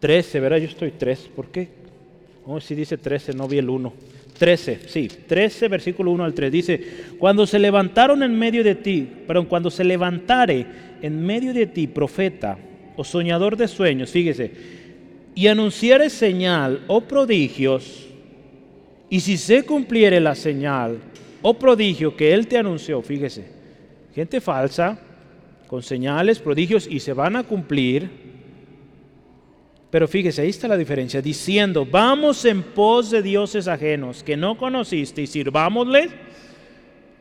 13, 0.00 0.40
¿verdad? 0.40 0.58
Yo 0.58 0.66
estoy 0.66 0.90
3. 0.90 1.30
¿Por 1.34 1.48
qué? 1.48 1.77
Oh, 2.50 2.62
si 2.62 2.74
dice 2.74 2.96
13, 2.96 3.34
no 3.34 3.46
vi 3.46 3.58
el 3.58 3.68
1. 3.68 3.92
13, 4.38 4.80
sí, 4.86 5.06
13, 5.06 5.68
versículo 5.68 6.12
1 6.12 6.24
al 6.24 6.32
3. 6.32 6.50
Dice, 6.50 6.80
cuando 7.18 7.46
se 7.46 7.58
levantaron 7.58 8.22
en 8.22 8.38
medio 8.38 8.64
de 8.64 8.74
ti, 8.74 9.06
perdón, 9.26 9.44
cuando 9.44 9.70
se 9.70 9.84
levantare 9.84 10.66
en 11.02 11.26
medio 11.26 11.52
de 11.52 11.66
ti 11.66 11.86
profeta 11.86 12.56
o 12.96 13.04
soñador 13.04 13.54
de 13.54 13.68
sueños, 13.68 14.10
fíjese, 14.10 14.50
y 15.34 15.46
anunciare 15.46 16.08
señal 16.08 16.84
o 16.86 17.02
prodigios, 17.02 18.06
y 19.10 19.20
si 19.20 19.36
se 19.36 19.64
cumpliere 19.64 20.18
la 20.18 20.34
señal 20.34 21.00
o 21.42 21.52
prodigio 21.52 22.16
que 22.16 22.32
él 22.32 22.46
te 22.46 22.56
anunció, 22.56 23.02
fíjese, 23.02 23.44
gente 24.14 24.40
falsa, 24.40 24.98
con 25.66 25.82
señales, 25.82 26.38
prodigios, 26.38 26.88
y 26.90 27.00
se 27.00 27.12
van 27.12 27.36
a 27.36 27.42
cumplir, 27.42 28.08
pero 29.90 30.06
fíjese, 30.06 30.42
ahí 30.42 30.50
está 30.50 30.68
la 30.68 30.76
diferencia, 30.76 31.22
diciendo, 31.22 31.86
vamos 31.90 32.44
en 32.44 32.62
pos 32.62 33.10
de 33.10 33.22
dioses 33.22 33.68
ajenos 33.68 34.22
que 34.22 34.36
no 34.36 34.58
conociste 34.58 35.22
y 35.22 35.26
sirvámosles, 35.26 36.10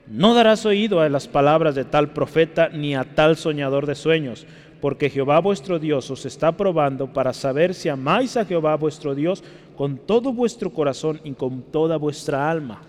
no 0.07 0.34
darás 0.34 0.65
oído 0.65 0.99
a 0.99 1.09
las 1.09 1.28
palabras 1.28 1.76
de 1.76 1.86
tal 1.86 2.11
profeta 2.11 2.70
ni 2.70 2.95
a 2.95 3.03
tal 3.03 3.38
soñador 3.38 3.86
de 3.86 3.95
sueños, 3.95 4.45
porque 4.82 5.09
Jehová 5.09 5.39
vuestro 5.39 5.80
Dios 5.80 6.11
os 6.11 6.26
está 6.26 6.51
probando 6.51 7.11
para 7.11 7.34
saber 7.34 7.74
si 7.74 7.89
amáis 7.89 8.38
a 8.38 8.45
Jehová 8.45 8.76
vuestro 8.76 9.15
Dios 9.15 9.43
con 9.76 9.97
todo 9.97 10.34
vuestro 10.34 10.72
corazón 10.72 11.22
y 11.24 11.34
con 11.34 11.61
toda 11.61 11.97
vuestra 11.97 12.49
alma. 12.49 12.82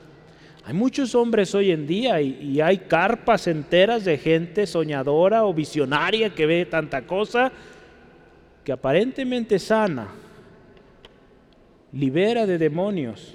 Hay 0.64 0.74
muchos 0.74 1.14
hombres 1.14 1.54
hoy 1.54 1.70
en 1.70 1.86
día 1.86 2.20
y, 2.20 2.60
hay 2.60 2.78
carpas 2.78 3.46
enteras 3.46 4.04
de 4.04 4.18
gente 4.18 4.66
soñadora 4.66 5.44
o 5.44 5.54
visionaria 5.54 6.34
que 6.34 6.44
ve 6.44 6.66
tanta 6.66 7.06
cosa 7.06 7.50
que 8.68 8.72
aparentemente 8.72 9.58
sana, 9.58 10.08
libera 11.90 12.44
de 12.44 12.58
demonios, 12.58 13.34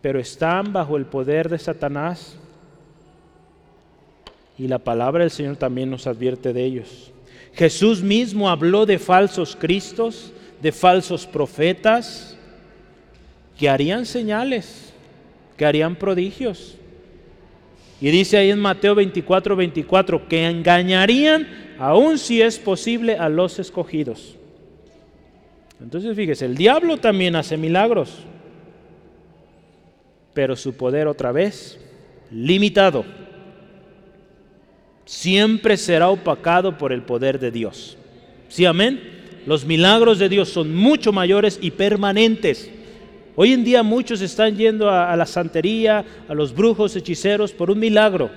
pero 0.00 0.18
están 0.18 0.72
bajo 0.72 0.96
el 0.96 1.04
poder 1.04 1.50
de 1.50 1.58
Satanás 1.58 2.38
y 4.56 4.68
la 4.68 4.78
palabra 4.78 5.24
del 5.24 5.30
Señor 5.30 5.56
también 5.56 5.90
nos 5.90 6.06
advierte 6.06 6.54
de 6.54 6.64
ellos. 6.64 7.12
Jesús 7.52 8.02
mismo 8.02 8.48
habló 8.48 8.86
de 8.86 8.98
falsos 8.98 9.54
cristos, 9.54 10.32
de 10.62 10.72
falsos 10.72 11.26
profetas, 11.26 12.38
que 13.58 13.68
harían 13.68 14.06
señales, 14.06 14.94
que 15.58 15.66
harían 15.66 15.94
prodigios. 15.94 16.77
Y 18.00 18.10
dice 18.10 18.36
ahí 18.36 18.50
en 18.50 18.60
Mateo 18.60 18.94
24, 18.94 19.56
24, 19.56 20.28
que 20.28 20.46
engañarían, 20.46 21.48
aun 21.78 22.18
si 22.18 22.40
es 22.40 22.58
posible, 22.58 23.16
a 23.16 23.28
los 23.28 23.58
escogidos. 23.58 24.36
Entonces 25.80 26.16
fíjese, 26.16 26.44
el 26.46 26.56
diablo 26.56 26.96
también 26.96 27.36
hace 27.36 27.56
milagros, 27.56 28.18
pero 30.34 30.56
su 30.56 30.76
poder 30.76 31.06
otra 31.08 31.32
vez 31.32 31.80
limitado 32.30 33.04
siempre 35.04 35.76
será 35.76 36.10
opacado 36.10 36.76
por 36.76 36.92
el 36.92 37.02
poder 37.02 37.38
de 37.38 37.50
Dios. 37.50 37.96
¿Sí, 38.48 38.66
amén? 38.66 39.00
Los 39.46 39.64
milagros 39.64 40.18
de 40.18 40.28
Dios 40.28 40.50
son 40.50 40.74
mucho 40.74 41.12
mayores 41.12 41.58
y 41.62 41.70
permanentes. 41.70 42.70
Hoy 43.40 43.52
en 43.52 43.62
día 43.62 43.84
muchos 43.84 44.20
están 44.20 44.56
yendo 44.56 44.90
a, 44.90 45.14
la 45.14 45.24
santería, 45.24 46.04
a 46.26 46.34
los 46.34 46.52
brujos, 46.52 46.96
hechiceros, 46.96 47.52
por 47.52 47.70
un 47.70 47.78
milagro. 47.78 48.32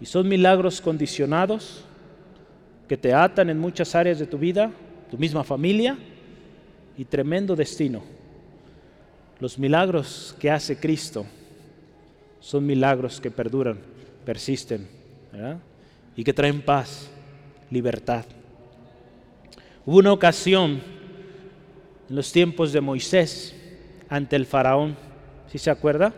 Y 0.00 0.06
son 0.06 0.26
milagros 0.26 0.80
condicionados 0.80 1.84
que 2.88 2.96
te 2.96 3.12
atan 3.12 3.50
en 3.50 3.58
muchas 3.58 3.94
áreas 3.94 4.18
de 4.18 4.24
tu 4.24 4.38
vida, 4.38 4.72
tu 5.10 5.18
misma 5.18 5.44
familia 5.44 5.98
y 6.96 7.04
tremendo 7.04 7.54
destino. 7.54 8.02
Los 9.40 9.58
milagros 9.58 10.34
que 10.40 10.50
hace 10.50 10.78
Cristo 10.78 11.26
son 12.40 12.64
milagros 12.64 13.20
que 13.20 13.30
perduran, 13.30 13.78
persisten 14.24 14.88
y 16.16 16.24
que 16.24 16.32
traen 16.32 16.62
paz, 16.62 17.10
libertad. 17.70 18.24
Hubo 19.84 19.98
una 19.98 20.14
ocasión 20.14 20.80
en 22.10 22.16
los 22.16 22.32
tiempos 22.32 22.72
de 22.72 22.80
Moisés 22.80 23.54
ante 24.08 24.34
el 24.34 24.44
faraón, 24.44 24.96
si 25.46 25.58
se 25.58 25.70
acuerda? 25.70 26.12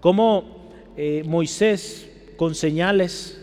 Cómo 0.00 0.72
eh, 0.96 1.22
Moisés 1.24 2.10
con 2.36 2.56
señales 2.56 3.40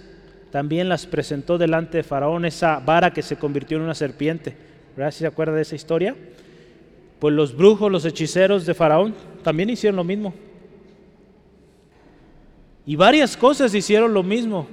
también 0.51 0.89
las 0.89 1.07
presentó 1.07 1.57
delante 1.57 1.97
de 1.97 2.03
faraón, 2.03 2.43
esa 2.45 2.79
vara 2.79 3.13
que 3.13 3.21
se 3.23 3.37
convirtió 3.37 3.77
en 3.77 3.83
una 3.83 3.95
serpiente. 3.95 4.55
¿Verdad? 4.95 5.11
¿Si 5.11 5.19
se 5.19 5.25
acuerda 5.27 5.55
de 5.55 5.61
esa 5.61 5.75
historia? 5.75 6.15
Pues 7.17 7.33
los 7.33 7.55
brujos, 7.55 7.89
los 7.89 8.05
hechiceros 8.05 8.65
de 8.65 8.73
faraón 8.73 9.15
también 9.41 9.69
hicieron 9.69 9.95
lo 9.95 10.03
mismo. 10.03 10.33
Y 12.85 12.97
varias 12.97 13.37
cosas 13.37 13.73
hicieron 13.73 14.13
lo 14.13 14.21
mismo, 14.21 14.67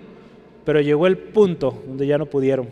pero 0.65 0.81
llegó 0.81 1.07
el 1.07 1.17
punto 1.17 1.83
donde 1.87 2.09
ya 2.09 2.19
no 2.19 2.27
pudieron. 2.27 2.69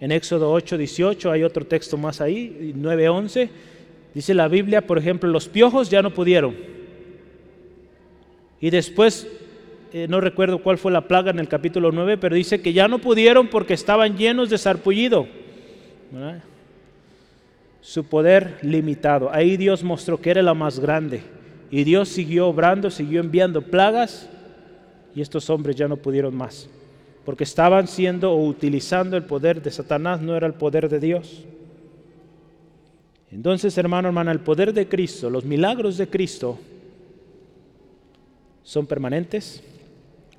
En 0.00 0.12
Éxodo 0.12 0.50
8, 0.50 0.78
18 0.78 1.30
hay 1.30 1.42
otro 1.42 1.66
texto 1.66 1.96
más 1.96 2.20
ahí, 2.20 2.72
9, 2.74 3.08
11. 3.08 3.50
Dice 4.14 4.34
la 4.34 4.48
Biblia, 4.48 4.86
por 4.86 4.98
ejemplo, 4.98 5.28
los 5.28 5.48
piojos 5.48 5.90
ya 5.90 6.02
no 6.02 6.12
pudieron. 6.12 6.56
Y 8.60 8.70
después, 8.70 9.28
eh, 9.92 10.06
no 10.08 10.20
recuerdo 10.20 10.62
cuál 10.62 10.78
fue 10.78 10.90
la 10.90 11.06
plaga 11.06 11.30
en 11.30 11.38
el 11.38 11.48
capítulo 11.48 11.92
9, 11.92 12.16
pero 12.18 12.34
dice 12.34 12.60
que 12.60 12.72
ya 12.72 12.88
no 12.88 12.98
pudieron 12.98 13.48
porque 13.48 13.74
estaban 13.74 14.16
llenos 14.16 14.50
de 14.50 14.58
sarpullido. 14.58 15.26
Su 17.82 18.04
poder 18.04 18.58
limitado. 18.62 19.30
Ahí 19.32 19.56
Dios 19.56 19.84
mostró 19.84 20.20
que 20.20 20.30
era 20.30 20.42
la 20.42 20.54
más 20.54 20.80
grande. 20.80 21.22
Y 21.70 21.84
Dios 21.84 22.08
siguió 22.08 22.48
obrando, 22.48 22.90
siguió 22.90 23.20
enviando 23.20 23.62
plagas 23.62 24.28
y 25.14 25.20
estos 25.20 25.48
hombres 25.50 25.76
ya 25.76 25.88
no 25.88 25.96
pudieron 25.96 26.34
más, 26.34 26.68
porque 27.24 27.44
estaban 27.44 27.86
siendo 27.86 28.32
o 28.32 28.46
utilizando 28.46 29.16
el 29.16 29.24
poder 29.24 29.62
de 29.62 29.70
Satanás, 29.70 30.20
no 30.20 30.36
era 30.36 30.46
el 30.46 30.54
poder 30.54 30.88
de 30.88 31.00
Dios. 31.00 31.44
Entonces, 33.30 33.76
hermano, 33.78 34.08
hermana, 34.08 34.32
el 34.32 34.40
poder 34.40 34.72
de 34.72 34.88
Cristo, 34.88 35.30
los 35.30 35.44
milagros 35.44 35.96
de 35.96 36.08
Cristo 36.08 36.58
son 38.62 38.86
permanentes. 38.86 39.62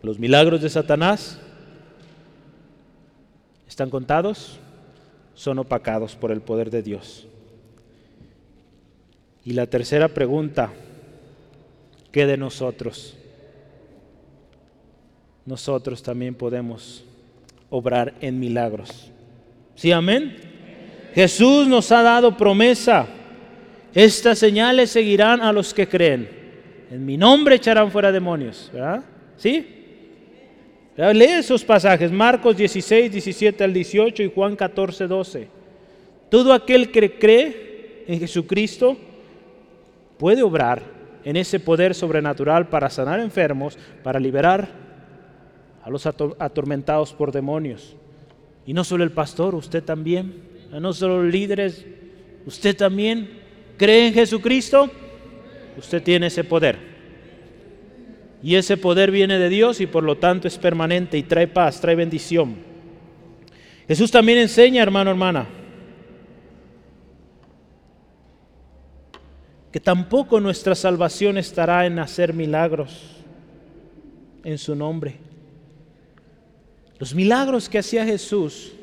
Los 0.02 0.18
milagros 0.18 0.62
de 0.62 0.70
Satanás 0.70 1.40
están 3.68 3.90
contados, 3.90 4.58
son 5.36 5.60
opacados 5.60 6.16
por 6.16 6.32
el 6.32 6.42
poder 6.42 6.72
de 6.72 6.82
Dios. 6.82 7.28
Y 9.44 9.54
la 9.54 9.68
tercera 9.68 10.08
pregunta, 10.08 10.72
¿qué 12.12 12.26
de 12.26 12.38
nosotros? 12.38 13.18
Nosotros 15.46 16.04
también 16.04 16.36
podemos 16.36 17.04
obrar 17.70 18.14
en 18.22 18.40
milagros. 18.40 19.12
¿Sí, 19.76 19.92
amén? 19.92 20.36
Jesús 21.14 21.68
nos 21.68 21.92
ha 21.92 22.04
dado 22.04 22.38
promesa. 22.38 23.08
Estas 23.94 24.40
señales 24.40 24.92
seguirán 24.92 25.42
a 25.42 25.52
los 25.52 25.74
que 25.74 25.88
creen. 25.88 26.30
En 26.92 27.06
mi 27.06 27.18
nombre 27.18 27.56
echarán 27.56 27.92
fuera 27.92 28.12
demonios. 28.12 28.70
¿Verdad? 28.74 29.04
¿Sí? 29.38 29.78
Lee 30.96 31.24
esos 31.26 31.64
pasajes, 31.64 32.12
Marcos 32.12 32.56
16, 32.58 33.12
17 33.12 33.64
al 33.64 33.74
18 33.74 34.24
y 34.24 34.32
Juan 34.34 34.56
14, 34.56 35.08
12. 35.08 35.48
Todo 36.30 36.54
aquel 36.54 36.92
que 36.92 37.18
cree 37.18 38.04
en 38.08 38.20
Jesucristo 38.20 38.98
puede 40.18 40.44
obrar 40.44 40.84
en 41.24 41.38
ese 41.38 41.60
poder 41.60 41.96
sobrenatural 41.96 42.68
para 42.68 42.90
sanar 42.90 43.20
enfermos, 43.20 43.78
para 44.04 44.20
liberar 44.20 44.70
a 45.84 45.90
los 45.90 46.06
atormentados 46.06 47.14
por 47.14 47.32
demonios. 47.32 47.96
Y 48.66 48.74
no 48.74 48.84
solo 48.84 49.04
el 49.04 49.12
pastor, 49.12 49.56
usted 49.56 49.84
también, 49.84 50.34
no 50.72 50.94
solo 50.94 51.24
los 51.24 51.32
líderes, 51.32 51.86
usted 52.46 52.76
también 52.76 53.42
cree 53.78 54.08
en 54.08 54.14
Jesucristo, 54.14 54.90
usted 55.78 56.04
tiene 56.04 56.28
ese 56.28 56.44
poder. 56.44 56.78
Y 58.44 58.56
ese 58.56 58.78
poder 58.78 59.12
viene 59.12 59.38
de 59.38 59.50
Dios 59.50 59.82
y 59.82 59.88
por 59.88 60.04
lo 60.04 60.18
tanto 60.18 60.48
es 60.48 60.58
permanente 60.58 61.18
y 61.18 61.24
trae 61.24 61.48
paz, 61.48 61.80
trae 61.82 61.96
bendición. 61.96 62.56
Jesús 63.88 64.10
también 64.10 64.38
enseña, 64.38 64.82
hermano, 64.82 65.12
hermana, 65.12 65.48
que 69.72 69.80
tampoco 69.80 70.40
nuestra 70.40 70.76
salvación 70.76 71.38
estará 71.38 71.86
en 71.86 72.00
hacer 72.00 72.34
milagros 72.34 73.18
en 74.44 74.58
su 74.58 74.76
nombre. 74.76 75.31
Los 77.02 77.16
milagros 77.16 77.68
que 77.68 77.80
hacía 77.80 78.06
Jesús 78.06 78.74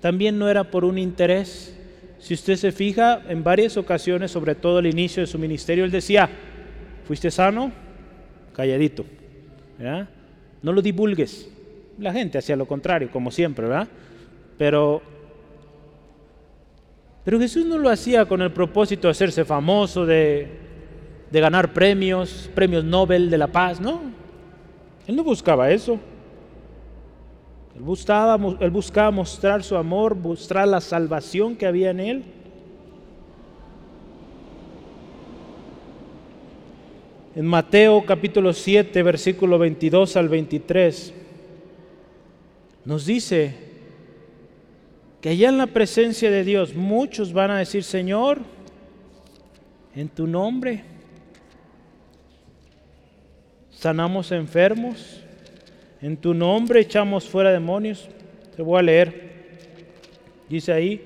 también 0.00 0.38
no 0.38 0.48
era 0.48 0.70
por 0.70 0.84
un 0.84 0.98
interés. 0.98 1.76
Si 2.20 2.32
usted 2.32 2.54
se 2.54 2.70
fija, 2.70 3.22
en 3.28 3.42
varias 3.42 3.76
ocasiones, 3.76 4.30
sobre 4.30 4.54
todo 4.54 4.78
al 4.78 4.86
inicio 4.86 5.20
de 5.20 5.26
su 5.26 5.36
ministerio, 5.36 5.84
él 5.84 5.90
decía, 5.90 6.30
¿fuiste 7.08 7.28
sano? 7.28 7.72
Calladito. 8.54 9.04
No 10.62 10.72
lo 10.72 10.80
divulgues. 10.80 11.50
La 11.98 12.12
gente 12.12 12.38
hacía 12.38 12.54
lo 12.54 12.66
contrario, 12.66 13.10
como 13.10 13.32
siempre, 13.32 13.66
¿verdad? 13.66 13.88
Pero, 14.56 15.02
pero 17.24 17.40
Jesús 17.40 17.66
no 17.66 17.78
lo 17.78 17.90
hacía 17.90 18.26
con 18.26 18.42
el 18.42 18.52
propósito 18.52 19.08
de 19.08 19.10
hacerse 19.10 19.44
famoso, 19.44 20.06
de, 20.06 20.46
de 21.32 21.40
ganar 21.40 21.72
premios, 21.72 22.48
premios 22.54 22.84
Nobel 22.84 23.28
de 23.28 23.38
la 23.38 23.48
paz, 23.48 23.80
no. 23.80 24.02
Él 25.08 25.16
no 25.16 25.24
buscaba 25.24 25.68
eso. 25.72 25.98
Él 27.80 27.86
buscaba, 27.86 28.36
buscaba 28.36 29.10
mostrar 29.10 29.62
su 29.62 29.74
amor, 29.74 30.14
mostrar 30.14 30.68
la 30.68 30.82
salvación 30.82 31.56
que 31.56 31.64
había 31.64 31.88
en 31.88 32.00
él. 32.00 32.24
En 37.34 37.46
Mateo 37.46 38.04
capítulo 38.04 38.52
7, 38.52 39.02
versículo 39.02 39.58
22 39.58 40.14
al 40.18 40.28
23, 40.28 41.14
nos 42.84 43.06
dice 43.06 43.54
que 45.22 45.30
allá 45.30 45.48
en 45.48 45.56
la 45.56 45.68
presencia 45.68 46.30
de 46.30 46.44
Dios 46.44 46.74
muchos 46.74 47.32
van 47.32 47.50
a 47.50 47.58
decir, 47.60 47.82
Señor, 47.82 48.40
en 49.96 50.10
tu 50.10 50.26
nombre 50.26 50.84
sanamos 53.70 54.32
enfermos, 54.32 55.24
En 56.02 56.16
tu 56.16 56.34
nombre 56.34 56.80
echamos 56.80 57.28
fuera 57.28 57.52
demonios. 57.52 58.08
Te 58.56 58.62
voy 58.62 58.78
a 58.78 58.82
leer. 58.82 59.30
Dice 60.48 60.72
ahí, 60.72 61.00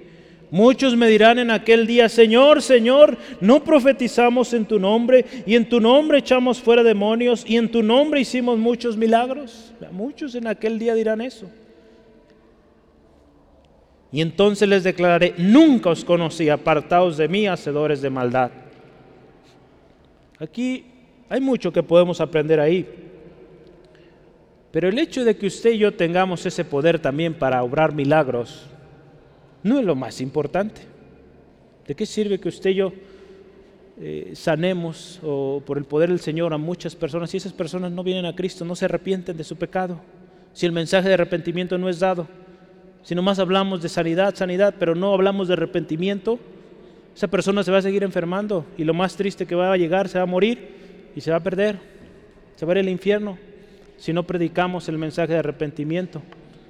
muchos 0.51 0.97
me 0.97 1.09
dirán 1.09 1.38
en 1.38 1.51
aquel 1.51 1.86
día, 1.86 2.09
Señor, 2.09 2.62
Señor, 2.62 3.18
no 3.40 3.62
profetizamos 3.62 4.55
en 4.55 4.64
tu 4.64 4.78
nombre 4.78 5.26
y 5.45 5.55
en 5.55 5.68
tu 5.68 5.80
nombre 5.80 6.18
echamos 6.18 6.62
fuera 6.62 6.82
demonios 6.82 7.45
y 7.47 7.57
en 7.57 7.70
tu 7.70 7.82
nombre 7.82 8.20
hicimos 8.20 8.59
muchos 8.59 8.97
milagros. 8.97 9.74
Muchos 9.92 10.34
en 10.34 10.47
aquel 10.47 10.78
día 10.78 10.95
dirán 10.95 11.20
eso. 11.20 11.51
Y 14.11 14.20
entonces 14.20 14.68
les 14.68 14.84
declararé, 14.84 15.34
nunca 15.38 15.90
os 15.90 16.05
conocí, 16.05 16.49
apartados 16.49 17.16
de 17.16 17.26
mí, 17.26 17.49
hacedores 17.49 18.01
de 18.01 18.11
maldad. 18.11 18.53
Aquí 20.38 20.84
hay 21.28 21.40
mucho 21.40 21.72
que 21.72 21.82
podemos 21.82 22.20
aprender 22.20 22.61
ahí. 22.61 23.03
Pero 24.75 24.89
el 24.89 24.99
hecho 24.99 25.25
de 25.25 25.37
que 25.37 25.47
usted 25.47 25.70
y 25.70 25.79
yo 25.79 25.95
tengamos 25.95 26.45
ese 26.47 26.64
poder 26.64 26.99
también 26.99 27.35
para 27.35 27.62
obrar 27.62 27.95
milagros, 27.95 28.66
no 29.62 29.79
es 29.79 29.87
lo 29.87 29.95
más 29.95 30.20
importante. 30.20 30.81
¿De 31.87 31.95
qué 31.95 32.05
sirve 32.05 32.41
que 32.41 32.49
usted 32.49 32.70
y 32.70 32.75
yo 32.75 32.93
eh, 34.01 34.33
sanemos 34.35 35.20
o 35.22 35.62
por 35.64 35.79
el 35.79 35.85
poder 35.85 36.09
del 36.09 36.18
Señor 36.18 36.53
a 36.53 36.59
muchas 36.59 36.97
personas 36.97 37.31
si 37.31 37.37
esas 37.37 37.53
personas 37.53 37.93
no 37.93 38.03
vienen 38.03 38.27
a 38.27 38.35
Cristo, 38.35 38.64
no 38.64 38.75
se 38.75 38.87
arrepienten 38.87 39.37
de 39.37 39.45
su 39.45 39.55
pecado? 39.55 40.01
Si 40.53 40.66
el 40.66 40.72
mensaje 40.72 41.07
de 41.07 41.14
arrepentimiento 41.14 41.79
no 41.79 41.89
es 41.89 42.01
dado, 42.01 42.27
si 43.05 43.14
nomás 43.14 43.39
hablamos 43.39 43.81
de 43.81 43.89
sanidad, 43.89 44.35
sanidad, 44.35 44.75
pero 44.77 44.97
no 44.97 45.14
hablamos 45.14 45.47
de 45.47 45.53
arrepentimiento, 45.55 46.41
esa 47.14 47.29
persona 47.29 47.62
se 47.62 47.70
va 47.70 47.79
a 47.79 47.83
seguir 47.83 48.03
enfermando 48.03 48.66
y 48.77 48.83
lo 48.83 48.93
más 48.93 49.14
triste 49.14 49.47
que 49.47 49.55
va 49.55 49.72
a 49.72 49.77
llegar, 49.77 50.09
se 50.09 50.18
va 50.18 50.25
a 50.25 50.27
morir 50.27 51.12
y 51.14 51.20
se 51.20 51.31
va 51.31 51.37
a 51.37 51.45
perder, 51.45 51.79
se 52.57 52.66
va 52.66 52.72
a 52.72 52.75
ir 52.75 52.81
al 52.81 52.89
infierno 52.89 53.39
si 54.05 54.12
no 54.12 54.22
predicamos 54.24 54.86
el 54.90 54.98
mensaje 54.98 55.32
de 55.32 55.38
arrepentimiento. 55.38 56.20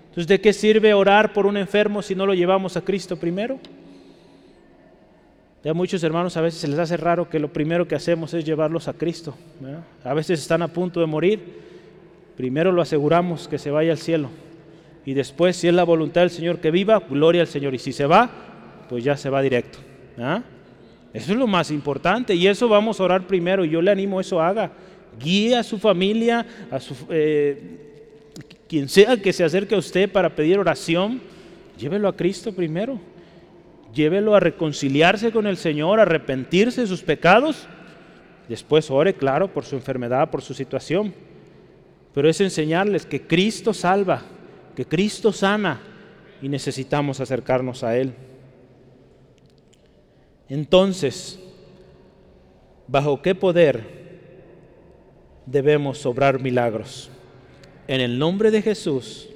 Entonces, 0.04 0.28
¿de 0.28 0.40
qué 0.40 0.52
sirve 0.52 0.94
orar 0.94 1.32
por 1.32 1.46
un 1.46 1.56
enfermo 1.56 2.00
si 2.00 2.14
no 2.14 2.26
lo 2.26 2.32
llevamos 2.32 2.76
a 2.76 2.82
Cristo 2.82 3.16
primero? 3.16 3.58
Ya 5.64 5.74
muchos 5.74 6.04
hermanos 6.04 6.36
a 6.36 6.42
veces 6.42 6.60
se 6.60 6.68
les 6.68 6.78
hace 6.78 6.96
raro 6.96 7.28
que 7.28 7.40
lo 7.40 7.52
primero 7.52 7.88
que 7.88 7.96
hacemos 7.96 8.32
es 8.34 8.44
llevarlos 8.44 8.86
a 8.86 8.92
Cristo. 8.92 9.34
A 10.04 10.14
veces 10.14 10.38
están 10.38 10.62
a 10.62 10.68
punto 10.68 11.00
de 11.00 11.06
morir. 11.06 11.40
Primero 12.36 12.70
lo 12.70 12.80
aseguramos 12.80 13.48
que 13.48 13.58
se 13.58 13.72
vaya 13.72 13.90
al 13.90 13.98
cielo. 13.98 14.28
Y 15.04 15.14
después, 15.14 15.56
si 15.56 15.66
es 15.66 15.74
la 15.74 15.82
voluntad 15.82 16.20
del 16.20 16.30
Señor 16.30 16.60
que 16.60 16.70
viva, 16.70 17.00
gloria 17.00 17.40
al 17.40 17.48
Señor. 17.48 17.74
Y 17.74 17.80
si 17.80 17.92
se 17.92 18.06
va, 18.06 18.30
pues 18.88 19.02
ya 19.02 19.16
se 19.16 19.28
va 19.28 19.42
directo. 19.42 19.80
Eso 21.12 21.32
es 21.32 21.36
lo 21.36 21.48
más 21.48 21.72
importante. 21.72 22.36
Y 22.36 22.46
eso 22.46 22.68
vamos 22.68 23.00
a 23.00 23.02
orar 23.02 23.26
primero. 23.26 23.64
Y 23.64 23.70
yo 23.70 23.82
le 23.82 23.90
animo 23.90 24.18
a 24.18 24.20
eso 24.20 24.40
haga. 24.40 24.70
Guíe 25.18 25.56
a 25.56 25.62
su 25.62 25.78
familia, 25.78 26.46
a 26.70 26.80
su, 26.80 26.94
eh, 27.10 27.84
quien 28.68 28.88
sea 28.88 29.16
que 29.16 29.32
se 29.32 29.44
acerque 29.44 29.74
a 29.74 29.78
usted 29.78 30.10
para 30.10 30.34
pedir 30.34 30.58
oración, 30.58 31.20
llévelo 31.78 32.08
a 32.08 32.16
Cristo 32.16 32.52
primero. 32.52 32.98
Llévelo 33.94 34.34
a 34.34 34.40
reconciliarse 34.40 35.30
con 35.30 35.46
el 35.46 35.56
Señor, 35.56 36.00
a 36.00 36.02
arrepentirse 36.02 36.80
de 36.80 36.86
sus 36.88 37.02
pecados. 37.02 37.68
Después 38.48 38.90
ore, 38.90 39.14
claro, 39.14 39.52
por 39.52 39.64
su 39.64 39.76
enfermedad, 39.76 40.30
por 40.30 40.42
su 40.42 40.52
situación. 40.52 41.14
Pero 42.12 42.28
es 42.28 42.40
enseñarles 42.40 43.06
que 43.06 43.22
Cristo 43.22 43.72
salva, 43.72 44.22
que 44.74 44.84
Cristo 44.84 45.32
sana 45.32 45.80
y 46.42 46.48
necesitamos 46.48 47.20
acercarnos 47.20 47.84
a 47.84 47.96
Él. 47.96 48.12
Entonces, 50.48 51.38
¿bajo 52.88 53.22
qué 53.22 53.36
poder 53.36 54.03
debemos 55.46 56.04
obrar 56.06 56.40
milagros? 56.40 57.10
en 57.88 58.00
el 58.00 58.18
nombre 58.18 58.50
de 58.50 58.62
Jesús 58.62 59.28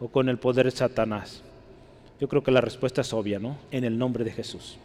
o 0.00 0.08
con 0.08 0.28
el 0.28 0.38
poder 0.38 0.66
de 0.66 0.70
Satanás? 0.70 1.42
Yo 2.20 2.28
creo 2.28 2.42
que 2.42 2.52
la 2.52 2.60
respuesta 2.60 3.00
es 3.00 3.12
obvia, 3.12 3.38
¿no? 3.38 3.58
En 3.70 3.84
el 3.84 3.98
nombre 3.98 4.24
de 4.24 4.30
Jesús. 4.30 4.78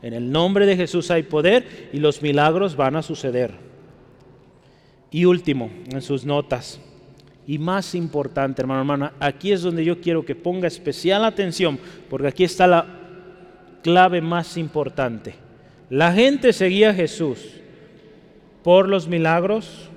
En 0.00 0.14
el 0.14 0.30
nombre 0.30 0.64
de 0.64 0.76
Jesús 0.76 1.10
hay 1.10 1.24
poder 1.24 1.90
y 1.92 1.98
los 1.98 2.22
milagros 2.22 2.76
van 2.76 2.96
a 2.96 3.02
suceder. 3.02 3.52
Y 5.10 5.24
último, 5.24 5.70
en 5.90 6.00
sus 6.02 6.24
notas, 6.24 6.80
y 7.46 7.58
más 7.58 7.94
importante, 7.94 8.60
hermano, 8.62 8.80
hermana, 8.80 9.12
aquí 9.20 9.52
es 9.52 9.62
donde 9.62 9.84
yo 9.84 10.00
quiero 10.00 10.24
que 10.24 10.34
ponga 10.34 10.68
especial 10.68 11.24
atención, 11.24 11.78
porque 12.08 12.28
aquí 12.28 12.44
está 12.44 12.66
la 12.66 12.86
clave 13.82 14.20
más 14.20 14.56
importante. 14.58 15.34
La 15.88 16.12
gente 16.12 16.52
seguía 16.52 16.90
a 16.90 16.94
Jesús 16.94 17.58
por 18.68 18.86
los 18.86 19.08
milagros, 19.08 19.88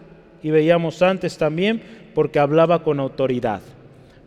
y 0.42 0.50
veíamos 0.50 1.02
antes 1.02 1.38
también 1.38 1.84
porque 2.16 2.40
hablaba 2.40 2.86
con 2.86 3.02
autoridad. 3.02 3.60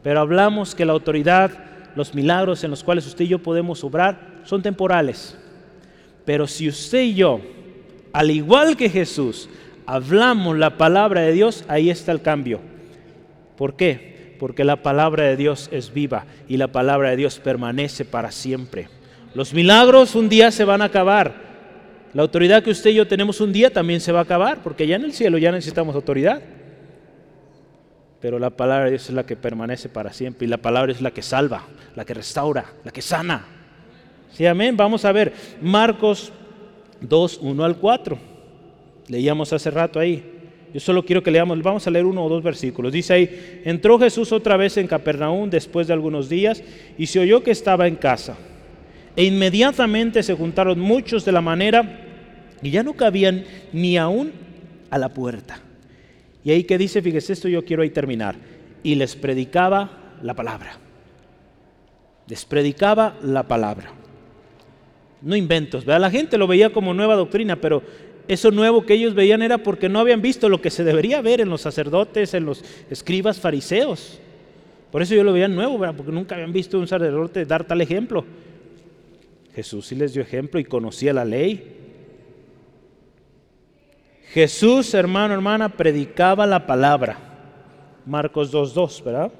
Pero 0.03 0.21
hablamos 0.21 0.75
que 0.75 0.85
la 0.85 0.93
autoridad, 0.93 1.51
los 1.97 2.15
milagros 2.15 2.63
en 2.63 2.71
los 2.71 2.85
cuales 2.85 3.07
usted 3.07 3.25
y 3.25 3.29
yo 3.29 3.39
podemos 3.39 3.83
obrar, 3.85 4.43
son 4.45 4.61
temporales. 4.61 5.35
Pero 6.27 6.47
si 6.47 6.69
usted 6.69 7.01
y 7.05 7.15
yo, 7.15 7.41
al 8.13 8.31
igual 8.31 8.77
que 8.77 8.91
Jesús, 8.91 9.49
hablamos 9.87 10.59
la 10.59 10.77
palabra 10.77 11.23
de 11.23 11.33
Dios, 11.33 11.65
ahí 11.67 11.89
está 11.89 12.13
el 12.13 12.21
cambio. 12.21 12.61
¿Por 13.57 13.77
qué? 13.77 14.37
Porque 14.39 14.63
la 14.63 14.83
palabra 14.83 15.25
de 15.25 15.39
Dios 15.39 15.71
es 15.73 15.91
viva 15.91 16.27
y 16.49 16.59
la 16.59 16.69
palabra 16.69 17.09
de 17.09 17.17
Dios 17.17 17.39
permanece 17.39 18.05
para 18.05 18.31
siempre. 18.31 18.89
Los 19.33 19.55
milagros 19.55 20.15
un 20.15 20.29
día 20.29 20.51
se 20.51 20.67
van 20.67 20.83
a 20.83 20.87
acabar. 20.93 21.54
La 22.15 22.23
autoridad 22.23 22.63
que 22.63 22.71
usted 22.71 22.91
y 22.91 22.95
yo 22.95 23.07
tenemos 23.07 23.41
un 23.41 23.53
día 23.53 23.73
también 23.73 24.01
se 24.01 24.13
va 24.13 24.21
a 24.21 24.23
acabar, 24.23 24.63
porque 24.63 24.87
ya 24.87 24.97
en 24.97 25.05
el 25.05 25.13
cielo 25.13 25.37
ya 25.37 25.53
necesitamos 25.53 25.95
autoridad 25.95 26.41
pero 28.25 28.39
la 28.39 28.49
palabra 28.49 28.87
de 28.87 28.93
Dios 28.93 29.11
es 29.11 29.15
la 29.15 29.27
que 29.27 29.37
permanece 29.37 29.91
para 29.91 30.11
siempre 30.11 30.47
y 30.47 30.49
la 30.49 30.57
palabra 30.57 30.91
es 30.91 31.03
la 31.03 31.11
que 31.11 31.21
salva, 31.21 31.67
la 31.95 32.07
que 32.07 32.15
restaura, 32.15 32.65
la 32.83 32.91
que 32.91 33.03
sana. 33.03 33.45
Sí, 34.33 34.47
amén. 34.47 34.79
Vamos 34.79 35.05
a 35.05 35.13
ver 35.13 35.35
Marcos 35.61 36.33
2, 37.03 37.41
1 37.43 37.65
al 37.65 37.77
4. 37.77 38.19
Leíamos 39.09 39.53
hace 39.53 39.71
rato 39.71 40.01
ahí. 40.01 40.25
Yo 40.73 40.81
solo 40.81 41.05
quiero 41.05 41.23
que 41.23 41.31
leamos, 41.31 41.63
vamos 41.63 41.87
a 41.87 41.91
leer 41.91 42.07
uno 42.07 42.25
o 42.25 42.29
dos 42.31 42.43
versículos. 42.43 42.95
Dice 42.95 43.13
ahí, 43.13 43.61
entró 43.67 43.99
Jesús 43.99 44.33
otra 44.33 44.57
vez 44.57 44.79
en 44.79 44.87
Capernaum 44.87 45.51
después 45.51 45.87
de 45.87 45.93
algunos 45.93 46.31
días 46.31 46.63
y 46.97 47.05
se 47.05 47.21
oyó 47.21 47.43
que 47.43 47.51
estaba 47.51 47.87
en 47.87 47.97
casa. 47.97 48.39
E 49.17 49.25
inmediatamente 49.25 50.23
se 50.23 50.33
juntaron 50.33 50.81
muchos 50.81 51.27
de 51.27 51.33
la 51.33 51.43
manera 51.43 52.04
y 52.65 52.71
ya 52.71 52.83
no 52.83 52.95
cabían 52.95 53.45
ni 53.73 53.97
aún 53.97 54.33
a 54.91 54.99
la 54.99 55.11
puerta 55.15 55.61
y 56.45 56.51
ahí 56.51 56.65
que 56.65 56.77
dice, 56.77 57.01
fíjese 57.01 57.33
esto, 57.33 57.49
yo 57.49 57.65
quiero 57.65 57.83
ahí 57.83 57.91
terminar. 57.91 58.37
Y 58.83 58.95
les 58.97 59.17
predicaba 59.17 60.17
la 60.23 60.35
palabra. 60.35 60.79
Les 62.29 62.45
predicaba 62.45 63.17
la 63.23 63.45
palabra. 63.45 63.93
No 65.23 65.35
inventos, 65.35 65.87
¿verdad? 65.87 66.03
La 66.03 66.11
gente 66.11 66.37
lo 66.37 66.47
veía 66.47 66.71
como 66.71 66.93
nueva 66.93 67.15
doctrina, 67.15 67.57
pero 67.57 67.83
eso 68.29 68.51
nuevo 68.51 68.85
que 68.85 68.93
ellos 68.93 69.15
veían 69.15 69.41
era 69.41 69.57
porque 69.59 69.89
no 69.89 70.01
habían 70.01 70.21
visto 70.21 70.51
lo 70.51 70.61
que 70.61 70.71
se 70.71 70.85
debería 70.85 71.23
ver 71.23 71.41
en 71.41 71.49
los 71.49 71.63
sacerdotes, 71.63 72.35
en 72.35 72.45
los 72.45 72.63
escribas 72.91 73.41
fariseos. 73.41 74.21
Por 74.93 75.01
eso 75.01 75.15
yo 75.15 75.25
lo 75.25 75.33
veía 75.33 75.49
nuevo, 75.49 75.79
¿verdad? 75.79 75.97
porque 75.97 76.13
nunca 76.13 76.35
habían 76.35 76.53
visto 76.53 76.79
un 76.79 76.87
sacerdote 76.87 77.47
dar 77.47 77.65
tal 77.65 77.81
ejemplo. 77.81 78.25
Jesús 79.55 79.87
sí 79.87 79.95
les 79.95 80.13
dio 80.13 80.23
ejemplo 80.23 80.61
y 80.61 80.65
conocía 80.65 81.15
la 81.15 81.25
ley. 81.25 81.84
Jesús, 84.35 84.93
hermano, 84.95 85.33
hermana, 85.33 85.69
predicaba 85.69 86.45
la 86.45 86.67
palabra. 86.67 87.19
Marcos 88.05 88.53
2.2, 88.53 89.05
¿verdad? 89.05 89.31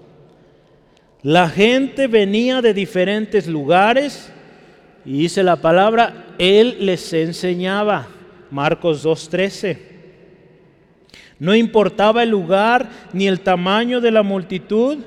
La 1.21 1.49
gente 1.49 2.07
venía 2.07 2.63
de 2.63 2.73
diferentes 2.73 3.49
lugares 3.49 4.33
y 5.05 5.19
dice 5.19 5.43
la 5.43 5.57
palabra, 5.57 6.27
Él 6.39 6.77
les 6.87 7.13
enseñaba. 7.13 8.07
Marcos 8.53 9.05
2.13. 9.05 9.79
No 11.41 11.57
importaba 11.57 12.23
el 12.23 12.31
lugar 12.31 12.89
ni 13.13 13.27
el 13.27 13.41
tamaño 13.41 14.01
de 14.01 14.13
la 14.13 14.23
multitud, 14.23 14.99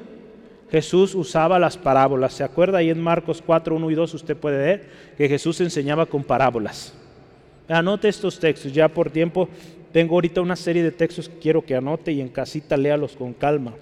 Jesús 0.70 1.16
usaba 1.16 1.60
las 1.60 1.78
parábolas. 1.78 2.34
¿Se 2.34 2.44
acuerda 2.44 2.80
ahí 2.80 2.90
en 2.90 3.02
Marcos 3.02 3.42
4, 3.46 3.74
1 3.78 3.92
y 3.92 3.96
2? 3.96 4.14
Usted 4.16 4.36
puede 4.36 4.58
ver 4.58 4.90
que 5.18 5.30
Jesús 5.30 5.62
enseñaba 5.62 6.06
con 6.06 6.26
parábolas. 6.26 6.94
Anote 7.70 8.08
estos 8.08 8.40
textos, 8.40 8.72
ya 8.72 8.88
por 8.88 9.10
tiempo 9.10 9.50
tengo 9.98 10.14
ahorita 10.14 10.42
una 10.42 10.56
serie 10.56 10.84
de 10.84 10.92
textos 10.92 11.28
que 11.28 11.40
quiero 11.40 11.66
que 11.66 11.76
anote 11.76 12.12
y 12.12 12.22
en 12.22 12.30
casita 12.30 12.78
léalos 12.78 13.16
con 13.16 13.34
calma. 13.34 13.74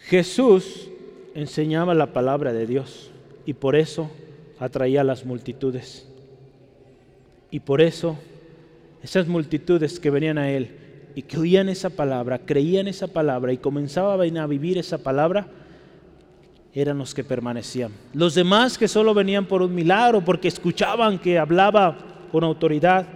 Jesús 0.00 0.90
enseñaba 1.34 1.94
la 1.94 2.12
palabra 2.12 2.52
de 2.52 2.66
Dios 2.66 3.10
y 3.46 3.54
por 3.54 3.74
eso 3.74 4.10
atraía 4.58 5.00
a 5.00 5.04
las 5.04 5.24
multitudes. 5.24 6.06
Y 7.50 7.60
por 7.60 7.80
eso 7.80 8.18
esas 9.02 9.26
multitudes 9.26 9.98
que 9.98 10.10
venían 10.10 10.36
a 10.36 10.50
Él 10.50 10.76
y 11.14 11.22
que 11.22 11.38
oían 11.38 11.70
esa 11.70 11.88
palabra, 11.88 12.40
creían 12.40 12.88
esa 12.88 13.06
palabra 13.06 13.54
y 13.54 13.56
comenzaban 13.56 14.36
a 14.36 14.46
vivir 14.46 14.76
esa 14.76 14.98
palabra, 14.98 15.46
eran 16.74 16.98
los 16.98 17.14
que 17.14 17.24
permanecían. 17.24 17.90
Los 18.12 18.34
demás 18.34 18.76
que 18.76 18.86
solo 18.86 19.14
venían 19.14 19.46
por 19.46 19.62
un 19.62 19.74
milagro, 19.74 20.22
porque 20.22 20.48
escuchaban 20.48 21.18
que 21.18 21.38
hablaba 21.38 21.96
con 22.30 22.44
autoridad, 22.44 23.06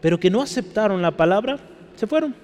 pero 0.00 0.18
que 0.20 0.30
no 0.30 0.42
aceptaron 0.42 1.02
la 1.02 1.16
palabra, 1.16 1.58
se 1.94 2.06
fueron. 2.06 2.34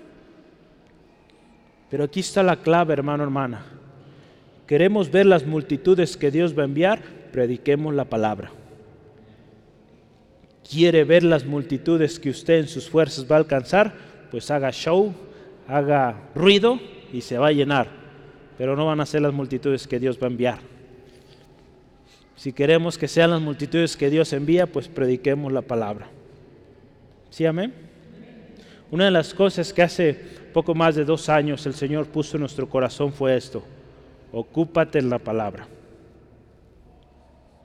Pero 1.90 2.04
aquí 2.04 2.20
está 2.20 2.42
la 2.42 2.56
clave, 2.56 2.94
hermano, 2.94 3.22
hermana. 3.22 3.66
Queremos 4.66 5.10
ver 5.10 5.26
las 5.26 5.46
multitudes 5.46 6.16
que 6.16 6.30
Dios 6.30 6.56
va 6.56 6.62
a 6.62 6.64
enviar, 6.64 7.02
prediquemos 7.32 7.94
la 7.94 8.06
palabra. 8.06 8.50
Quiere 10.68 11.04
ver 11.04 11.22
las 11.22 11.44
multitudes 11.44 12.18
que 12.18 12.30
usted 12.30 12.60
en 12.60 12.68
sus 12.68 12.88
fuerzas 12.88 13.30
va 13.30 13.36
a 13.36 13.40
alcanzar, 13.40 13.92
pues 14.30 14.50
haga 14.50 14.70
show, 14.70 15.12
haga 15.68 16.30
ruido 16.34 16.80
y 17.12 17.20
se 17.20 17.36
va 17.36 17.48
a 17.48 17.52
llenar. 17.52 17.88
Pero 18.56 18.76
no 18.76 18.86
van 18.86 19.00
a 19.00 19.06
ser 19.06 19.20
las 19.20 19.34
multitudes 19.34 19.86
que 19.86 19.98
Dios 19.98 20.18
va 20.18 20.28
a 20.28 20.30
enviar. 20.30 20.58
Si 22.36 22.52
queremos 22.52 22.96
que 22.96 23.08
sean 23.08 23.30
las 23.30 23.40
multitudes 23.42 23.96
que 23.96 24.08
Dios 24.08 24.32
envía, 24.32 24.66
pues 24.66 24.88
prediquemos 24.88 25.52
la 25.52 25.62
palabra. 25.62 26.08
¿Sí, 27.32 27.44
amén? 27.44 27.74
Una 28.92 29.06
de 29.06 29.10
las 29.10 29.34
cosas 29.34 29.72
que 29.72 29.82
hace 29.82 30.14
poco 30.52 30.74
más 30.74 30.94
de 30.94 31.04
dos 31.04 31.28
años 31.28 31.66
el 31.66 31.74
Señor 31.74 32.06
puso 32.06 32.36
en 32.36 32.42
nuestro 32.42 32.68
corazón 32.68 33.12
fue 33.12 33.36
esto 33.36 33.64
ocúpate 34.32 34.98
en 34.98 35.10
la 35.10 35.18
palabra. 35.18 35.68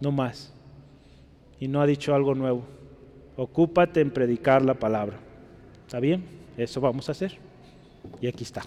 No 0.01 0.11
más. 0.11 0.53
Y 1.59 1.67
no 1.67 1.81
ha 1.81 1.87
dicho 1.87 2.13
algo 2.13 2.35
nuevo. 2.35 2.65
Ocúpate 3.35 4.01
en 4.01 4.11
predicar 4.11 4.63
la 4.63 4.73
palabra. 4.73 5.17
¿Está 5.85 5.99
bien? 5.99 6.23
Eso 6.57 6.81
vamos 6.81 7.07
a 7.07 7.13
hacer. 7.13 7.37
Y 8.21 8.27
aquí 8.27 8.43
está. 8.43 8.63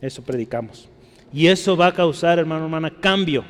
Eso 0.00 0.22
predicamos. 0.22 0.88
Y 1.32 1.46
eso 1.46 1.76
va 1.76 1.88
a 1.88 1.94
causar, 1.94 2.38
hermano, 2.38 2.64
hermana, 2.64 2.92
cambio. 3.00 3.44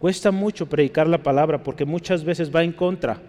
Cuesta 0.00 0.30
mucho 0.30 0.66
predicar 0.66 1.06
la 1.06 1.22
palabra 1.22 1.62
porque 1.62 1.84
muchas 1.84 2.24
veces 2.24 2.54
va 2.54 2.62
en 2.62 2.72
contra 2.72 3.20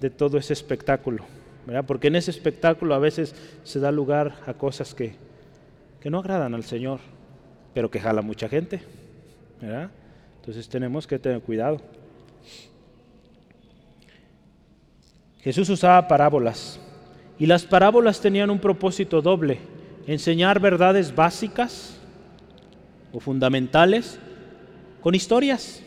de 0.00 0.10
todo 0.10 0.38
ese 0.38 0.52
espectáculo. 0.52 1.24
¿Verdad? 1.66 1.84
Porque 1.86 2.08
en 2.08 2.16
ese 2.16 2.30
espectáculo 2.30 2.94
a 2.94 2.98
veces 2.98 3.34
se 3.64 3.80
da 3.80 3.92
lugar 3.92 4.36
a 4.46 4.54
cosas 4.54 4.94
que, 4.94 5.14
que 6.00 6.10
no 6.10 6.18
agradan 6.18 6.54
al 6.54 6.64
Señor 6.64 7.00
pero 7.74 7.90
que 7.90 8.00
jala 8.00 8.22
mucha 8.22 8.48
gente. 8.48 8.80
Entonces 10.40 10.68
tenemos 10.68 11.06
que 11.06 11.18
tener 11.18 11.40
cuidado. 11.40 11.80
Jesús 15.40 15.68
usaba 15.70 16.06
parábolas 16.06 16.80
y 17.38 17.46
las 17.46 17.64
parábolas 17.64 18.20
tenían 18.20 18.50
un 18.50 18.58
propósito 18.58 19.20
doble, 19.22 19.58
enseñar 20.06 20.60
verdades 20.60 21.14
básicas 21.14 21.98
o 23.12 23.20
fundamentales 23.20 24.18
con 25.00 25.14
historias. 25.14 25.82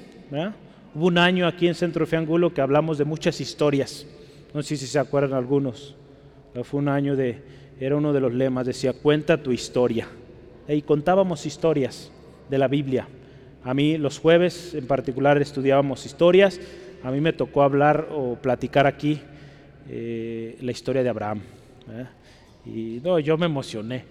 Hubo 0.94 1.08
un 1.08 1.18
año 1.18 1.48
aquí 1.48 1.68
en 1.68 1.76
Centro 1.76 2.06
Fiangulo 2.06 2.54
que 2.54 2.62
hablamos 2.62 2.98
de 2.98 3.06
muchas 3.06 3.40
historias, 3.40 4.06
no 4.56 4.64
sé 4.64 4.78
si 4.78 4.88
se 4.88 5.00
acuerdan 5.00 5.34
algunos, 5.34 5.98
fue 6.64 6.80
un 6.80 6.88
año 6.88 7.18
de, 7.18 7.44
era 7.78 7.98
uno 7.98 8.14
de 8.14 8.22
los 8.22 8.34
lemas, 8.34 8.66
decía, 8.66 8.94
cuenta 8.94 9.44
tu 9.44 9.52
historia 9.52 10.08
y 10.66 10.82
contábamos 10.82 11.46
historias 11.46 12.10
de 12.50 12.58
la 12.58 12.70
Biblia. 12.70 13.06
A 13.66 13.74
mí 13.74 13.98
los 13.98 14.18
jueves 14.18 14.74
en 14.74 14.88
particular 14.88 15.42
estudiábamos 15.42 16.06
historias. 16.06 16.62
A 17.04 17.12
mí 17.12 17.20
me 17.20 17.34
tocó 17.34 17.64
hablar 17.64 18.08
o 18.12 18.36
platicar 18.36 18.88
aquí 18.88 19.20
eh, 19.90 20.58
la 20.62 20.72
historia 20.72 21.04
de 21.04 21.10
Abraham. 21.10 21.42
Y 22.66 23.02
no, 23.04 23.20
yo 23.20 23.38
me 23.38 23.48
emocioné. 23.48 24.06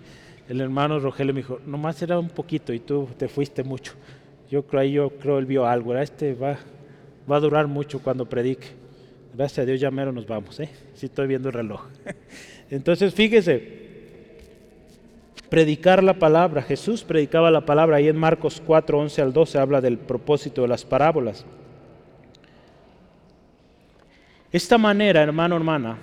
El 0.47 0.61
hermano 0.61 1.01
Rogelio 1.01 1.33
me 1.33 1.41
dijo, 1.41 1.59
nomás 1.65 2.03
era 2.03 2.19
un 2.19 2.29
poquito 2.29 2.75
y 2.75 2.81
tú 2.81 3.09
te 3.17 3.29
fuiste 3.29 3.65
mucho. 3.65 3.95
Yo 4.51 4.67
creo, 4.67 4.85
yo 4.85 5.11
creo 5.19 5.39
él 5.39 5.47
vio 5.47 5.65
algo. 5.65 5.97
Este 5.97 6.35
va, 6.35 6.59
va 7.31 7.37
a 7.37 7.41
durar 7.41 7.67
mucho 7.67 8.01
cuando 8.01 8.29
predique. 8.29 8.84
Gracias 9.35 9.59
a 9.59 9.66
Dios 9.66 9.80
ya 9.80 9.91
mero 9.91 10.12
nos 10.12 10.26
vamos. 10.26 10.61
¿eh? 10.61 10.68
Sí 10.95 11.07
estoy 11.07 11.26
viendo 11.26 11.49
el 11.49 11.55
reloj. 11.55 11.82
Entonces 12.70 13.12
fíjese, 13.12 13.85
predicar 15.49 16.05
la 16.05 16.14
palabra. 16.14 16.62
Jesús 16.62 17.03
predicaba 17.03 17.51
la 17.51 17.66
palabra. 17.66 17.97
Ahí 17.97 18.09
en 18.09 18.16
Marcos 18.16 18.62
4, 18.64 18.99
11 18.99 19.22
al 19.22 19.32
12 19.32 19.59
habla 19.59 19.80
del 19.80 19.99
propósito 19.99 20.62
de 20.62 20.68
las 20.68 20.85
parábolas. 20.85 21.45
Esta 24.53 24.78
manera, 24.78 25.20
hermano, 25.20 25.57
hermana, 25.57 25.99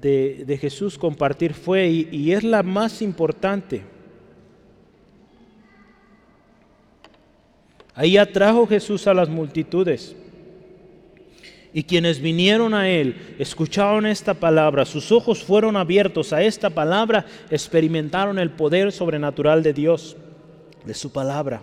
de, 0.00 0.58
Jesús 0.60 0.96
compartir 0.96 1.54
fue 1.54 1.88
y 1.88 2.32
es 2.32 2.44
la 2.44 2.62
más 2.62 3.02
importante. 3.02 3.82
Ahí 7.94 8.16
atrajo 8.16 8.66
Jesús 8.66 9.06
a 9.08 9.14
las 9.14 9.28
multitudes. 9.28 10.16
Y 11.74 11.84
quienes 11.84 12.20
vinieron 12.20 12.74
a 12.74 12.88
él, 12.88 13.34
escucharon 13.38 14.04
esta 14.04 14.34
palabra, 14.34 14.84
sus 14.84 15.10
ojos 15.10 15.42
fueron 15.42 15.76
abiertos 15.76 16.32
a 16.32 16.42
esta 16.42 16.68
palabra, 16.68 17.24
experimentaron 17.50 18.38
el 18.38 18.50
poder 18.50 18.92
sobrenatural 18.92 19.62
de 19.62 19.72
Dios, 19.72 20.16
de 20.84 20.92
su 20.92 21.10
palabra. 21.12 21.62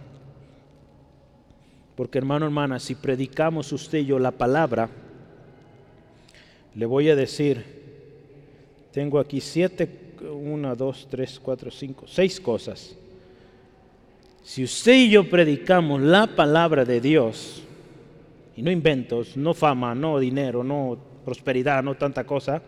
Porque 1.95 2.18
hermano, 2.18 2.45
hermana, 2.45 2.80
si 2.80 2.95
predicamos 2.95 3.72
usted 3.72 3.99
y 3.99 4.05
yo 4.05 4.18
la 4.18 4.32
palabra, 4.32 4.89
le 6.74 6.86
voy 6.86 7.10
a 7.10 7.16
decir, 7.16 7.66
tengo 8.91 9.20
aquí 9.20 9.41
siete, 9.41 10.16
una, 10.22 10.76
dos, 10.76 11.07
tres, 11.10 11.39
cuatro, 11.39 11.70
cinco, 11.70 12.05
seis 12.07 12.39
cosas. 12.39 12.95
Si 14.43 14.64
usted 14.64 14.93
y 14.93 15.10
yo 15.12 15.30
predicamos 15.30 16.01
la 16.01 16.26
palabra 16.26 16.86
de 16.86 16.99
Dios, 16.99 17.62
no 18.62 18.72
inventos, 18.72 19.38
no 19.38 19.53
fama, 19.53 19.95
no 19.95 20.20
dinero, 20.20 20.64
no 20.64 20.97
prosperidad, 21.24 21.84
no 21.84 21.95
tanta 21.95 22.26
cosa. 22.26 22.62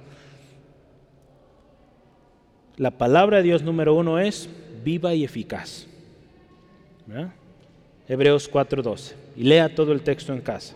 La 2.77 2.91
palabra 2.91 3.37
de 3.37 3.43
Dios 3.43 3.63
número 3.63 3.95
uno 3.95 4.19
es 4.19 4.49
viva 4.83 5.13
y 5.13 5.23
eficaz. 5.23 5.87
Hebreos 8.07 8.49
4:12. 8.49 9.15
Y 9.35 9.43
lea 9.43 9.73
todo 9.73 9.91
el 9.91 10.01
texto 10.01 10.33
en 10.33 10.41
casa. 10.41 10.75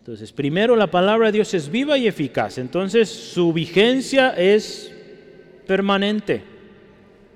Entonces, 0.00 0.32
primero 0.32 0.74
la 0.74 0.90
palabra 0.90 1.26
de 1.26 1.32
Dios 1.32 1.52
es 1.52 1.70
viva 1.70 1.98
y 1.98 2.06
eficaz. 2.06 2.56
Entonces, 2.56 3.10
su 3.10 3.52
vigencia 3.52 4.30
es 4.30 4.90
permanente, 5.66 6.42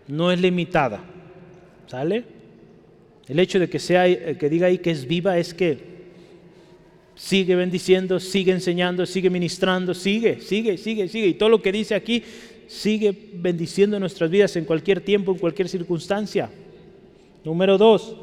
no 0.08 0.32
es 0.32 0.40
limitada. 0.40 1.00
¿Sale? 1.86 2.24
El 3.32 3.40
hecho 3.40 3.58
de 3.58 3.70
que, 3.70 3.78
sea, 3.78 4.06
eh, 4.06 4.36
que 4.38 4.50
diga 4.50 4.66
ahí 4.66 4.76
que 4.76 4.90
es 4.90 5.06
viva 5.08 5.38
es 5.38 5.54
que 5.54 5.78
sigue 7.14 7.56
bendiciendo, 7.56 8.20
sigue 8.20 8.52
enseñando, 8.52 9.06
sigue 9.06 9.30
ministrando, 9.30 9.94
sigue, 9.94 10.38
sigue, 10.42 10.76
sigue, 10.76 11.08
sigue. 11.08 11.28
Y 11.28 11.32
todo 11.32 11.48
lo 11.48 11.62
que 11.62 11.72
dice 11.72 11.94
aquí 11.94 12.22
sigue 12.66 13.16
bendiciendo 13.32 13.98
nuestras 13.98 14.28
vidas 14.28 14.54
en 14.56 14.66
cualquier 14.66 15.00
tiempo, 15.00 15.32
en 15.32 15.38
cualquier 15.38 15.70
circunstancia. 15.70 16.50
Número 17.42 17.78
dos, 17.78 18.16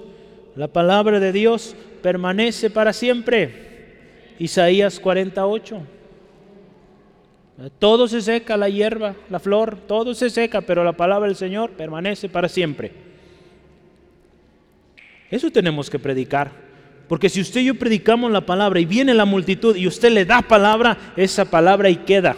la 0.55 0.67
palabra 0.67 1.19
de 1.19 1.31
Dios 1.31 1.75
permanece 2.03 2.69
para 2.69 2.93
siempre. 2.93 3.49
Isaías 4.37 4.99
48. 4.99 5.81
Todo 7.79 8.07
se 8.07 8.21
seca, 8.21 8.57
la 8.57 8.69
hierba, 8.69 9.15
la 9.31 9.39
flor, 9.39 9.75
todo 9.87 10.13
se 10.13 10.29
seca, 10.29 10.61
pero 10.61 10.83
la 10.83 10.93
palabra 10.93 11.25
del 11.27 11.35
Señor 11.35 11.71
permanece 11.71 12.29
para 12.29 12.47
siempre. 12.47 13.08
Eso 15.29 15.51
tenemos 15.51 15.89
que 15.89 15.99
predicar. 15.99 16.51
Porque 17.07 17.27
si 17.27 17.41
usted 17.41 17.61
y 17.61 17.65
yo 17.65 17.75
predicamos 17.75 18.31
la 18.31 18.45
palabra 18.45 18.79
y 18.79 18.85
viene 18.85 19.13
la 19.15 19.25
multitud 19.25 19.75
y 19.75 19.87
usted 19.87 20.11
le 20.11 20.25
da 20.25 20.43
palabra, 20.43 21.13
esa 21.15 21.45
palabra 21.45 21.89
y 21.89 21.97
queda. 21.97 22.35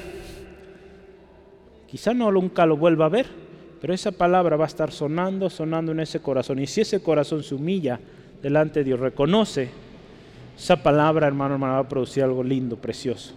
Quizá 1.87 2.13
no 2.13 2.31
nunca 2.31 2.65
lo 2.65 2.77
vuelva 2.77 3.05
a 3.05 3.09
ver, 3.09 3.25
pero 3.81 3.93
esa 3.93 4.13
palabra 4.13 4.55
va 4.55 4.63
a 4.63 4.67
estar 4.67 4.91
sonando, 4.91 5.49
sonando 5.49 5.91
en 5.91 5.99
ese 5.99 6.21
corazón. 6.21 6.59
Y 6.59 6.67
si 6.67 6.81
ese 6.81 7.01
corazón 7.01 7.43
se 7.43 7.53
humilla 7.53 7.99
delante 8.41 8.79
de 8.79 8.85
Dios, 8.85 8.99
reconoce, 9.01 9.69
esa 10.57 10.81
palabra, 10.81 11.27
hermano, 11.27 11.55
hermano, 11.55 11.73
va 11.73 11.79
a 11.79 11.89
producir 11.89 12.23
algo 12.23 12.41
lindo, 12.41 12.77
precioso. 12.77 13.33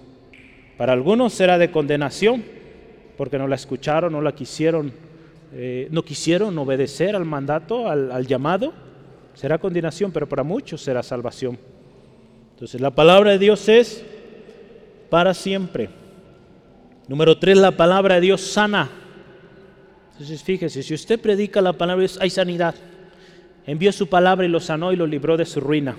Para 0.77 0.93
algunos 0.93 1.33
será 1.33 1.59
de 1.59 1.73
condenación, 1.73 2.45
porque 3.17 3.39
no 3.39 3.49
la 3.49 3.57
escucharon, 3.57 4.13
no 4.13 4.21
la 4.21 4.37
quisieron, 4.37 4.93
eh, 5.53 5.89
no 5.91 6.05
quisieron 6.05 6.57
obedecer 6.59 7.17
al 7.17 7.25
mandato, 7.25 7.89
al 7.89 8.27
llamado 8.29 8.84
será 9.35 9.59
condenación, 9.59 10.13
pero 10.13 10.29
para 10.29 10.43
muchos 10.43 10.81
será 10.81 11.03
salvación. 11.03 11.59
Entonces 12.53 12.81
la 12.81 12.91
palabra 12.91 13.33
de 13.33 13.39
Dios 13.39 13.69
es 13.69 14.05
para 15.11 15.35
siempre. 15.35 15.91
Número 17.09 17.39
tres, 17.39 17.59
la 17.59 17.73
palabra 17.73 18.17
de 18.17 18.23
Dios 18.23 18.41
sana. 18.41 18.91
Entonces 20.13 20.43
fíjese, 20.43 20.83
si 20.83 20.95
usted 20.95 21.21
predica 21.21 21.61
la 21.61 21.73
palabra, 21.73 22.07
hay 22.21 22.31
sanidad. 22.31 22.75
Envió 23.67 23.93
su 23.93 24.07
palabra 24.07 24.47
y 24.47 24.49
lo 24.49 24.61
sanó 24.61 24.93
y 24.93 24.97
lo 24.97 25.07
libró 25.07 25.37
de 25.37 25.45
su 25.45 25.61
ruina. 25.61 25.97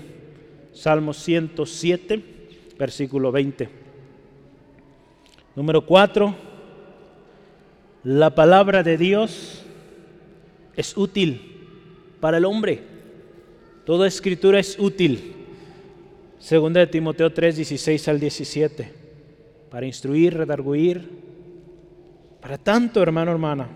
Salmo 0.73 1.13
107, 1.13 2.23
versículo 2.77 3.31
20. 3.31 3.69
Número 5.55 5.85
cuatro, 5.85 6.35
la 8.03 8.35
palabra 8.35 8.83
de 8.83 8.97
Dios 8.97 9.63
es 10.75 10.95
útil 10.97 11.41
para 12.19 12.37
el 12.37 12.45
hombre. 12.45 12.94
Toda 13.85 14.07
escritura 14.07 14.59
es 14.59 14.79
útil. 14.79 15.33
Segunda 16.39 16.79
de 16.79 16.87
Timoteo 16.87 17.31
3, 17.31 17.55
16 17.57 18.07
al 18.07 18.19
17. 18.19 18.91
Para 19.69 19.85
instruir, 19.85 20.35
redarguir. 20.35 21.07
Para 22.41 22.57
tanto, 22.57 23.01
hermano, 23.01 23.31
hermana. 23.31 23.67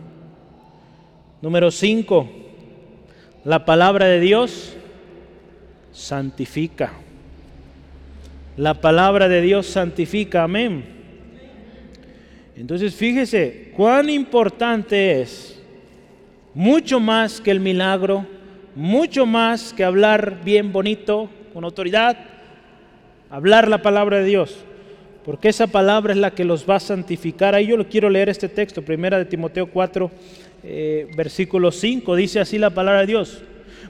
Número 1.41 1.70
5. 1.70 2.30
La 3.45 3.66
palabra 3.66 4.07
de 4.07 4.20
Dios 4.20 4.74
santifica. 5.91 6.91
La 8.57 8.82
palabra 8.82 9.30
de 9.30 9.41
Dios 9.41 9.68
santifica. 9.68 10.43
Amén. 10.43 10.84
Entonces 12.55 12.93
fíjese 12.93 13.72
cuán 13.76 14.10
importante 14.10 15.22
es, 15.22 15.62
mucho 16.53 16.99
más 16.99 17.39
que 17.39 17.51
el 17.51 17.60
milagro, 17.62 18.26
mucho 18.80 19.25
más 19.25 19.73
que 19.73 19.84
hablar 19.84 20.39
bien 20.45 20.71
bonito, 20.71 21.30
con 21.53 21.65
autoridad, 21.65 22.17
hablar 23.30 23.67
la 23.67 23.82
palabra 23.82 24.19
de 24.19 24.23
Dios, 24.23 24.57
porque 25.25 25.49
esa 25.49 25.67
palabra 25.67 26.13
es 26.13 26.17
la 26.17 26.32
que 26.32 26.45
los 26.45 26.67
va 26.67 26.77
a 26.77 26.80
santificar. 26.80 27.55
Ahí 27.55 27.67
yo 27.67 27.75
lo 27.75 27.89
quiero 27.89 28.09
leer 28.09 28.30
este 28.30 28.47
texto, 28.47 28.82
primera 28.82 29.17
de 29.17 29.25
Timoteo 29.25 29.67
4, 29.67 30.09
eh, 30.63 31.11
versículo 31.17 31.73
5, 31.73 32.15
dice 32.15 32.39
así 32.39 32.57
la 32.57 32.69
palabra 32.69 33.01
de 33.01 33.07
Dios. 33.07 33.43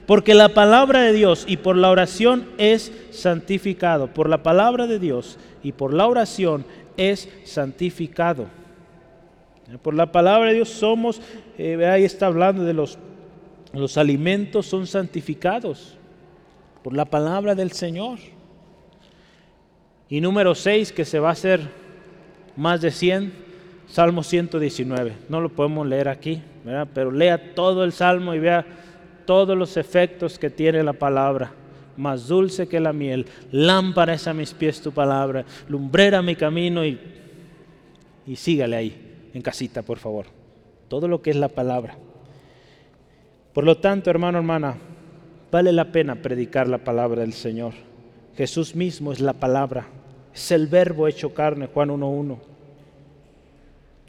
Porque 0.06 0.34
la 0.34 0.48
palabra 0.48 1.02
de 1.02 1.12
Dios 1.12 1.44
y 1.46 1.58
por 1.58 1.76
la 1.76 1.88
oración 1.88 2.48
es 2.58 2.92
santificado. 3.12 4.08
Por 4.08 4.28
la 4.28 4.42
palabra 4.42 4.88
de 4.88 4.98
Dios 4.98 5.38
y 5.62 5.70
por 5.70 5.94
la 5.94 6.08
oración 6.08 6.64
es 6.96 7.28
santificado. 7.44 8.48
Por 9.82 9.94
la 9.94 10.10
palabra 10.10 10.48
de 10.48 10.54
Dios 10.56 10.68
somos, 10.68 11.22
eh, 11.58 11.86
ahí 11.86 12.02
está 12.02 12.26
hablando 12.26 12.64
de 12.64 12.74
los, 12.74 12.98
los 13.72 13.96
alimentos 13.96 14.66
son 14.66 14.86
santificados. 14.86 15.96
Por 16.82 16.94
la 16.94 17.04
palabra 17.04 17.54
del 17.54 17.72
Señor. 17.72 18.18
Y 20.08 20.20
número 20.20 20.54
6, 20.54 20.92
que 20.92 21.04
se 21.04 21.20
va 21.20 21.28
a 21.28 21.32
hacer 21.32 21.60
más 22.56 22.80
de 22.80 22.90
100, 22.90 23.32
Salmo 23.86 24.22
119. 24.22 25.14
No 25.28 25.40
lo 25.40 25.50
podemos 25.50 25.86
leer 25.86 26.08
aquí, 26.08 26.42
pero 26.94 27.10
lea 27.10 27.54
todo 27.54 27.84
el 27.84 27.92
Salmo 27.92 28.34
y 28.34 28.38
vea 28.38 28.66
todos 29.24 29.56
los 29.56 29.76
efectos 29.76 30.38
que 30.38 30.50
tiene 30.50 30.82
la 30.82 30.92
palabra. 30.92 31.52
Más 31.96 32.28
dulce 32.28 32.66
que 32.66 32.80
la 32.80 32.92
miel, 32.92 33.26
lámpara 33.52 34.14
es 34.14 34.26
a 34.26 34.32
mis 34.32 34.54
pies 34.54 34.80
tu 34.80 34.90
palabra, 34.90 35.44
lumbrera 35.68 36.22
mi 36.22 36.34
camino 36.34 36.84
y, 36.84 36.98
y 38.26 38.36
sígale 38.36 38.76
ahí, 38.76 39.30
en 39.34 39.42
casita, 39.42 39.82
por 39.82 39.98
favor. 39.98 40.26
Todo 40.88 41.06
lo 41.08 41.20
que 41.20 41.30
es 41.30 41.36
la 41.36 41.48
palabra. 41.48 41.96
Por 43.52 43.64
lo 43.64 43.78
tanto, 43.78 44.10
hermano, 44.10 44.38
hermana, 44.38 44.76
vale 45.50 45.72
la 45.72 45.90
pena 45.90 46.16
predicar 46.16 46.68
la 46.68 46.78
palabra 46.78 47.22
del 47.22 47.32
Señor. 47.32 47.72
Jesús 48.36 48.74
mismo 48.74 49.12
es 49.12 49.20
la 49.20 49.32
palabra, 49.32 49.86
es 50.34 50.50
el 50.52 50.66
verbo 50.66 51.08
hecho 51.08 51.34
carne, 51.34 51.66
Juan 51.66 51.90
1.1. 51.90 52.38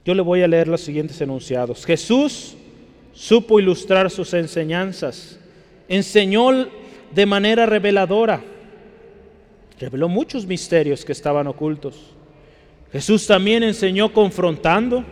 Yo 0.05 0.15
le 0.15 0.21
voy 0.21 0.41
a 0.41 0.47
leer 0.47 0.67
los 0.67 0.81
siguientes 0.81 1.19
enunciados. 1.21 1.85
Jesús 1.85 2.55
supo 3.13 3.59
ilustrar 3.59 4.09
sus 4.09 4.33
enseñanzas, 4.33 5.39
enseñó 5.87 6.67
de 7.13 7.25
manera 7.25 7.65
reveladora, 7.65 8.41
reveló 9.79 10.07
muchos 10.07 10.45
misterios 10.45 11.03
que 11.03 11.11
estaban 11.11 11.47
ocultos. 11.47 11.95
Jesús 12.91 13.25
también 13.25 13.63
enseñó 13.63 14.13
confrontando. 14.13 15.03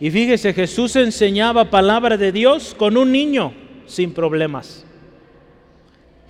Y 0.00 0.10
fíjese, 0.10 0.52
Jesús 0.52 0.94
enseñaba 0.96 1.70
palabra 1.70 2.16
de 2.16 2.32
Dios 2.32 2.74
con 2.76 2.96
un 2.96 3.12
niño 3.12 3.52
sin 3.86 4.12
problemas. 4.12 4.84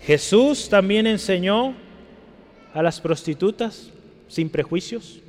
Jesús 0.00 0.68
también 0.68 1.06
enseñó 1.06 1.74
a 2.72 2.82
las 2.82 3.00
prostitutas 3.00 3.90
sin 4.28 4.48
prejuicios. 4.50 5.20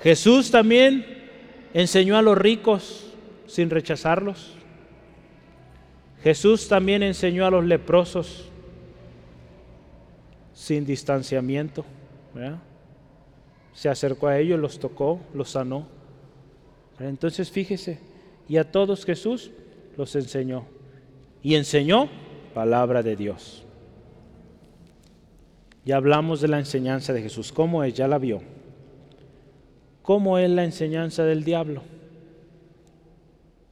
Jesús 0.00 0.50
también 0.50 1.06
enseñó 1.74 2.16
a 2.16 2.22
los 2.22 2.38
ricos 2.38 3.12
sin 3.46 3.70
rechazarlos. 3.70 4.54
Jesús 6.22 6.68
también 6.68 7.02
enseñó 7.02 7.46
a 7.46 7.50
los 7.50 7.64
leprosos 7.64 8.48
sin 10.54 10.86
distanciamiento. 10.86 11.84
Se 13.72 13.88
acercó 13.88 14.28
a 14.28 14.38
ellos, 14.38 14.60
los 14.60 14.78
tocó, 14.78 15.20
los 15.34 15.50
sanó. 15.50 15.88
Entonces 17.08 17.50
fíjese, 17.50 17.98
y 18.48 18.56
a 18.56 18.70
todos 18.70 19.04
Jesús 19.04 19.50
los 19.96 20.14
enseñó. 20.16 20.64
Y 21.42 21.54
enseñó 21.56 22.08
palabra 22.54 23.02
de 23.02 23.16
Dios. 23.16 23.64
Ya 25.84 25.96
hablamos 25.96 26.40
de 26.40 26.48
la 26.48 26.58
enseñanza 26.58 27.12
de 27.12 27.22
Jesús. 27.22 27.52
¿Cómo 27.52 27.82
es? 27.82 27.94
Ya 27.94 28.06
la 28.06 28.18
vio. 28.18 28.42
¿Cómo 30.02 30.38
es 30.38 30.50
la 30.50 30.64
enseñanza 30.64 31.24
del 31.24 31.44
diablo? 31.44 31.82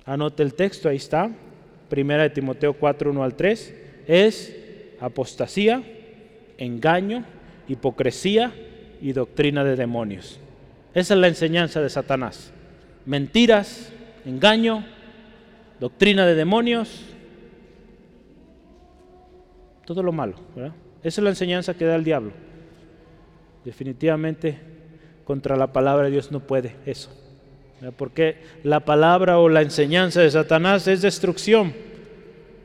Anote 0.05 0.43
el 0.43 0.55
texto, 0.55 0.89
ahí 0.89 0.97
está. 0.97 1.31
Primera 1.89 2.24
de 2.24 2.31
Timoteo 2.31 2.72
4, 2.72 3.11
1 3.11 3.22
al 3.22 3.35
3. 3.35 3.74
Es 4.07 4.57
apostasía, 5.01 5.83
engaño, 6.59 7.24
hipocresía 7.68 8.53
y 9.01 9.12
doctrina 9.12 9.62
de 9.62 9.76
demonios. 9.76 10.41
Esa 10.95 11.14
es 11.14 11.20
la 11.20 11.28
enseñanza 11.28 11.81
de 11.81 11.91
Satanás. 11.91 12.53
Mentiras, 13.11 13.92
engaño, 14.24 14.84
doctrina 15.80 16.24
de 16.24 16.36
demonios, 16.36 17.06
todo 19.84 20.04
lo 20.04 20.12
malo. 20.12 20.36
Esa 21.02 21.20
es 21.20 21.24
la 21.24 21.30
enseñanza 21.30 21.74
que 21.74 21.86
da 21.86 21.96
el 21.96 22.04
diablo. 22.04 22.30
Definitivamente 23.64 24.61
contra 25.24 25.56
la 25.56 25.72
palabra 25.72 26.04
de 26.04 26.12
Dios 26.12 26.30
no 26.30 26.38
puede 26.38 26.76
eso. 26.86 27.11
Porque 27.96 28.44
la 28.62 28.84
palabra 28.84 29.40
o 29.40 29.48
la 29.48 29.62
enseñanza 29.62 30.20
de 30.20 30.30
Satanás 30.30 30.86
es 30.86 31.02
destrucción. 31.02 31.72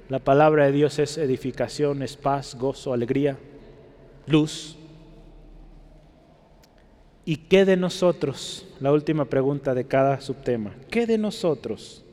La 0.09 0.19
palabra 0.19 0.67
de 0.67 0.73
Dios 0.73 0.99
es 0.99 1.17
edificación, 1.17 2.03
es 2.03 2.17
paz, 2.17 2.53
gozo, 2.53 2.93
alegría, 2.93 3.35
luz. 4.27 4.77
¿Y 7.25 7.37
qué 7.37 7.65
de 7.65 7.75
nosotros? 7.75 8.67
La 8.79 8.91
última 8.91 9.25
pregunta 9.25 9.73
de 9.73 9.85
cada 9.85 10.21
subtema. 10.21 10.75
¿Qué 10.91 11.07
de 11.07 11.17
nosotros? 11.17 12.03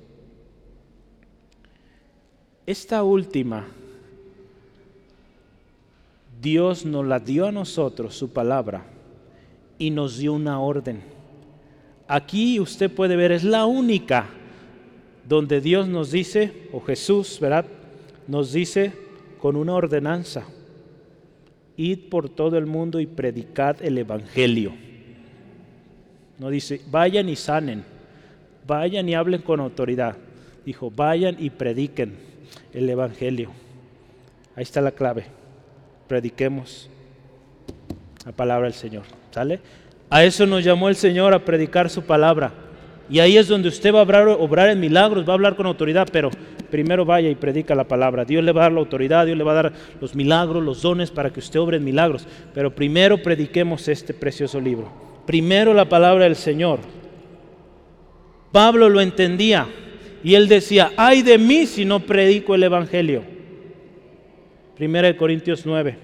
Esta 2.65 3.03
última 3.03 3.67
Dios 6.41 6.85
nos 6.85 7.07
la 7.07 7.21
dio 7.21 7.47
a 7.47 7.53
nosotros, 7.53 8.17
su 8.17 8.33
palabra, 8.33 8.85
y 9.79 9.91
nos 9.91 10.19
dio 10.19 10.33
una 10.33 10.61
orden. 10.61 11.01
Aquí 12.09 12.59
usted 12.59 12.91
puede 12.91 13.15
ver, 13.15 13.31
es 13.31 13.45
la 13.45 13.65
única 13.67 14.29
donde 15.29 15.61
Dios 15.61 15.87
nos 15.87 16.11
dice, 16.11 16.69
o 16.73 16.81
Jesús, 16.81 17.39
¿verdad? 17.41 17.67
Nos 18.27 18.53
dice 18.53 18.93
con 19.41 19.55
una 19.55 19.75
ordenanza, 19.75 20.45
id 21.77 22.09
por 22.11 22.29
todo 22.29 22.59
el 22.59 22.67
mundo 22.67 22.99
y 22.99 23.07
predicad 23.07 23.77
el 23.81 23.99
Evangelio. 23.99 24.73
No 26.43 26.51
dice, 26.51 26.82
vayan 26.90 27.30
y 27.30 27.36
sanen, 27.36 27.84
vayan 28.66 29.09
y 29.09 29.14
hablen 29.14 29.40
con 29.40 29.61
autoridad. 29.61 30.16
Dijo, 30.66 30.90
vayan 30.90 31.36
y 31.38 31.49
prediquen 31.49 32.16
el 32.74 32.90
Evangelio. 32.90 33.51
Ahí 34.55 34.64
está 34.64 34.82
la 34.82 34.90
clave 34.90 35.24
prediquemos 36.12 36.90
la 38.26 38.32
palabra 38.32 38.66
del 38.66 38.74
Señor. 38.74 39.05
¿Sale? 39.30 39.61
A 40.11 40.24
eso 40.24 40.45
nos 40.45 40.62
llamó 40.62 40.90
el 40.90 40.95
Señor 40.95 41.32
a 41.32 41.43
predicar 41.43 41.88
su 41.88 42.03
palabra. 42.03 42.53
Y 43.09 43.18
ahí 43.18 43.38
es 43.38 43.49
donde 43.49 43.68
usted 43.68 43.95
va 43.95 44.01
a 44.01 44.03
obrar, 44.03 44.28
obrar 44.28 44.68
en 44.68 44.78
milagros, 44.78 45.26
va 45.26 45.32
a 45.32 45.34
hablar 45.36 45.57
con 45.57 45.64
autoridad, 45.64 46.07
pero 46.12 46.28
primero 46.70 47.07
vaya 47.07 47.30
y 47.30 47.34
predica 47.34 47.74
la 47.74 47.84
palabra. 47.84 48.26
Dios 48.26 48.45
le 48.45 48.53
va 48.53 48.61
a 48.61 48.64
dar 48.64 48.72
la 48.72 48.80
autoridad, 48.80 49.24
Dios 49.24 49.38
le 49.38 49.45
va 49.45 49.53
a 49.53 49.62
dar 49.62 49.72
los 50.03 50.14
milagros, 50.14 50.62
los 50.62 50.82
dones 50.82 51.11
para 51.11 51.30
que 51.30 51.40
usted 51.40 51.59
obre 51.59 51.78
en 51.78 51.84
milagros. 51.84 52.26
Pero 52.53 52.74
primero 52.74 53.22
prediquemos 53.22 53.88
este 53.88 54.12
precioso 54.12 54.61
libro. 54.61 55.12
Primero 55.27 55.73
la 55.73 55.89
palabra 55.89 56.25
del 56.25 56.37
Señor. 56.37 56.81
Pablo 58.51 58.89
lo 58.89 59.01
entendía 59.01 59.66
y 60.23 60.35
él 60.35 60.49
decía, 60.49 60.93
ay 60.97 61.23
de 61.23 61.39
mí 61.39 61.66
si 61.66 61.85
no 61.85 62.01
predico 62.01 62.55
el 62.55 62.62
Evangelio. 62.62 63.23
Primera 64.77 65.09
de 65.09 65.16
Corintios 65.16 65.64
9. 65.64 65.97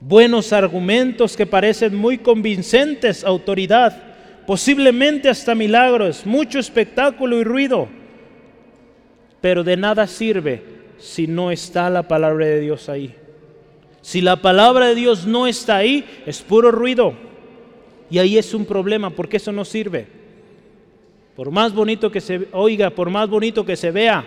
Buenos 0.00 0.52
argumentos 0.52 1.36
que 1.36 1.46
parecen 1.46 1.96
muy 1.96 2.18
convincentes, 2.18 3.24
autoridad, 3.24 4.02
posiblemente 4.46 5.28
hasta 5.28 5.54
milagros, 5.54 6.24
mucho 6.26 6.58
espectáculo 6.58 7.40
y 7.40 7.44
ruido, 7.44 7.88
pero 9.40 9.64
de 9.64 9.76
nada 9.76 10.06
sirve 10.06 10.62
si 10.98 11.26
no 11.26 11.50
está 11.50 11.90
la 11.90 12.06
palabra 12.06 12.46
de 12.46 12.60
Dios 12.60 12.88
ahí. 12.88 13.14
Si 14.06 14.20
la 14.20 14.36
palabra 14.36 14.86
de 14.86 14.94
Dios 14.94 15.26
no 15.26 15.48
está 15.48 15.78
ahí, 15.78 16.04
es 16.26 16.40
puro 16.40 16.70
ruido. 16.70 17.14
Y 18.08 18.18
ahí 18.20 18.38
es 18.38 18.54
un 18.54 18.64
problema, 18.64 19.10
porque 19.10 19.38
eso 19.38 19.50
no 19.50 19.64
sirve. 19.64 20.06
Por 21.34 21.50
más 21.50 21.74
bonito 21.74 22.08
que 22.08 22.20
se 22.20 22.46
oiga, 22.52 22.90
por 22.90 23.10
más 23.10 23.28
bonito 23.28 23.66
que 23.66 23.74
se 23.74 23.90
vea, 23.90 24.24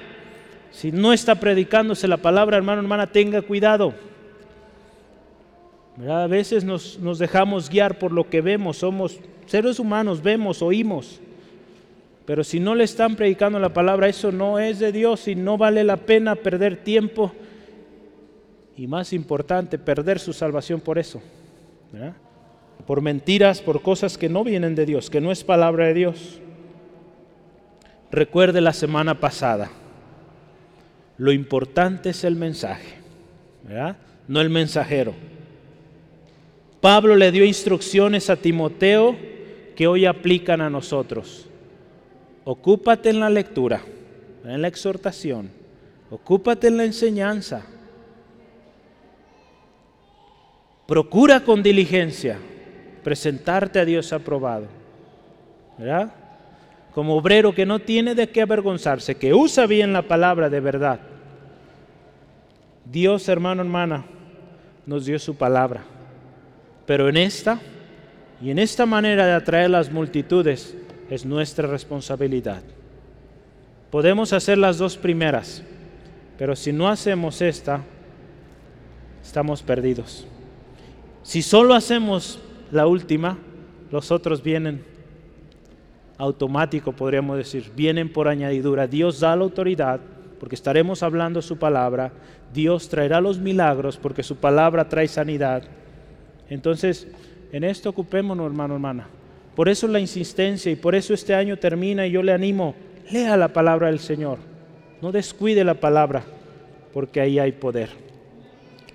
si 0.70 0.92
no 0.92 1.14
está 1.14 1.36
predicándose 1.36 2.10
la 2.10 2.18
palabra, 2.18 2.58
hermano, 2.58 2.82
hermana, 2.82 3.08
tenga 3.08 3.42
cuidado. 3.42 3.94
A 6.10 6.28
veces 6.28 6.66
nos, 6.66 7.00
nos, 7.00 7.18
dejamos 7.18 7.70
guiar 7.70 8.00
por 8.00 8.12
lo 8.12 8.30
que 8.30 8.42
vemos, 8.42 8.80
somos 8.80 9.18
seres 9.46 9.80
humanos, 9.80 10.22
vemos, 10.22 10.62
oímos. 10.62 11.22
Pero 12.26 12.44
si 12.44 12.60
no 12.60 12.76
le 12.76 12.84
están 12.84 13.16
predicando 13.16 13.60
la 13.60 13.74
palabra, 13.74 14.10
eso 14.10 14.34
no 14.34 14.60
es 14.60 14.80
de 14.80 14.92
Dios 14.92 15.30
y 15.30 15.36
no 15.36 15.58
vale 15.58 15.86
la 15.86 15.96
pena 15.96 16.36
perder 16.36 16.84
tiempo. 16.84 17.32
Y 18.80 18.88
más 18.88 19.12
importante, 19.12 19.78
perder 19.78 20.20
su 20.20 20.32
salvación 20.32 20.80
por 20.80 20.98
eso. 20.98 21.22
Por 22.88 23.02
mentiras, 23.02 23.60
por 23.60 23.82
cosas 23.82 24.18
que 24.18 24.30
no 24.30 24.46
vienen 24.46 24.74
de 24.74 24.86
Dios, 24.86 25.10
que 25.10 25.20
no 25.20 25.34
es 25.34 25.44
palabra 25.44 25.88
de 25.88 25.94
Dios. 25.94 26.40
Recuerde 28.10 28.62
la 28.62 28.72
semana 28.72 29.20
pasada. 29.20 29.70
Lo 31.18 31.34
importante 31.34 32.12
es 32.12 32.24
el 32.24 32.38
mensaje, 32.38 32.94
no 34.30 34.40
el 34.40 34.50
mensajero. 34.50 35.14
Pablo 36.80 37.18
le 37.18 37.34
dio 37.34 37.44
instrucciones 37.44 38.30
a 38.30 38.38
Timoteo 38.38 39.18
que 39.76 39.88
hoy 39.88 40.06
aplican 40.06 40.62
a 40.62 40.70
nosotros. 40.70 41.50
Ocúpate 42.46 43.10
en 43.10 43.20
la 43.20 43.30
lectura, 43.30 43.82
en 44.46 44.62
la 44.62 44.70
exhortación, 44.70 45.50
ocúpate 46.10 46.68
en 46.68 46.78
la 46.78 46.86
enseñanza. 46.86 47.66
Procura 50.90 51.42
con 51.42 51.62
diligencia 51.62 52.40
presentarte 53.04 53.78
a 53.80 53.86
Dios 53.86 54.12
aprobado. 54.12 54.66
¿Verdad? 55.78 56.12
Como 56.96 57.16
obrero 57.16 57.54
que 57.54 57.64
no 57.64 57.78
tiene 57.78 58.16
de 58.16 58.30
qué 58.30 58.42
avergonzarse, 58.42 59.14
que 59.14 59.36
usa 59.36 59.68
bien 59.68 59.94
la 59.94 60.02
palabra 60.02 60.50
de 60.50 60.60
verdad. 60.60 61.00
Dios, 62.92 63.30
hermano, 63.30 63.62
hermana, 63.62 64.04
nos 64.88 65.06
dio 65.06 65.20
su 65.20 65.36
palabra. 65.36 65.84
Pero 66.88 67.08
en 67.08 67.18
esta 67.18 67.60
y 68.42 68.50
en 68.50 68.58
esta 68.58 68.88
manera 68.88 69.28
de 69.28 69.34
atraer 69.34 69.70
las 69.70 69.92
multitudes 69.92 70.76
es 71.08 71.24
nuestra 71.24 71.68
responsabilidad. 71.68 72.64
Podemos 73.92 74.34
hacer 74.34 74.58
las 74.58 74.80
dos 74.80 74.98
primeras, 74.98 75.62
pero 76.40 76.56
si 76.56 76.74
no 76.74 76.90
hacemos 76.90 77.44
esta, 77.44 77.82
estamos 79.22 79.62
perdidos. 79.62 80.26
Si 81.30 81.44
solo 81.44 81.76
hacemos 81.76 82.40
la 82.72 82.88
última, 82.88 83.38
los 83.92 84.10
otros 84.10 84.42
vienen 84.42 84.84
automático, 86.18 86.92
podríamos 86.92 87.38
decir, 87.38 87.72
vienen 87.76 88.12
por 88.12 88.28
añadidura. 88.28 88.88
Dios 88.88 89.20
da 89.20 89.36
la 89.36 89.44
autoridad 89.44 90.00
porque 90.40 90.56
estaremos 90.56 91.04
hablando 91.04 91.44
su 91.44 91.60
palabra. 91.60 92.12
Dios 92.52 92.90
traerá 92.90 93.22
los 93.22 93.38
milagros 93.38 93.96
porque 93.96 94.24
su 94.24 94.38
palabra 94.38 94.90
trae 94.90 95.08
sanidad. 95.08 95.62
Entonces, 96.50 97.08
en 97.52 97.64
esto 97.64 97.92
ocupémonos, 97.92 98.48
hermano, 98.48 98.74
hermana. 98.74 99.08
Por 99.56 99.70
eso 99.70 99.88
la 99.88 100.00
insistencia 100.00 100.72
y 100.72 100.78
por 100.78 100.96
eso 100.96 101.14
este 101.14 101.36
año 101.36 101.58
termina 101.58 102.08
y 102.08 102.12
yo 102.12 102.24
le 102.24 102.32
animo, 102.32 102.74
lea 103.12 103.38
la 103.38 103.50
palabra 103.50 103.86
del 103.86 104.00
Señor. 104.00 104.40
No 105.00 105.12
descuide 105.12 105.64
la 105.64 105.76
palabra, 105.76 106.24
porque 106.92 107.22
ahí 107.22 107.38
hay 107.38 107.52
poder. 107.52 107.90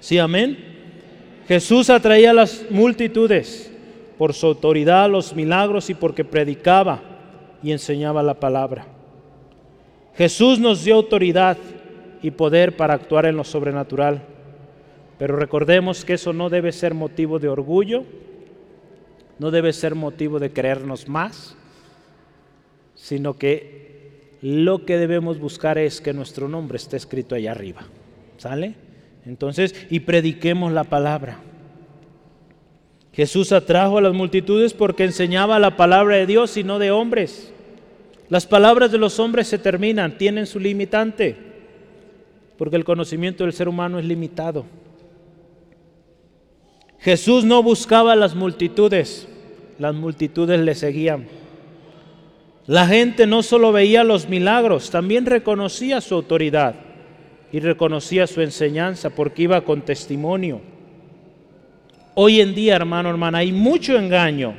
Sí, 0.01 0.19
amén. 0.19 0.74
Jesús 1.47 1.91
atraía 1.91 2.31
a 2.31 2.35
las 2.35 2.65
multitudes 2.71 3.71
por 4.17 4.33
su 4.33 4.47
autoridad, 4.47 5.11
los 5.11 5.35
milagros 5.35 5.91
y 5.91 5.95
porque 5.95 6.25
predicaba 6.25 7.03
y 7.63 7.73
enseñaba 7.73 8.23
la 8.23 8.35
palabra. 8.35 8.87
Jesús 10.17 10.59
nos 10.59 10.85
dio 10.85 10.95
autoridad 10.95 11.59
y 12.23 12.31
poder 12.31 12.77
para 12.77 12.95
actuar 12.95 13.27
en 13.27 13.37
lo 13.37 13.45
sobrenatural. 13.45 14.23
Pero 15.19 15.37
recordemos 15.37 16.05
que 16.05 16.15
eso 16.15 16.33
no 16.33 16.49
debe 16.49 16.73
ser 16.73 16.95
motivo 16.95 17.39
de 17.39 17.49
orgullo, 17.49 18.05
no 19.39 19.51
debe 19.51 19.73
ser 19.73 19.95
motivo 19.95 20.39
de 20.39 20.53
creernos 20.53 21.09
más, 21.09 21.57
sino 22.95 23.37
que 23.37 24.39
lo 24.41 24.85
que 24.85 24.97
debemos 24.97 25.39
buscar 25.39 25.79
es 25.79 26.01
que 26.01 26.13
nuestro 26.13 26.49
nombre 26.49 26.77
esté 26.77 26.97
escrito 26.97 27.35
allá 27.35 27.53
arriba. 27.53 27.83
¿Sale? 28.39 28.84
Entonces, 29.27 29.75
y 29.91 30.01
prediquemos 30.01 30.73
la 30.73 30.85
palabra. 30.85 31.39
Jesús 33.13 33.53
atrajo 33.53 33.99
a 33.99 34.03
las 34.03 34.13
multitudes 34.13 34.75
porque 34.75 35.05
enseñaba 35.05 35.59
la 35.59 35.77
palabra 35.77 36.17
de 36.17 36.27
Dios 36.27 36.57
y 36.57 36.65
no 36.65 36.79
de 36.79 36.91
hombres. 36.91 37.53
Las 38.29 38.47
palabras 38.47 38.91
de 38.91 38.99
los 38.99 39.19
hombres 39.21 39.47
se 39.47 39.59
terminan, 39.59 40.19
tienen 40.19 40.47
su 40.47 40.59
limitante, 40.59 41.37
porque 42.59 42.77
el 42.77 42.85
conocimiento 42.85 43.45
del 43.45 43.53
ser 43.53 43.69
humano 43.69 43.99
es 43.99 44.05
limitado. 44.05 44.67
Jesús 46.99 47.45
no 47.45 47.63
buscaba 47.63 48.17
las 48.17 48.35
multitudes, 48.35 49.29
las 49.79 49.95
multitudes 49.95 50.59
le 50.61 50.75
seguían. 50.75 51.27
La 52.67 52.87
gente 52.87 53.27
no 53.27 53.43
solo 53.43 53.73
veía 53.73 54.05
los 54.05 54.29
milagros, 54.29 54.91
también 54.91 55.27
reconocía 55.27 56.01
su 56.01 56.15
autoridad 56.15 56.75
y 57.55 57.61
reconocía 57.61 58.27
su 58.27 58.41
enseñanza 58.41 59.11
porque 59.11 59.45
iba 59.45 59.61
con 59.61 59.83
testimonio. 59.83 60.61
Hoy 62.15 62.41
en 62.41 62.53
día, 62.53 62.75
hermano, 62.75 63.09
hermana, 63.09 63.39
hay 63.39 63.53
mucho 63.53 63.97
engaño. 63.97 64.57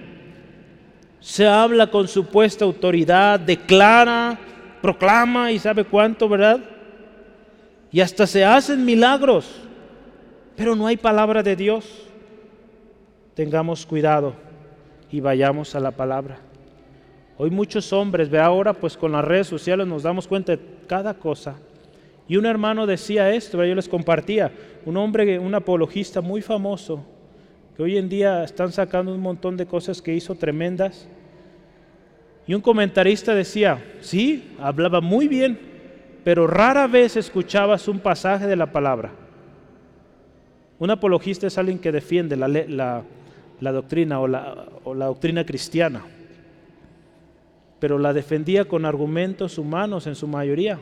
Se 1.19 1.45
habla 1.45 1.91
con 1.91 2.07
supuesta 2.07 2.63
autoridad, 2.63 3.37
declara, 3.37 4.39
proclama 4.81 5.51
y 5.51 5.59
sabe 5.59 5.83
cuánto, 5.83 6.29
¿verdad? 6.29 6.61
Y 7.91 7.99
hasta 7.99 8.25
se 8.25 8.45
hacen 8.45 8.85
milagros, 8.85 9.45
pero 10.55 10.73
no 10.73 10.87
hay 10.87 10.95
palabra 10.95 11.43
de 11.43 11.57
Dios 11.57 11.85
tengamos 13.33 13.85
cuidado 13.85 14.35
y 15.11 15.19
vayamos 15.19 15.75
a 15.75 15.81
la 15.81 15.91
palabra. 15.91 16.37
Hoy 17.37 17.49
muchos 17.49 17.91
hombres, 17.91 18.29
ve 18.29 18.39
ahora 18.39 18.71
pues 18.71 18.95
con 18.95 19.11
las 19.11 19.25
redes 19.25 19.47
sociales 19.47 19.85
nos 19.85 20.03
damos 20.03 20.29
cuenta 20.29 20.53
de 20.53 20.61
cada 20.87 21.13
cosa. 21.13 21.55
Y 22.27 22.37
un 22.37 22.45
hermano 22.45 22.87
decía 22.87 23.31
esto, 23.31 23.63
yo 23.63 23.75
les 23.75 23.87
compartía, 23.87 24.51
un 24.85 24.97
hombre, 24.97 25.37
un 25.37 25.53
apologista 25.53 26.21
muy 26.21 26.41
famoso, 26.41 27.05
que 27.75 27.83
hoy 27.83 27.97
en 27.97 28.09
día 28.09 28.43
están 28.43 28.71
sacando 28.71 29.13
un 29.13 29.21
montón 29.21 29.57
de 29.57 29.65
cosas 29.65 30.01
que 30.01 30.13
hizo 30.13 30.33
tremendas. 30.35 31.07
Y 32.47 32.53
un 32.53 32.61
comentarista 32.61 33.35
decía, 33.35 33.83
sí, 34.01 34.55
hablaba 34.59 35.01
muy 35.01 35.27
bien, 35.27 35.59
pero 36.23 36.47
rara 36.47 36.87
vez 36.87 37.17
escuchabas 37.17 37.87
un 37.87 37.99
pasaje 37.99 38.47
de 38.47 38.55
la 38.55 38.71
palabra. 38.71 39.11
Un 40.79 40.89
apologista 40.89 41.47
es 41.47 41.57
alguien 41.57 41.79
que 41.79 41.91
defiende 41.91 42.35
la, 42.35 43.03
doctrina 43.71 44.19
o 44.19 44.27
la, 44.27 44.65
doctrina 44.83 45.45
cristiana, 45.45 46.03
pero 47.79 47.97
la 47.97 48.13
defendía 48.13 48.65
con 48.65 48.85
argumentos 48.85 49.57
humanos 49.57 50.07
en 50.07 50.15
su 50.15 50.27
mayoría, 50.27 50.79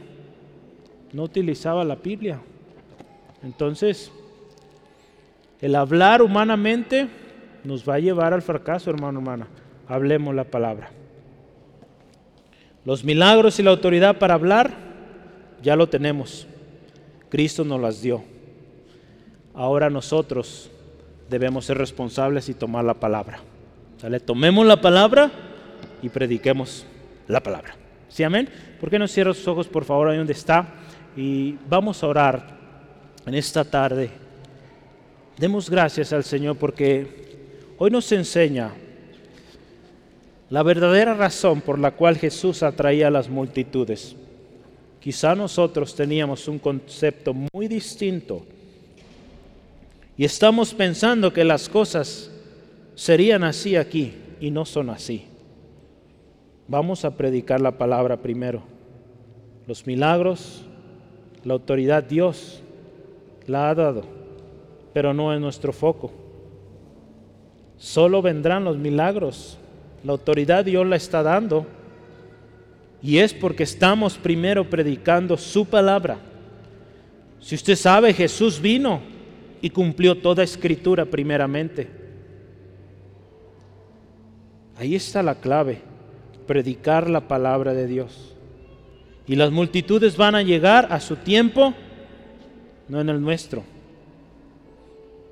no 1.13 1.23
utilizaba 1.23 1.83
la 1.83 1.95
Biblia. 1.95 2.39
Entonces, 3.43 4.11
el 5.61 5.75
hablar 5.75 6.21
humanamente 6.21 7.07
nos 7.63 7.87
va 7.87 7.95
a 7.95 7.99
llevar 7.99 8.33
al 8.33 8.41
fracaso, 8.41 8.89
hermano, 8.89 9.19
hermana. 9.19 9.47
Hablemos 9.87 10.35
la 10.35 10.43
palabra. 10.43 10.89
Los 12.83 13.03
milagros 13.03 13.59
y 13.59 13.63
la 13.63 13.71
autoridad 13.71 14.17
para 14.17 14.33
hablar 14.33 14.73
ya 15.61 15.75
lo 15.75 15.87
tenemos. 15.87 16.47
Cristo 17.29 17.63
nos 17.63 17.79
las 17.79 18.01
dio. 18.01 18.23
Ahora 19.53 19.89
nosotros 19.89 20.69
debemos 21.29 21.65
ser 21.65 21.77
responsables 21.77 22.49
y 22.49 22.53
tomar 22.53 22.83
la 22.83 22.95
palabra. 22.95 23.39
¿Sale? 23.97 24.19
Tomemos 24.19 24.65
la 24.65 24.81
palabra 24.81 25.31
y 26.01 26.09
prediquemos 26.09 26.85
la 27.27 27.41
palabra. 27.41 27.75
¿Sí, 28.09 28.23
amén? 28.23 28.49
¿Por 28.79 28.89
qué 28.89 28.99
no 28.99 29.07
cierra 29.07 29.33
sus 29.33 29.47
ojos, 29.47 29.67
por 29.67 29.85
favor, 29.85 30.09
ahí 30.09 30.17
donde 30.17 30.33
está? 30.33 30.67
Y 31.15 31.55
vamos 31.69 32.03
a 32.03 32.07
orar 32.07 32.57
en 33.25 33.35
esta 33.35 33.63
tarde. 33.63 34.09
Demos 35.37 35.69
gracias 35.69 36.13
al 36.13 36.23
Señor 36.23 36.57
porque 36.57 37.75
hoy 37.77 37.91
nos 37.91 38.11
enseña 38.11 38.71
la 40.49 40.63
verdadera 40.63 41.13
razón 41.13 41.61
por 41.61 41.79
la 41.79 41.91
cual 41.91 42.17
Jesús 42.17 42.63
atraía 42.63 43.07
a 43.07 43.11
las 43.11 43.29
multitudes. 43.29 44.15
Quizá 44.99 45.35
nosotros 45.35 45.95
teníamos 45.95 46.47
un 46.47 46.59
concepto 46.59 47.33
muy 47.33 47.67
distinto 47.67 48.45
y 50.15 50.25
estamos 50.25 50.73
pensando 50.73 51.33
que 51.33 51.43
las 51.43 51.67
cosas 51.67 52.31
serían 52.95 53.43
así 53.43 53.75
aquí 53.75 54.13
y 54.39 54.51
no 54.51 54.65
son 54.65 54.89
así. 54.89 55.25
Vamos 56.67 57.03
a 57.03 57.17
predicar 57.17 57.59
la 57.59 57.77
palabra 57.77 58.17
primero. 58.17 58.63
Los 59.67 59.87
milagros, 59.87 60.65
la 61.43 61.53
autoridad 61.53 62.03
Dios 62.03 62.61
la 63.47 63.69
ha 63.69 63.75
dado, 63.75 64.03
pero 64.93 65.13
no 65.13 65.33
es 65.33 65.39
nuestro 65.39 65.73
foco. 65.73 66.11
Solo 67.77 68.21
vendrán 68.21 68.63
los 68.63 68.77
milagros. 68.77 69.57
La 70.03 70.13
autoridad 70.13 70.63
Dios 70.63 70.87
la 70.87 70.95
está 70.95 71.21
dando. 71.21 71.65
Y 73.01 73.17
es 73.17 73.33
porque 73.33 73.63
estamos 73.63 74.17
primero 74.17 74.69
predicando 74.69 75.37
su 75.37 75.65
palabra. 75.65 76.17
Si 77.41 77.55
usted 77.55 77.75
sabe, 77.75 78.13
Jesús 78.13 78.61
vino 78.61 79.01
y 79.61 79.69
cumplió 79.69 80.15
toda 80.15 80.43
escritura 80.43 81.03
primeramente. 81.05 81.89
Ahí 84.77 84.95
está 84.95 85.21
la 85.21 85.35
clave. 85.35 85.81
predicar 86.47 87.09
la 87.09 87.27
palabra 87.27 87.73
de 87.73 87.87
Dios. 87.87 88.32
Y 89.27 89.35
las 89.35 89.51
multitudes 89.51 90.17
van 90.17 90.35
a 90.35 90.41
llegar 90.41 90.87
a 90.91 90.99
su 90.99 91.15
tiempo, 91.15 91.73
no 92.89 92.99
en 92.99 93.09
el 93.09 93.21
nuestro. 93.21 93.63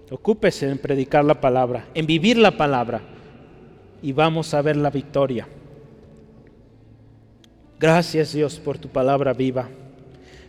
Ocúpese 0.09 0.69
en 0.69 0.77
predicar 0.77 1.23
la 1.23 1.39
palabra, 1.39 1.87
en 1.93 2.05
vivir 2.05 2.37
la 2.37 2.51
palabra, 2.57 3.01
y 4.01 4.11
vamos 4.11 4.53
a 4.53 4.61
ver 4.61 4.75
la 4.77 4.89
victoria. 4.89 5.47
Gracias 7.79 8.33
Dios 8.33 8.59
por 8.59 8.77
tu 8.77 8.89
palabra 8.89 9.33
viva. 9.33 9.67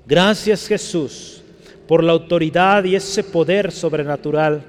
Gracias 0.07 0.67
Jesús 0.67 1.43
por 1.87 2.03
la 2.03 2.13
autoridad 2.13 2.85
y 2.85 2.97
ese 2.97 3.23
poder 3.25 3.71
sobrenatural 3.71 4.63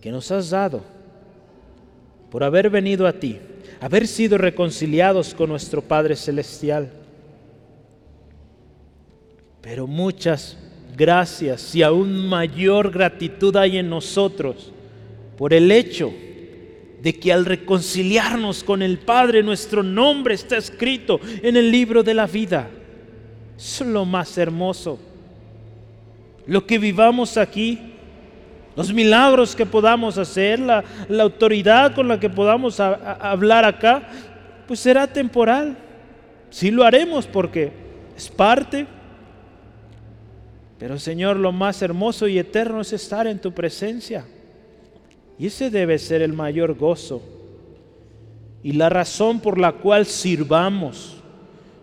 que 0.00 0.10
nos 0.10 0.30
has 0.32 0.50
dado, 0.50 0.82
por 2.30 2.42
haber 2.42 2.68
venido 2.70 3.06
a 3.06 3.12
ti, 3.12 3.38
haber 3.82 4.06
sido 4.06 4.38
reconciliados 4.38 5.34
con 5.34 5.50
nuestro 5.50 5.82
Padre 5.82 6.14
Celestial. 6.14 6.88
Pero 9.60 9.88
muchas 9.88 10.56
gracias 10.96 11.74
y 11.74 11.82
aún 11.82 12.28
mayor 12.28 12.92
gratitud 12.92 13.56
hay 13.56 13.78
en 13.78 13.90
nosotros 13.90 14.70
por 15.36 15.52
el 15.52 15.72
hecho 15.72 16.12
de 17.02 17.12
que 17.12 17.32
al 17.32 17.44
reconciliarnos 17.44 18.62
con 18.62 18.82
el 18.82 18.98
Padre 18.98 19.42
nuestro 19.42 19.82
nombre 19.82 20.34
está 20.34 20.58
escrito 20.58 21.18
en 21.42 21.56
el 21.56 21.72
libro 21.72 22.04
de 22.04 22.14
la 22.14 22.28
vida. 22.28 22.70
Es 23.58 23.80
lo 23.80 24.04
más 24.04 24.38
hermoso. 24.38 25.00
Lo 26.46 26.64
que 26.64 26.78
vivamos 26.78 27.36
aquí, 27.36 27.91
los 28.74 28.92
milagros 28.92 29.54
que 29.54 29.66
podamos 29.66 30.16
hacer, 30.18 30.58
la, 30.58 30.84
autoridad 31.20 31.94
con 31.94 32.08
la 32.08 32.18
que 32.18 32.30
podamos 32.30 32.80
hablar 32.80 33.64
acá, 33.64 34.02
pues 34.66 34.80
será 34.80 35.06
temporal. 35.06 35.76
Sí 36.50 36.70
lo 36.70 36.84
haremos 36.84 37.26
porque 37.26 37.72
es 38.16 38.28
parte. 38.28 38.86
Pero 40.78 40.98
Señor, 40.98 41.36
lo 41.36 41.52
más 41.52 41.82
hermoso 41.82 42.26
y 42.26 42.38
eterno 42.38 42.80
es 42.80 42.92
estar 42.92 43.26
en 43.26 43.38
tu 43.38 43.52
presencia. 43.52 44.24
Y 45.38 45.46
ese 45.46 45.70
debe 45.70 45.98
ser 45.98 46.22
el 46.22 46.32
mayor 46.32 46.74
gozo 46.74 47.22
y 48.62 48.72
la 48.72 48.88
razón 48.88 49.40
por 49.40 49.58
la 49.58 49.72
cual 49.72 50.06
sirvamos. 50.06 51.16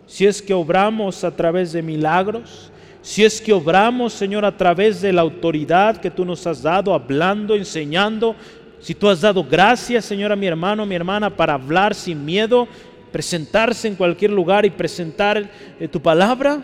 Si 0.06 0.26
es 0.26 0.42
que 0.42 0.54
obramos 0.54 1.24
a 1.24 1.36
través 1.36 1.72
de 1.72 1.82
milagros, 1.82 2.72
si 3.02 3.24
es 3.24 3.40
que 3.40 3.52
obramos, 3.52 4.12
Señor, 4.12 4.44
a 4.44 4.56
través 4.56 5.00
de 5.00 5.12
la 5.12 5.22
autoridad 5.22 5.98
que 5.98 6.10
tú 6.10 6.24
nos 6.24 6.46
has 6.46 6.62
dado, 6.62 6.92
hablando, 6.92 7.54
enseñando, 7.54 8.36
si 8.80 8.94
tú 8.94 9.08
has 9.08 9.20
dado 9.20 9.44
gracias, 9.44 10.04
Señor, 10.04 10.32
a 10.32 10.36
mi 10.36 10.46
hermano, 10.46 10.86
mi 10.86 10.94
hermana, 10.94 11.34
para 11.34 11.54
hablar 11.54 11.94
sin 11.94 12.24
miedo, 12.24 12.66
presentarse 13.12 13.88
en 13.88 13.96
cualquier 13.96 14.30
lugar 14.30 14.64
y 14.64 14.70
presentar 14.70 15.50
eh, 15.78 15.88
tu 15.88 16.00
palabra, 16.00 16.62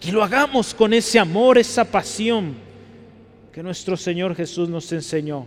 que 0.00 0.12
lo 0.12 0.22
hagamos 0.22 0.74
con 0.74 0.92
ese 0.94 1.18
amor, 1.18 1.58
esa 1.58 1.84
pasión 1.84 2.54
que 3.52 3.62
nuestro 3.62 3.96
Señor 3.96 4.34
Jesús 4.34 4.68
nos 4.68 4.90
enseñó. 4.92 5.46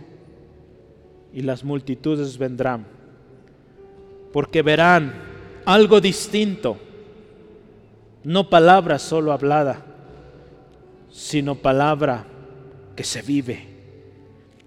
Y 1.32 1.40
las 1.40 1.64
multitudes 1.64 2.38
vendrán, 2.38 2.86
porque 4.32 4.62
verán 4.62 5.12
algo 5.64 6.00
distinto, 6.00 6.78
no 8.24 8.48
palabra 8.48 8.98
solo 8.98 9.32
hablada, 9.32 9.82
sino 11.10 11.54
palabra 11.56 12.24
que 12.96 13.04
se 13.04 13.22
vive, 13.22 13.66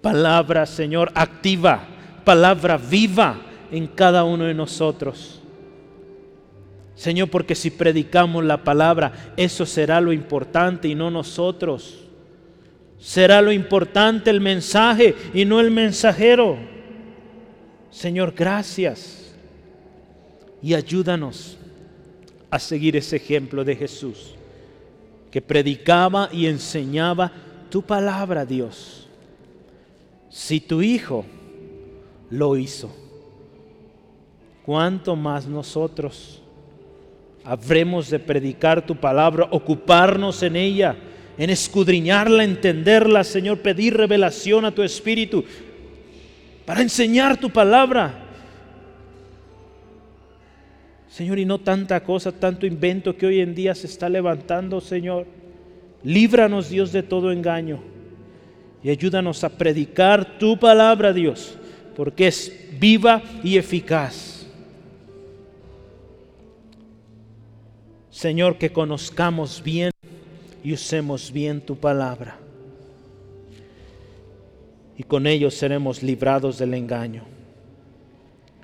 palabra, 0.00 0.64
Señor, 0.64 1.10
activa, 1.14 1.80
palabra 2.24 2.78
viva 2.78 3.36
en 3.70 3.88
cada 3.88 4.24
uno 4.24 4.44
de 4.44 4.54
nosotros. 4.54 5.42
Señor, 6.94 7.30
porque 7.30 7.54
si 7.54 7.70
predicamos 7.70 8.44
la 8.44 8.64
palabra, 8.64 9.32
eso 9.36 9.66
será 9.66 10.00
lo 10.00 10.12
importante 10.12 10.88
y 10.88 10.94
no 10.94 11.10
nosotros. 11.10 12.04
Será 12.98 13.40
lo 13.40 13.52
importante 13.52 14.30
el 14.30 14.40
mensaje 14.40 15.14
y 15.32 15.44
no 15.44 15.60
el 15.60 15.70
mensajero. 15.70 16.56
Señor, 17.90 18.34
gracias. 18.36 19.32
Y 20.60 20.74
ayúdanos 20.74 21.57
a 22.50 22.58
seguir 22.58 22.96
ese 22.96 23.16
ejemplo 23.16 23.64
de 23.64 23.76
Jesús, 23.76 24.34
que 25.30 25.42
predicaba 25.42 26.28
y 26.32 26.46
enseñaba 26.46 27.32
tu 27.70 27.82
palabra, 27.82 28.44
Dios. 28.44 29.08
Si 30.30 30.60
tu 30.60 30.82
Hijo 30.82 31.24
lo 32.30 32.56
hizo, 32.56 32.94
¿cuánto 34.64 35.16
más 35.16 35.46
nosotros 35.46 36.42
habremos 37.44 38.10
de 38.10 38.18
predicar 38.18 38.84
tu 38.84 38.96
palabra, 38.96 39.48
ocuparnos 39.50 40.42
en 40.42 40.56
ella? 40.56 40.96
en 41.38 41.50
escudriñarla, 41.50 42.42
entenderla, 42.42 43.22
Señor, 43.22 43.60
pedir 43.60 43.96
revelación 43.96 44.64
a 44.64 44.72
tu 44.72 44.82
Espíritu 44.82 45.44
para 46.66 46.82
enseñar 46.82 47.38
tu 47.38 47.48
palabra. 47.48 48.27
Señor, 51.08 51.38
y 51.38 51.44
no 51.44 51.58
tanta 51.58 52.02
cosa, 52.04 52.32
tanto 52.32 52.66
invento 52.66 53.16
que 53.16 53.26
hoy 53.26 53.40
en 53.40 53.54
día 53.54 53.74
se 53.74 53.86
está 53.86 54.08
levantando, 54.08 54.80
Señor. 54.80 55.26
Líbranos, 56.04 56.68
Dios, 56.68 56.92
de 56.92 57.02
todo 57.02 57.32
engaño 57.32 57.80
y 58.82 58.90
ayúdanos 58.90 59.42
a 59.44 59.48
predicar 59.48 60.38
tu 60.38 60.58
palabra, 60.58 61.12
Dios, 61.12 61.56
porque 61.96 62.28
es 62.28 62.52
viva 62.78 63.22
y 63.42 63.56
eficaz. 63.56 64.46
Señor, 68.10 68.58
que 68.58 68.72
conozcamos 68.72 69.62
bien 69.62 69.90
y 70.62 70.72
usemos 70.72 71.32
bien 71.32 71.60
tu 71.60 71.76
palabra. 71.76 72.38
Y 74.96 75.04
con 75.04 75.26
ello 75.26 75.50
seremos 75.50 76.02
librados 76.02 76.58
del 76.58 76.74
engaño. 76.74 77.22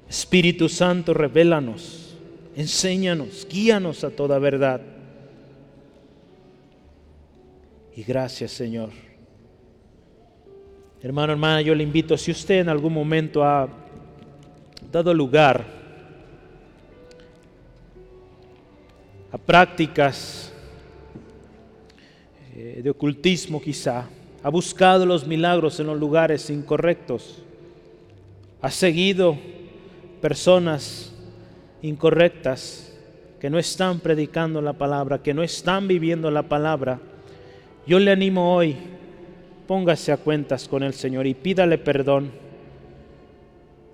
Espíritu 0.09 0.69
Santo, 0.69 1.15
revélanos, 1.15 2.04
enséñanos, 2.57 3.47
guíanos 3.51 4.05
a 4.05 4.11
toda 4.11 4.39
verdad. 4.39 4.81
Y 7.97 8.03
gracias, 8.03 8.53
Señor. 8.53 8.91
Hermano, 11.01 11.33
hermana, 11.33 11.61
yo 11.61 11.75
le 11.75 11.83
invito, 11.83 12.17
si 12.17 12.31
usted 12.31 12.61
en 12.61 12.69
algún 12.69 12.93
momento 12.93 13.45
ha 13.45 13.69
dado 14.91 15.13
lugar 15.13 15.65
a 19.31 19.39
prácticas 19.39 20.53
eh, 22.55 22.81
de 22.83 22.91
ocultismo 22.91 23.61
quizá, 23.61 24.09
ha 24.43 24.49
buscado 24.49 25.05
los 25.05 25.27
milagros 25.27 25.79
en 25.79 25.87
los 25.87 25.99
lugares 25.99 26.51
incorrectos, 26.51 27.43
ha 28.61 28.71
seguido 28.71 29.39
personas 30.21 31.14
incorrectas 31.85 32.91
que 33.39 33.51
no 33.51 33.59
están 33.59 34.01
predicando 34.01 34.63
la 34.63 34.73
palabra, 34.73 35.23
que 35.23 35.35
no 35.35 35.43
están 35.43 35.87
viviendo 35.87 36.31
la 36.31 36.45
palabra. 36.45 36.99
Yo 37.87 37.99
le 37.99 38.11
animo 38.11 38.55
hoy, 38.55 38.75
póngase 39.67 40.11
a 40.11 40.17
cuentas 40.17 40.67
con 40.67 40.83
el 40.83 40.95
Señor 40.95 41.27
y 41.27 41.35
pídale 41.35 41.77
perdón. 41.77 42.31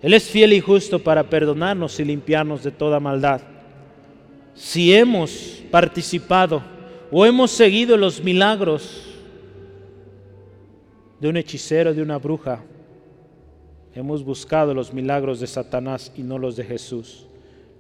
Él 0.03 0.15
es 0.15 0.31
fiel 0.31 0.53
y 0.53 0.61
justo 0.61 1.01
para 1.01 1.25
perdonarnos 1.25 1.99
y 1.99 2.05
limpiarnos 2.05 2.63
de 2.63 2.71
toda 2.71 3.01
maldad. 3.01 3.41
Si 4.55 4.95
hemos 4.95 5.61
participado, 5.71 6.63
o 7.11 7.27
hemos 7.27 7.51
seguido 7.51 7.97
los 7.97 8.23
milagros 8.23 9.19
de 11.19 11.29
un 11.29 11.37
hechicero, 11.37 11.93
de 11.93 12.03
una 12.03 12.19
bruja. 12.19 12.63
Hemos 13.97 14.23
buscado 14.23 14.73
los 14.73 14.95
milagros 14.95 15.41
de 15.41 15.49
Satanás 15.49 16.13
y 16.17 16.23
no 16.23 16.39
los 16.39 16.55
de 16.55 16.63
Jesús. 16.63 17.27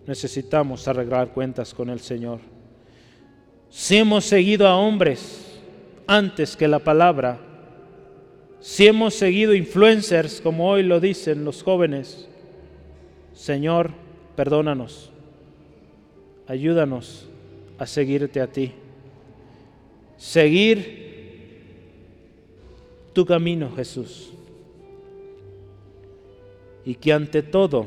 Necesitamos 0.06 0.88
arreglar 0.88 1.32
cuentas 1.32 1.74
con 1.74 1.90
el 1.90 2.00
Señor. 2.00 2.40
Si 3.68 3.96
hemos 3.96 4.24
seguido 4.24 4.66
a 4.66 4.76
hombres 4.76 5.60
antes 6.06 6.56
que 6.56 6.66
la 6.66 6.80
palabra, 6.80 7.38
si 8.60 8.86
hemos 8.86 9.14
seguido 9.14 9.54
influencers, 9.54 10.40
como 10.40 10.68
hoy 10.68 10.82
lo 10.82 11.00
dicen 11.00 11.44
los 11.44 11.62
jóvenes, 11.62 12.28
Señor, 13.32 13.92
perdónanos, 14.36 15.10
ayúdanos 16.46 17.28
a 17.78 17.86
seguirte 17.86 18.40
a 18.40 18.48
ti 18.48 18.74
seguir 20.20 21.08
tu 23.14 23.24
camino, 23.24 23.72
Jesús. 23.74 24.30
Y 26.84 26.94
que 26.94 27.12
ante 27.12 27.42
todo, 27.42 27.86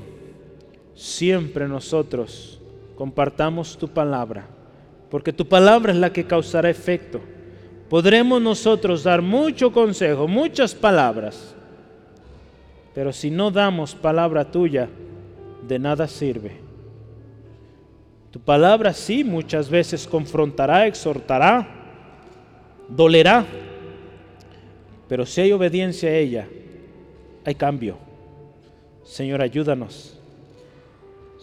siempre 1.03 1.67
nosotros 1.67 2.61
compartamos 2.95 3.77
tu 3.77 3.89
palabra, 3.89 4.47
porque 5.11 5.33
tu 5.33 5.45
palabra 5.45 5.91
es 5.91 5.97
la 5.97 6.13
que 6.13 6.23
causará 6.23 6.69
efecto. 6.69 7.19
Podremos 7.89 8.41
nosotros 8.41 9.03
dar 9.03 9.21
mucho 9.21 9.73
consejo, 9.73 10.29
muchas 10.29 10.73
palabras, 10.73 11.53
pero 12.95 13.11
si 13.11 13.29
no 13.29 13.51
damos 13.51 13.93
palabra 13.93 14.49
tuya, 14.49 14.87
de 15.67 15.77
nada 15.77 16.07
sirve. 16.07 16.61
Tu 18.31 18.39
palabra 18.39 18.93
sí 18.93 19.25
muchas 19.25 19.69
veces 19.69 20.07
confrontará, 20.07 20.87
exhortará, 20.87 21.67
dolerá, 22.87 23.45
pero 25.09 25.25
si 25.25 25.41
hay 25.41 25.51
obediencia 25.51 26.09
a 26.09 26.13
ella, 26.13 26.47
hay 27.43 27.55
cambio. 27.55 27.97
Señor, 29.03 29.41
ayúdanos. 29.41 30.22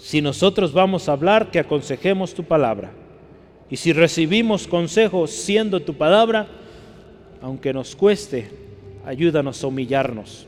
Si 0.00 0.22
nosotros 0.22 0.72
vamos 0.72 1.08
a 1.08 1.12
hablar, 1.12 1.50
que 1.50 1.58
aconsejemos 1.58 2.32
tu 2.34 2.42
palabra. 2.42 2.90
Y 3.68 3.76
si 3.76 3.92
recibimos 3.92 4.66
consejos 4.66 5.30
siendo 5.30 5.80
tu 5.80 5.94
palabra, 5.94 6.48
aunque 7.42 7.72
nos 7.72 7.94
cueste, 7.94 8.50
ayúdanos 9.04 9.62
a 9.62 9.66
humillarnos 9.66 10.46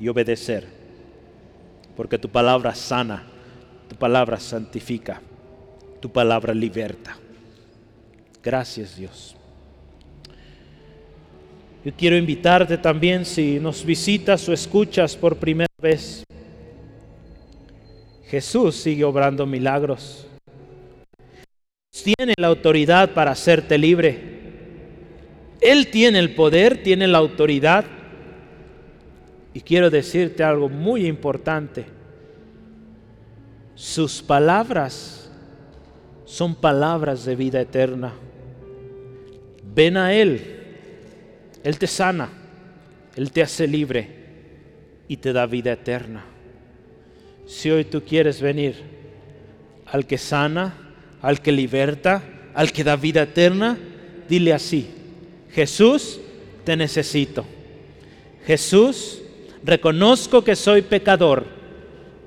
y 0.00 0.08
obedecer. 0.08 0.66
Porque 1.96 2.18
tu 2.18 2.28
palabra 2.28 2.74
sana, 2.74 3.24
tu 3.88 3.96
palabra 3.96 4.38
santifica, 4.38 5.20
tu 6.00 6.10
palabra 6.10 6.54
liberta. 6.54 7.18
Gracias 8.42 8.96
Dios. 8.96 9.36
Yo 11.84 11.92
quiero 11.96 12.16
invitarte 12.16 12.78
también 12.78 13.24
si 13.24 13.58
nos 13.58 13.84
visitas 13.84 14.48
o 14.48 14.52
escuchas 14.52 15.16
por 15.16 15.36
primera 15.36 15.66
vez. 15.78 16.24
Jesús 18.32 18.74
sigue 18.74 19.04
obrando 19.04 19.46
milagros. 19.46 20.26
Tiene 21.90 22.34
la 22.36 22.48
autoridad 22.48 23.12
para 23.14 23.30
hacerte 23.30 23.78
libre. 23.78 24.18
Él 25.60 25.88
tiene 25.92 26.18
el 26.18 26.34
poder, 26.34 26.82
tiene 26.82 27.06
la 27.06 27.18
autoridad. 27.18 27.84
Y 29.54 29.60
quiero 29.60 29.88
decirte 29.88 30.42
algo 30.42 30.68
muy 30.68 31.06
importante. 31.06 31.84
Sus 33.76 34.20
palabras 34.20 35.30
son 36.24 36.56
palabras 36.56 37.24
de 37.24 37.36
vida 37.36 37.60
eterna. 37.60 38.14
Ven 39.62 39.96
a 39.96 40.12
Él 40.12 40.62
él 41.62 41.78
te 41.78 41.86
sana, 41.86 42.28
Él 43.14 43.30
te 43.30 43.42
hace 43.42 43.66
libre 43.66 44.08
y 45.06 45.16
te 45.16 45.32
da 45.32 45.46
vida 45.46 45.72
eterna. 45.72 46.24
Si 47.52 47.70
hoy 47.70 47.84
tú 47.84 48.00
quieres 48.00 48.40
venir 48.40 48.76
al 49.84 50.06
que 50.06 50.16
sana, 50.16 50.74
al 51.20 51.42
que 51.42 51.52
liberta, 51.52 52.22
al 52.54 52.72
que 52.72 52.82
da 52.82 52.96
vida 52.96 53.24
eterna, 53.24 53.78
dile 54.26 54.54
así, 54.54 54.86
Jesús, 55.50 56.18
te 56.64 56.78
necesito. 56.78 57.44
Jesús, 58.46 59.20
reconozco 59.62 60.42
que 60.42 60.56
soy 60.56 60.80
pecador, 60.80 61.44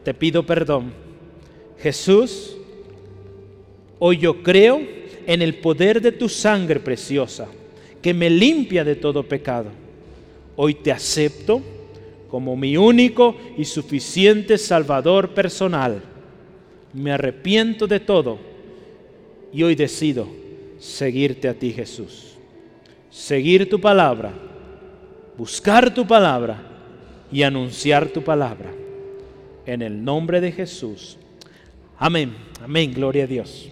te 0.04 0.14
pido 0.14 0.46
perdón. 0.46 0.94
Jesús, 1.80 2.56
hoy 3.98 4.20
yo 4.20 4.44
creo 4.44 4.80
en 5.26 5.42
el 5.42 5.56
poder 5.56 6.04
de 6.04 6.12
tu 6.12 6.30
sangre 6.30 6.80
preciosa 6.80 7.48
que 8.00 8.14
me 8.14 8.30
limpia 8.30 8.84
de 8.84 8.96
todo 8.96 9.24
pecado. 9.24 9.72
Hoy 10.56 10.76
te 10.76 10.92
acepto 10.92 11.64
como 12.36 12.58
mi 12.58 12.76
único 12.76 13.34
y 13.58 13.64
suficiente 13.64 14.58
Salvador 14.58 15.30
personal. 15.30 16.02
Me 16.92 17.14
arrepiento 17.14 17.88
de 17.88 18.02
todo 18.02 18.40
y 19.54 19.64
hoy 19.64 19.74
decido 19.74 20.28
seguirte 20.78 21.48
a 21.48 21.54
ti 21.54 21.72
Jesús. 21.72 22.34
Seguir 23.10 23.70
tu 23.70 23.80
palabra, 23.80 24.34
buscar 25.38 25.94
tu 25.94 26.06
palabra 26.06 26.62
y 27.32 27.42
anunciar 27.42 28.10
tu 28.10 28.22
palabra. 28.22 28.74
En 29.66 29.82
el 29.82 30.04
nombre 30.04 30.42
de 30.42 30.52
Jesús. 30.52 31.18
Amén. 31.98 32.36
Amén. 32.62 32.94
Gloria 32.94 33.24
a 33.24 33.28
Dios. 33.28 33.70